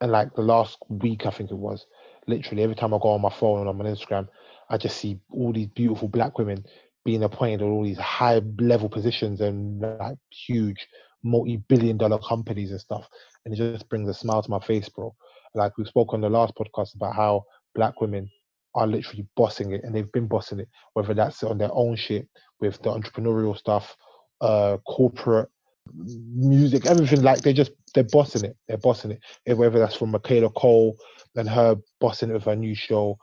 And 0.00 0.12
like 0.12 0.34
the 0.34 0.42
last 0.42 0.78
week, 0.88 1.26
I 1.26 1.30
think 1.30 1.50
it 1.50 1.56
was, 1.56 1.86
literally 2.26 2.62
every 2.62 2.76
time 2.76 2.94
I 2.94 2.98
go 2.98 3.10
on 3.10 3.20
my 3.20 3.30
phone 3.30 3.60
and 3.60 3.68
I'm 3.68 3.80
on 3.80 3.86
Instagram, 3.86 4.28
I 4.70 4.78
just 4.78 4.96
see 4.96 5.18
all 5.30 5.52
these 5.52 5.66
beautiful 5.66 6.08
black 6.08 6.38
women 6.38 6.64
being 7.04 7.22
appointed 7.22 7.62
on 7.62 7.70
all 7.70 7.84
these 7.84 7.98
high 7.98 8.40
level 8.58 8.88
positions 8.88 9.40
and 9.40 9.80
like 9.80 10.16
huge 10.30 10.86
multi-billion 11.22 11.98
dollar 11.98 12.18
companies 12.18 12.70
and 12.70 12.80
stuff. 12.80 13.08
And 13.44 13.52
it 13.52 13.56
just 13.56 13.88
brings 13.88 14.08
a 14.08 14.14
smile 14.14 14.42
to 14.42 14.50
my 14.50 14.60
face, 14.60 14.88
bro. 14.88 15.14
Like 15.54 15.76
we 15.76 15.84
spoke 15.84 16.14
on 16.14 16.20
the 16.20 16.30
last 16.30 16.54
podcast 16.54 16.94
about 16.94 17.16
how 17.16 17.44
black 17.74 18.00
women 18.00 18.30
are 18.74 18.86
literally 18.86 19.26
bossing 19.36 19.72
it 19.72 19.82
and 19.84 19.94
they've 19.94 20.12
been 20.12 20.28
bossing 20.28 20.60
it, 20.60 20.68
whether 20.94 21.14
that's 21.14 21.42
on 21.44 21.58
their 21.58 21.72
own 21.74 21.96
shit 21.96 22.28
with 22.60 22.80
the 22.82 22.90
entrepreneurial 22.90 23.56
stuff, 23.58 23.96
uh 24.42 24.78
corporate 24.86 25.48
music, 25.96 26.86
everything 26.86 27.22
like 27.22 27.42
they 27.42 27.52
just 27.52 27.72
they're 27.94 28.04
bossing 28.04 28.44
it. 28.44 28.56
They're 28.68 28.78
bossing 28.78 29.12
it. 29.46 29.54
Whether 29.54 29.78
that's 29.80 29.96
from 29.96 30.12
Michaela 30.12 30.50
Coel 30.50 30.96
and 31.36 31.48
her 31.48 31.76
bossing 32.00 32.30
it 32.30 32.34
with 32.34 32.44
her 32.44 32.56
new 32.56 32.74
show 32.74 33.18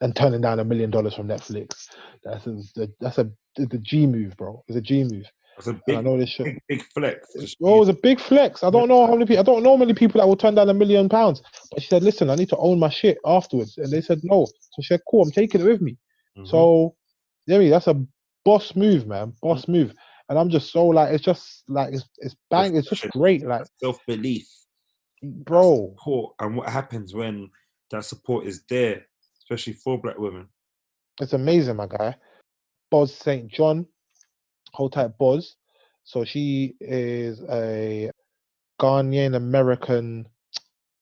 and 0.00 0.14
turning 0.16 0.42
down 0.42 0.60
a 0.60 0.64
million 0.64 0.90
dollars 0.90 1.14
from 1.14 1.28
Netflix. 1.28 1.88
That's 2.24 2.46
a 2.46 2.88
that's 3.00 3.18
a 3.18 3.30
the 3.56 3.78
G 3.80 4.06
move, 4.06 4.36
bro. 4.36 4.64
It's 4.68 4.78
a 4.78 4.82
G 4.82 5.04
move. 5.04 5.26
It's 5.56 5.66
a 5.66 5.70
And 5.70 5.82
I 5.88 5.94
big, 5.96 6.04
know 6.04 6.18
this 6.18 6.30
shit. 6.30 6.46
big, 6.46 6.60
big 6.68 6.82
flex. 6.82 7.28
Oh, 7.62 7.76
it 7.76 7.80
was 7.80 7.88
a 7.88 7.94
big 7.94 8.20
flex. 8.20 8.62
I 8.64 8.70
don't 8.70 8.88
know 8.88 9.06
how 9.06 9.12
many 9.12 9.26
people. 9.26 9.40
I 9.40 9.44
don't 9.44 9.62
know 9.62 9.76
many 9.76 9.94
people 9.94 10.20
that 10.20 10.26
will 10.26 10.36
turn 10.36 10.54
down 10.54 10.68
a 10.68 10.74
million 10.74 11.08
pounds. 11.08 11.42
But 11.70 11.82
she 11.82 11.88
said, 11.88 12.02
"Listen, 12.02 12.30
I 12.30 12.34
need 12.34 12.48
to 12.50 12.56
own 12.56 12.78
my 12.78 12.90
shit 12.90 13.18
afterwards." 13.24 13.78
And 13.78 13.90
they 13.90 14.00
said 14.00 14.20
no. 14.24 14.46
So 14.46 14.82
she 14.82 14.88
said, 14.88 15.02
"Cool, 15.10 15.22
I'm 15.22 15.30
taking 15.30 15.60
it 15.60 15.64
with 15.64 15.80
me." 15.80 15.96
Mhm. 16.36 16.48
So, 16.48 16.96
yeah, 17.46 17.58
that's 17.70 17.86
a 17.86 18.04
boss 18.44 18.74
move, 18.74 19.06
man. 19.06 19.34
Boss 19.42 19.68
move. 19.68 19.94
And 20.28 20.38
I'm 20.38 20.48
just 20.50 20.72
so 20.72 20.86
like, 20.86 21.12
it's 21.12 21.22
just 21.24 21.64
like 21.68 21.92
it's 21.94 22.04
it's 22.18 22.34
bang. 22.50 22.76
It's 22.76 22.88
just 22.88 23.08
great, 23.10 23.44
like, 23.46 23.66
self 23.78 24.04
belief, 24.06 24.48
bro. 25.22 25.90
support, 25.96 26.34
and 26.40 26.56
what 26.56 26.68
happens 26.68 27.14
when 27.14 27.50
that 27.90 28.04
support 28.04 28.46
is 28.46 28.62
there, 28.68 29.06
especially 29.38 29.74
for 29.74 30.00
black 30.00 30.18
women. 30.18 30.48
It's 31.20 31.32
amazing, 31.34 31.76
my 31.76 31.86
guy. 31.86 32.16
Boz 32.90 33.14
St. 33.14 33.48
John, 33.48 33.86
hold 34.74 34.92
tight, 34.92 35.16
Boz. 35.18 35.56
So 36.02 36.24
she 36.24 36.74
is 36.80 37.40
a 37.50 38.10
Ghanaian 38.80 39.36
American, 39.36 40.26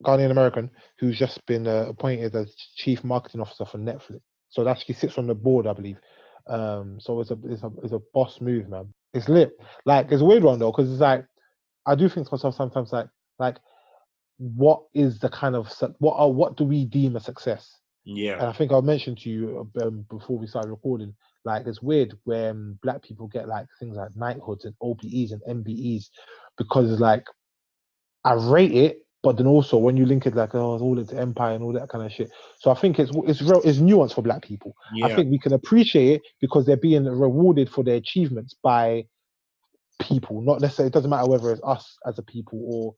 Ghanaian 0.04 0.30
American 0.30 0.70
who's 0.98 1.18
just 1.18 1.44
been 1.46 1.66
uh, 1.66 1.86
appointed 1.88 2.36
as 2.36 2.54
chief 2.76 3.02
marketing 3.02 3.40
officer 3.40 3.64
for 3.64 3.78
Netflix. 3.78 4.20
So 4.50 4.62
that 4.64 4.78
she 4.86 4.92
sits 4.92 5.18
on 5.18 5.26
the 5.26 5.34
board, 5.34 5.66
I 5.66 5.72
believe. 5.72 5.98
Um, 6.46 6.98
so 7.00 7.20
it's 7.20 7.30
a 7.30 7.38
it's 7.44 7.62
a 7.62 7.70
it's 7.82 7.92
a 7.92 8.02
boss 8.12 8.40
move, 8.40 8.68
man. 8.68 8.92
It's 9.14 9.28
lit. 9.28 9.52
Like 9.86 10.12
it's 10.12 10.22
a 10.22 10.24
weird 10.24 10.44
one 10.44 10.58
though, 10.58 10.70
because 10.70 10.90
it's 10.90 11.00
like 11.00 11.24
I 11.86 11.94
do 11.94 12.08
think 12.08 12.28
to 12.28 12.34
myself 12.34 12.54
sometimes 12.54 12.92
like 12.92 13.08
like 13.38 13.56
what 14.38 14.82
is 14.92 15.18
the 15.18 15.28
kind 15.28 15.56
of 15.56 15.72
what 15.98 16.16
are 16.16 16.30
what 16.30 16.56
do 16.56 16.64
we 16.64 16.84
deem 16.84 17.16
a 17.16 17.20
success? 17.20 17.78
Yeah. 18.04 18.34
And 18.34 18.46
I 18.46 18.52
think 18.52 18.72
I 18.72 18.80
mentioned 18.80 19.18
to 19.18 19.30
you 19.30 19.70
um, 19.80 20.04
before 20.10 20.38
we 20.38 20.46
started 20.46 20.70
recording, 20.70 21.14
like 21.44 21.66
it's 21.66 21.82
weird 21.82 22.16
when 22.24 22.78
black 22.82 23.02
people 23.02 23.26
get 23.26 23.48
like 23.48 23.66
things 23.78 23.96
like 23.96 24.16
knighthoods 24.16 24.64
and 24.64 24.74
OBEs 24.82 25.32
and 25.32 25.64
MBEs 25.64 26.08
because 26.56 26.90
it's 26.90 27.00
like 27.00 27.24
I 28.24 28.34
rate 28.34 28.72
it, 28.72 28.98
but 29.22 29.36
then 29.36 29.46
also 29.46 29.76
when 29.76 29.96
you 29.96 30.06
link 30.06 30.26
it 30.26 30.36
like 30.36 30.54
oh 30.54 30.74
it's 30.74 30.82
all 30.82 30.98
into 30.98 31.18
empire 31.18 31.54
and 31.54 31.64
all 31.64 31.72
that 31.72 31.88
kind 31.88 32.04
of 32.04 32.12
shit. 32.12 32.30
So 32.58 32.70
I 32.70 32.74
think 32.74 32.98
it's 32.98 33.10
it's 33.26 33.42
real 33.42 33.60
it's 33.64 33.78
nuance 33.78 34.12
for 34.12 34.22
black 34.22 34.42
people. 34.42 34.74
yeah, 34.94 35.06
I 35.06 35.14
think 35.14 35.30
we 35.30 35.38
can 35.38 35.52
appreciate 35.52 36.16
it 36.16 36.22
because 36.40 36.66
they're 36.66 36.76
being 36.76 37.04
rewarded 37.04 37.68
for 37.68 37.82
their 37.82 37.96
achievements 37.96 38.54
by 38.62 39.06
people, 40.00 40.40
not 40.40 40.60
necessarily. 40.60 40.88
It 40.88 40.94
doesn't 40.94 41.10
matter 41.10 41.28
whether 41.28 41.50
it's 41.50 41.62
us 41.64 41.98
as 42.06 42.18
a 42.18 42.22
people 42.22 42.60
or 42.64 42.94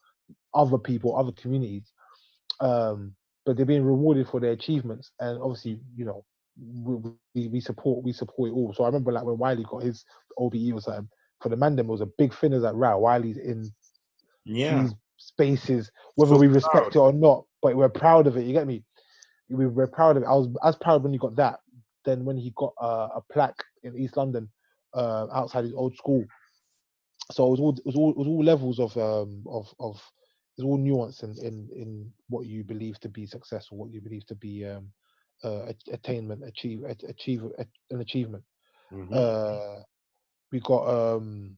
other 0.55 0.79
people, 0.79 1.17
other 1.17 1.33
communities. 1.33 1.93
Um, 2.61 3.15
but 3.45 3.57
they're 3.57 3.67
being 3.67 3.85
rewarded 3.85 4.29
for 4.29 4.41
their 4.41 4.53
achievements, 4.53 5.11
and 5.21 5.39
obviously, 5.41 5.79
you 5.97 6.05
know, 6.05 6.25
we, 6.57 7.49
we, 7.49 7.61
support 7.61 8.05
we 8.05 8.13
support 8.13 8.51
it 8.51 8.55
all. 8.55 8.73
So 8.75 8.85
I 8.85 8.89
remember 8.89 9.13
like 9.13 9.25
when 9.25 9.39
Wiley 9.39 9.65
got 9.65 9.83
his 9.83 10.05
OBE 10.39 10.73
or 10.75 10.81
something 10.81 11.09
for 11.41 11.49
the 11.49 11.57
Mandem, 11.57 11.81
it 11.81 11.87
was 11.87 12.01
a 12.01 12.07
big 12.19 12.35
thing 12.35 12.53
as 12.53 12.63
like, 12.63 12.75
right, 12.77 12.95
Wiley's 12.95 13.39
in 13.39 13.73
yeah. 14.45 14.83
these 14.83 14.95
spaces, 15.17 15.91
whether 16.17 16.35
So 16.35 16.39
we 16.39 16.47
respect 16.49 16.73
proud. 16.73 16.97
it 16.97 16.99
or 16.99 17.13
not, 17.13 17.45
but 17.63 17.77
we're 17.77 17.89
proud 17.89 18.27
of 18.27 18.37
it. 18.37 18.45
You 18.47 18.53
get 18.53 18.67
me? 18.67 18.85
We, 19.49 19.67
we're 19.67 19.87
proud 19.87 20.17
of 20.17 20.23
it. 20.23 20.27
I 20.27 20.35
was 20.35 20.49
as 20.65 20.77
proud 20.77 21.03
when 21.03 21.13
he 21.13 21.19
got 21.19 21.37
that. 21.37 21.61
Then 22.05 22.25
when 22.25 22.37
he 22.37 22.53
got 22.57 22.75
uh, 22.81 23.09
a 23.17 23.23
plaque 23.33 23.63
in 23.83 23.97
East 23.97 24.17
London, 24.17 24.49
uh, 24.95 25.27
outside 25.33 25.65
his 25.65 25.75
old 25.75 25.97
school. 25.97 26.25
So 27.33 27.47
it 27.47 27.51
was 27.51 27.61
all 27.61 27.71
it 27.77 27.87
was 27.87 27.97
all, 27.97 28.11
it 28.11 28.19
was 28.19 28.29
all 28.29 28.45
levels 28.45 28.79
of 28.79 28.97
um 28.99 29.45
of 29.49 29.75
of 29.81 30.03
there's 30.57 30.67
all 30.67 30.79
nuance 30.79 31.23
in, 31.23 31.31
in 31.43 31.69
in 31.75 32.13
what 32.29 32.47
you 32.47 32.65
believe 32.65 33.01
to 33.01 33.09
be 33.09 33.27
success 33.27 33.69
or 33.71 33.79
what 33.79 33.93
you 33.93 34.01
believe 34.01 34.27
to 34.27 34.35
be 34.35 34.65
um 34.67 34.89
uh, 35.45 35.73
attainment, 35.93 36.45
achieve, 36.45 36.85
achieve 36.85 37.43
an 37.91 38.01
achievement 38.01 38.45
Mhm. 38.93 39.13
uh 39.15 39.83
we 40.53 40.61
got 40.61 40.89
um 40.89 41.57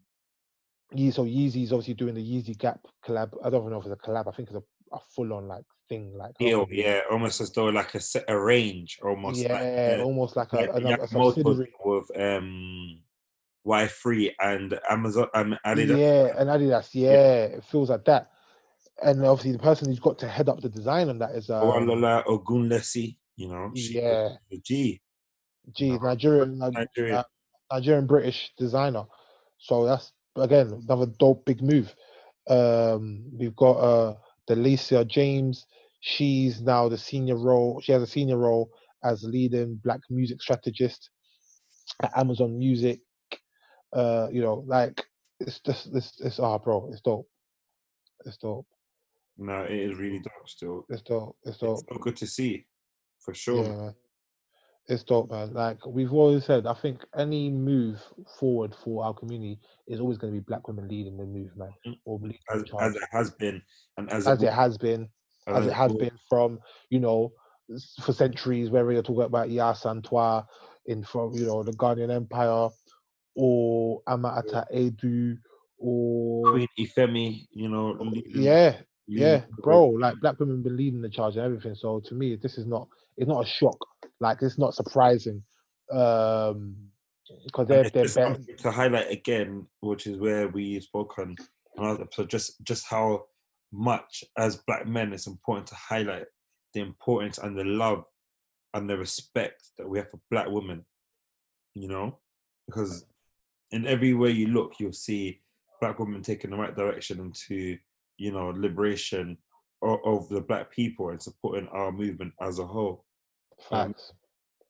Ye 0.94 1.10
so 1.10 1.24
Yeezy's 1.24 1.72
obviously 1.72 1.94
doing 1.94 2.14
the 2.14 2.22
Yeezy 2.22 2.56
Gap 2.56 2.80
collab. 3.04 3.32
I 3.44 3.50
don't 3.50 3.62
even 3.62 3.72
know 3.72 3.80
if 3.80 3.86
it's 3.86 3.92
a 3.94 4.08
collab. 4.08 4.28
I 4.28 4.36
think 4.36 4.48
it's 4.48 4.56
a, 4.56 4.94
a 4.94 5.00
full 5.14 5.32
on 5.32 5.48
like 5.48 5.64
thing. 5.88 6.16
Like 6.16 6.38
Deal, 6.38 6.66
yeah, 6.70 7.00
almost 7.10 7.40
as 7.40 7.50
though 7.50 7.66
like 7.66 7.94
a 7.94 8.00
set 8.00 8.24
a 8.28 8.38
range, 8.38 9.00
almost 9.02 9.40
yeah, 9.40 9.52
like, 9.54 9.98
uh, 9.98 10.02
almost 10.04 10.36
like 10.36 10.52
a, 10.52 10.56
like 10.56 10.84
a, 10.84 11.16
a 11.16 11.58
with 11.84 12.20
um 12.20 13.00
Y 13.64 13.86
three 13.88 14.34
and 14.40 14.78
Amazon 14.88 15.26
um 15.34 15.58
Adidas. 15.66 15.96
Yeah, 15.98 16.34
and 16.38 16.48
Adidas. 16.48 16.90
Yeah, 16.92 17.44
it 17.46 17.64
feels 17.64 17.90
like 17.90 18.04
that. 18.04 18.30
And 19.02 19.24
obviously, 19.26 19.52
the 19.52 19.58
person 19.58 19.88
who's 19.88 19.98
got 19.98 20.18
to 20.20 20.28
head 20.28 20.48
up 20.48 20.60
the 20.60 20.68
design 20.68 21.08
on 21.08 21.18
that 21.18 21.32
is 21.32 21.50
um, 21.50 21.88
Ogunlesi, 21.88 23.16
you 23.36 23.48
know, 23.48 23.72
she 23.74 23.94
Yeah. 23.98 24.36
G. 24.62 25.00
Gee, 25.72 25.98
Nigerian, 25.98 26.58
Ni- 26.58 26.70
Nigeria. 26.70 27.16
uh, 27.18 27.24
Nigerian 27.72 28.06
British 28.06 28.52
designer. 28.56 29.04
So 29.58 29.84
that's 29.84 30.12
again 30.36 30.72
another 30.88 31.06
dope 31.06 31.44
big 31.44 31.62
move. 31.62 31.94
Um, 32.48 33.24
we've 33.32 33.56
got 33.56 33.72
uh 33.78 34.16
Delicia 34.48 35.06
James. 35.06 35.66
She's 36.00 36.60
now 36.62 36.88
the 36.88 36.98
senior 36.98 37.36
role. 37.36 37.80
She 37.80 37.92
has 37.92 38.02
a 38.02 38.06
senior 38.06 38.36
role 38.38 38.70
as 39.02 39.24
leading 39.24 39.76
black 39.82 40.00
music 40.08 40.40
strategist 40.40 41.10
at 42.02 42.16
Amazon 42.16 42.58
Music. 42.58 43.00
Uh, 43.92 44.28
you 44.30 44.40
know, 44.42 44.62
like 44.66 45.04
it's 45.40 45.58
just 45.60 45.92
this 45.92 46.12
it's 46.20 46.38
ah 46.38 46.58
bro, 46.58 46.88
it's 46.92 47.00
dope. 47.00 47.28
It's 48.24 48.36
dope. 48.36 48.66
No, 49.36 49.64
it 49.64 49.72
is 49.72 49.96
really 49.96 50.20
dope. 50.20 50.48
Still, 50.48 50.86
It's 50.88 51.02
dope. 51.02 51.36
It's 51.44 51.56
it's 51.60 51.60
so 51.88 51.98
good 52.00 52.16
to 52.18 52.26
see, 52.26 52.66
for 53.26 53.34
sure. 53.34 53.64
Yeah. 53.64 53.90
It's 54.88 55.02
dope, 55.02 55.30
man. 55.32 55.52
Like 55.52 55.84
we've 55.84 56.12
always 56.12 56.44
said, 56.44 56.64
I 56.64 56.72
think 56.74 57.04
any 57.18 57.50
move 57.50 58.00
forward 58.38 58.72
for 58.84 59.04
our 59.04 59.12
community 59.12 59.58
is 59.88 59.98
always 59.98 60.16
going 60.16 60.32
to 60.32 60.38
be 60.40 60.44
black 60.46 60.68
women 60.68 60.86
leading 60.88 61.16
the 61.16 61.24
move, 61.24 61.50
man, 61.56 61.72
Mm. 61.84 61.98
or 62.04 62.20
leading 62.22 62.38
As, 62.50 62.62
as 62.80 62.94
it 62.94 63.02
has 63.10 63.30
been, 63.32 63.60
and 63.98 64.08
as, 64.12 64.28
as 64.28 64.42
it 64.42 64.46
it 64.46 64.52
has 64.52 64.78
been, 64.78 65.08
will- 65.48 65.56
as 65.56 65.66
it 65.66 65.72
has 65.72 65.92
been 65.92 66.16
from 66.30 66.60
you 66.90 67.00
know 67.00 67.32
for 68.00 68.12
centuries, 68.12 68.70
whether 68.70 68.92
you're 68.92 69.02
talking 69.02 69.22
about 69.24 69.48
Yaa 69.48 69.74
Asantewaa 69.74 70.46
in 70.86 71.02
from 71.02 71.32
you 71.34 71.46
know 71.46 71.64
the 71.64 71.72
Ghanaian 71.72 72.14
Empire, 72.14 72.68
or 73.34 74.02
Amata 74.06 74.66
Edu, 74.72 75.36
or 75.78 76.52
Queen 76.52 76.68
Ifemi, 76.78 77.48
you 77.50 77.68
know, 77.68 77.90
leading- 77.98 78.40
yeah, 78.40 78.76
leading 79.08 79.26
yeah, 79.26 79.42
bro. 79.64 79.88
Like 79.88 80.14
black 80.20 80.38
women 80.38 80.62
been 80.62 80.76
leading 80.76 81.02
the 81.02 81.08
charge 81.08 81.34
and 81.34 81.44
everything. 81.44 81.74
So 81.74 81.98
to 82.06 82.14
me, 82.14 82.36
this 82.36 82.56
is 82.56 82.66
not 82.66 82.86
it's 83.16 83.28
not 83.28 83.44
a 83.44 83.48
shock. 83.48 83.78
Like 84.20 84.38
it's 84.42 84.58
not 84.58 84.74
surprising. 84.74 85.42
Um 85.92 86.76
because 87.44 87.66
they're 87.66 87.90
they're 87.90 88.08
better. 88.08 88.38
to 88.58 88.70
highlight 88.70 89.10
again, 89.10 89.66
which 89.80 90.06
is 90.06 90.18
where 90.18 90.48
we 90.48 90.80
spoke 90.80 91.18
on 91.18 91.36
another 91.76 92.02
episode, 92.02 92.30
just 92.30 92.64
just 92.64 92.86
how 92.86 93.24
much 93.72 94.22
as 94.38 94.62
black 94.66 94.86
men 94.86 95.12
it's 95.12 95.26
important 95.26 95.66
to 95.66 95.74
highlight 95.74 96.26
the 96.72 96.80
importance 96.80 97.38
and 97.38 97.58
the 97.58 97.64
love 97.64 98.04
and 98.74 98.88
the 98.88 98.96
respect 98.96 99.70
that 99.78 99.88
we 99.88 99.98
have 99.98 100.10
for 100.10 100.20
black 100.30 100.48
women. 100.48 100.84
You 101.74 101.88
know, 101.88 102.18
because 102.66 103.04
in 103.70 103.86
every 103.86 104.14
way 104.14 104.30
you 104.30 104.48
look, 104.48 104.74
you'll 104.78 104.92
see 104.92 105.40
black 105.80 105.98
women 105.98 106.22
taking 106.22 106.50
the 106.50 106.56
right 106.56 106.76
direction 106.76 107.20
into 107.20 107.76
you 108.18 108.32
know 108.32 108.50
liberation 108.50 109.36
of, 109.82 109.98
of 110.04 110.28
the 110.28 110.40
black 110.40 110.70
people 110.70 111.10
and 111.10 111.22
supporting 111.22 111.68
our 111.68 111.92
movement 111.92 112.32
as 112.40 112.58
a 112.58 112.66
whole. 112.66 113.04
Um, 113.70 113.88
Facts. 113.88 114.12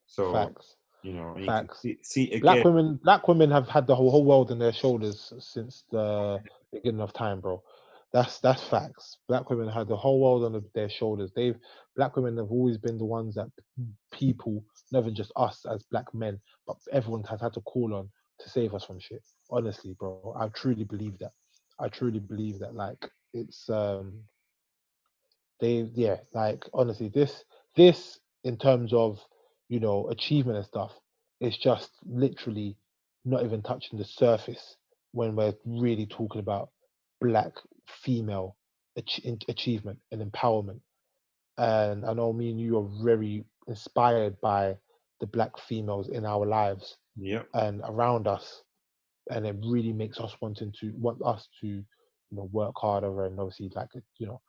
So 0.07 0.33
Facts. 0.33 0.77
you 1.03 1.13
know, 1.13 1.37
you 1.39 1.47
Facts. 1.47 1.83
see, 1.83 1.99
see 2.03 2.25
again. 2.27 2.41
Black 2.41 2.65
women 2.65 3.01
black 3.03 3.29
women 3.29 3.51
have 3.51 3.69
had 3.69 3.87
the 3.87 3.95
whole, 3.95 4.11
whole 4.11 4.25
world 4.25 4.51
on 4.51 4.59
their 4.59 4.73
shoulders 4.73 5.33
since 5.39 5.85
the 5.91 6.41
beginning 6.73 7.01
of 7.01 7.13
time, 7.13 7.41
bro. 7.41 7.63
That's 8.13 8.39
that's 8.41 8.63
facts. 8.63 9.19
Black 9.29 9.51
women 9.51 9.69
had 9.69 9.89
the 9.89 9.97
whole 9.97 10.21
world 10.21 10.45
on 10.45 10.65
their 10.75 10.89
shoulders. 10.89 11.33
They've 11.35 11.59
black 11.97 12.17
women 12.17 12.37
have 12.39 12.51
always 12.51 12.79
been 12.79 12.99
the 12.99 13.05
ones 13.05 13.35
that 13.35 13.49
people, 14.13 14.65
not 14.93 15.01
even 15.01 15.15
just 15.15 15.33
us 15.37 15.65
as 15.71 15.83
black 15.91 16.15
men, 16.15 16.41
but 16.67 16.77
everyone 16.93 17.25
has 17.25 17.41
had 17.41 17.53
to 17.55 17.61
call 17.63 17.95
on 17.95 18.09
to 18.41 18.49
save 18.49 18.75
us 18.75 18.85
from 18.85 19.01
shit. 19.01 19.23
Honestly, 19.51 19.95
bro, 19.99 20.35
I 20.39 20.49
truly 20.49 20.85
believe 20.85 21.19
that. 21.19 21.33
I 21.79 21.89
truly 21.89 22.21
believe 22.21 22.59
that. 22.61 22.75
Like 22.75 23.11
it's 23.35 23.69
um, 23.69 24.21
they 25.61 25.91
yeah, 25.95 26.17
like 26.33 26.65
honestly, 26.73 27.09
this 27.09 27.45
this 27.75 28.19
in 28.47 28.59
terms 28.59 28.93
of 28.95 29.21
you 29.69 29.81
know 29.81 30.09
achievement 30.11 30.59
and 30.59 30.67
stuff, 30.67 30.93
it's 31.41 31.59
just 31.59 31.91
literally 32.07 32.77
not 33.25 33.45
even 33.45 33.63
touching 33.63 33.99
the 33.99 34.05
surface 34.05 34.77
when 35.13 35.37
we're 35.37 35.55
really 35.67 36.07
talking 36.07 36.41
about 36.41 36.71
black 37.21 37.53
female 37.89 38.57
ach- 38.97 39.21
achievement 39.49 39.99
and 40.13 40.23
empowerment. 40.23 40.81
And 41.59 42.05
I 42.07 42.13
know 42.15 42.33
me 42.33 42.51
and 42.51 42.61
you 42.61 42.79
are 42.79 43.05
very 43.05 43.45
inspired 43.69 44.41
by 44.41 44.77
the 45.21 45.27
black 45.27 45.59
females 45.59 46.09
in 46.09 46.25
our 46.27 46.47
lives 46.47 46.97
Yep. 47.17 47.49
and 47.55 47.83
around 47.85 48.29
us 48.29 48.63
and 49.31 49.47
it 49.47 49.57
really 49.65 49.93
makes 49.93 50.21
us 50.21 50.37
wanting 50.41 50.73
to 50.81 50.93
want 50.99 51.19
us 51.25 51.49
to 51.61 51.67
you 51.69 51.85
know 52.33 52.49
work 52.53 52.75
harder 52.77 53.25
and 53.25 53.41
obviously 53.41 53.71
like 53.75 53.89
you 54.19 54.27
know 54.27 54.41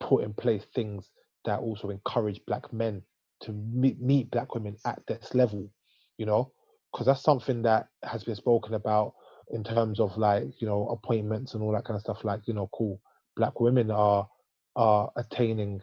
put 0.00 0.24
in 0.24 0.32
place 0.34 0.64
things 0.74 1.10
that 1.44 1.60
also 1.60 1.90
encourage 1.90 2.40
black 2.46 2.72
men 2.72 3.02
to 3.40 3.52
meet, 3.52 4.00
meet 4.00 4.30
black 4.30 4.54
women 4.54 4.76
at 4.84 5.00
this 5.06 5.34
level 5.34 5.70
you 6.18 6.26
know? 6.26 6.52
Because 6.92 7.06
that's 7.06 7.22
something 7.22 7.62
that 7.62 7.88
has 8.02 8.24
been 8.24 8.34
spoken 8.34 8.74
about 8.74 9.14
in 9.50 9.64
terms 9.64 9.98
of 10.00 10.16
like 10.18 10.60
you 10.60 10.66
know 10.66 10.88
appointments 10.88 11.54
and 11.54 11.62
all 11.62 11.72
that 11.72 11.84
kind 11.84 11.96
of 11.96 12.02
stuff 12.02 12.22
like 12.24 12.40
you 12.46 12.52
know 12.52 12.68
cool 12.74 13.00
black 13.36 13.60
women 13.60 13.90
are 13.90 14.28
are 14.76 15.10
attaining 15.16 15.80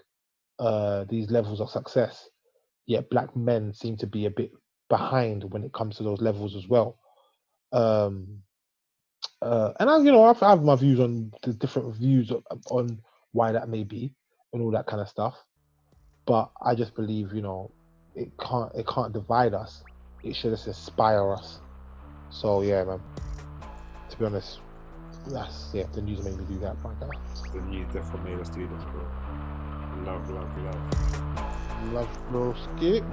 uh 0.59 1.03
these 1.09 1.31
levels 1.31 1.59
of 1.61 1.69
success 1.69 2.29
yet 2.85 3.09
black 3.09 3.35
men 3.35 3.73
seem 3.73 3.97
to 3.97 4.05
be 4.05 4.25
a 4.27 4.29
bit 4.29 4.51
behind 4.89 5.43
when 5.51 5.63
it 5.63 5.73
comes 5.73 5.97
to 5.97 6.03
those 6.03 6.21
levels 6.21 6.55
as 6.55 6.67
well. 6.67 6.97
Um 7.71 8.39
uh 9.41 9.73
and 9.79 9.89
i 9.89 9.97
you 9.97 10.11
know 10.11 10.23
I've, 10.25 10.41
I 10.43 10.51
have 10.51 10.63
my 10.63 10.75
views 10.75 10.99
on 10.99 11.31
the 11.43 11.53
different 11.53 11.95
views 11.95 12.31
on 12.69 13.01
why 13.31 13.51
that 13.51 13.69
may 13.69 13.83
be 13.83 14.13
and 14.53 14.61
all 14.61 14.71
that 14.71 14.87
kind 14.87 15.01
of 15.01 15.09
stuff 15.09 15.35
but 16.25 16.49
i 16.61 16.73
just 16.73 16.95
believe 16.95 17.33
you 17.33 17.41
know 17.41 17.71
it 18.15 18.31
can't 18.37 18.71
it 18.73 18.87
can't 18.87 19.13
divide 19.13 19.53
us. 19.53 19.83
It 20.23 20.35
should 20.35 20.51
just 20.51 20.67
inspire 20.67 21.33
us. 21.33 21.59
So 22.29 22.61
yeah 22.61 22.83
man. 22.83 23.01
To 24.09 24.17
be 24.17 24.25
honest 24.25 24.59
that's 25.27 25.71
yeah 25.73 25.85
the 25.93 26.01
news 26.01 26.23
made 26.23 26.37
me 26.37 26.45
do 26.45 26.59
that 26.59 26.81
my 26.83 26.93
guy. 26.99 27.09
The 27.53 27.61
news 27.61 27.87
definitely 27.93 28.31
made 28.31 28.39
us 28.39 28.49
do 28.49 28.67
this, 28.67 28.83
bro. 28.85 29.01
Love, 30.05 30.29
love, 30.29 30.57
love. 30.57 31.93
love 31.93 32.31
bro. 32.31 32.55
Skip 32.77 33.03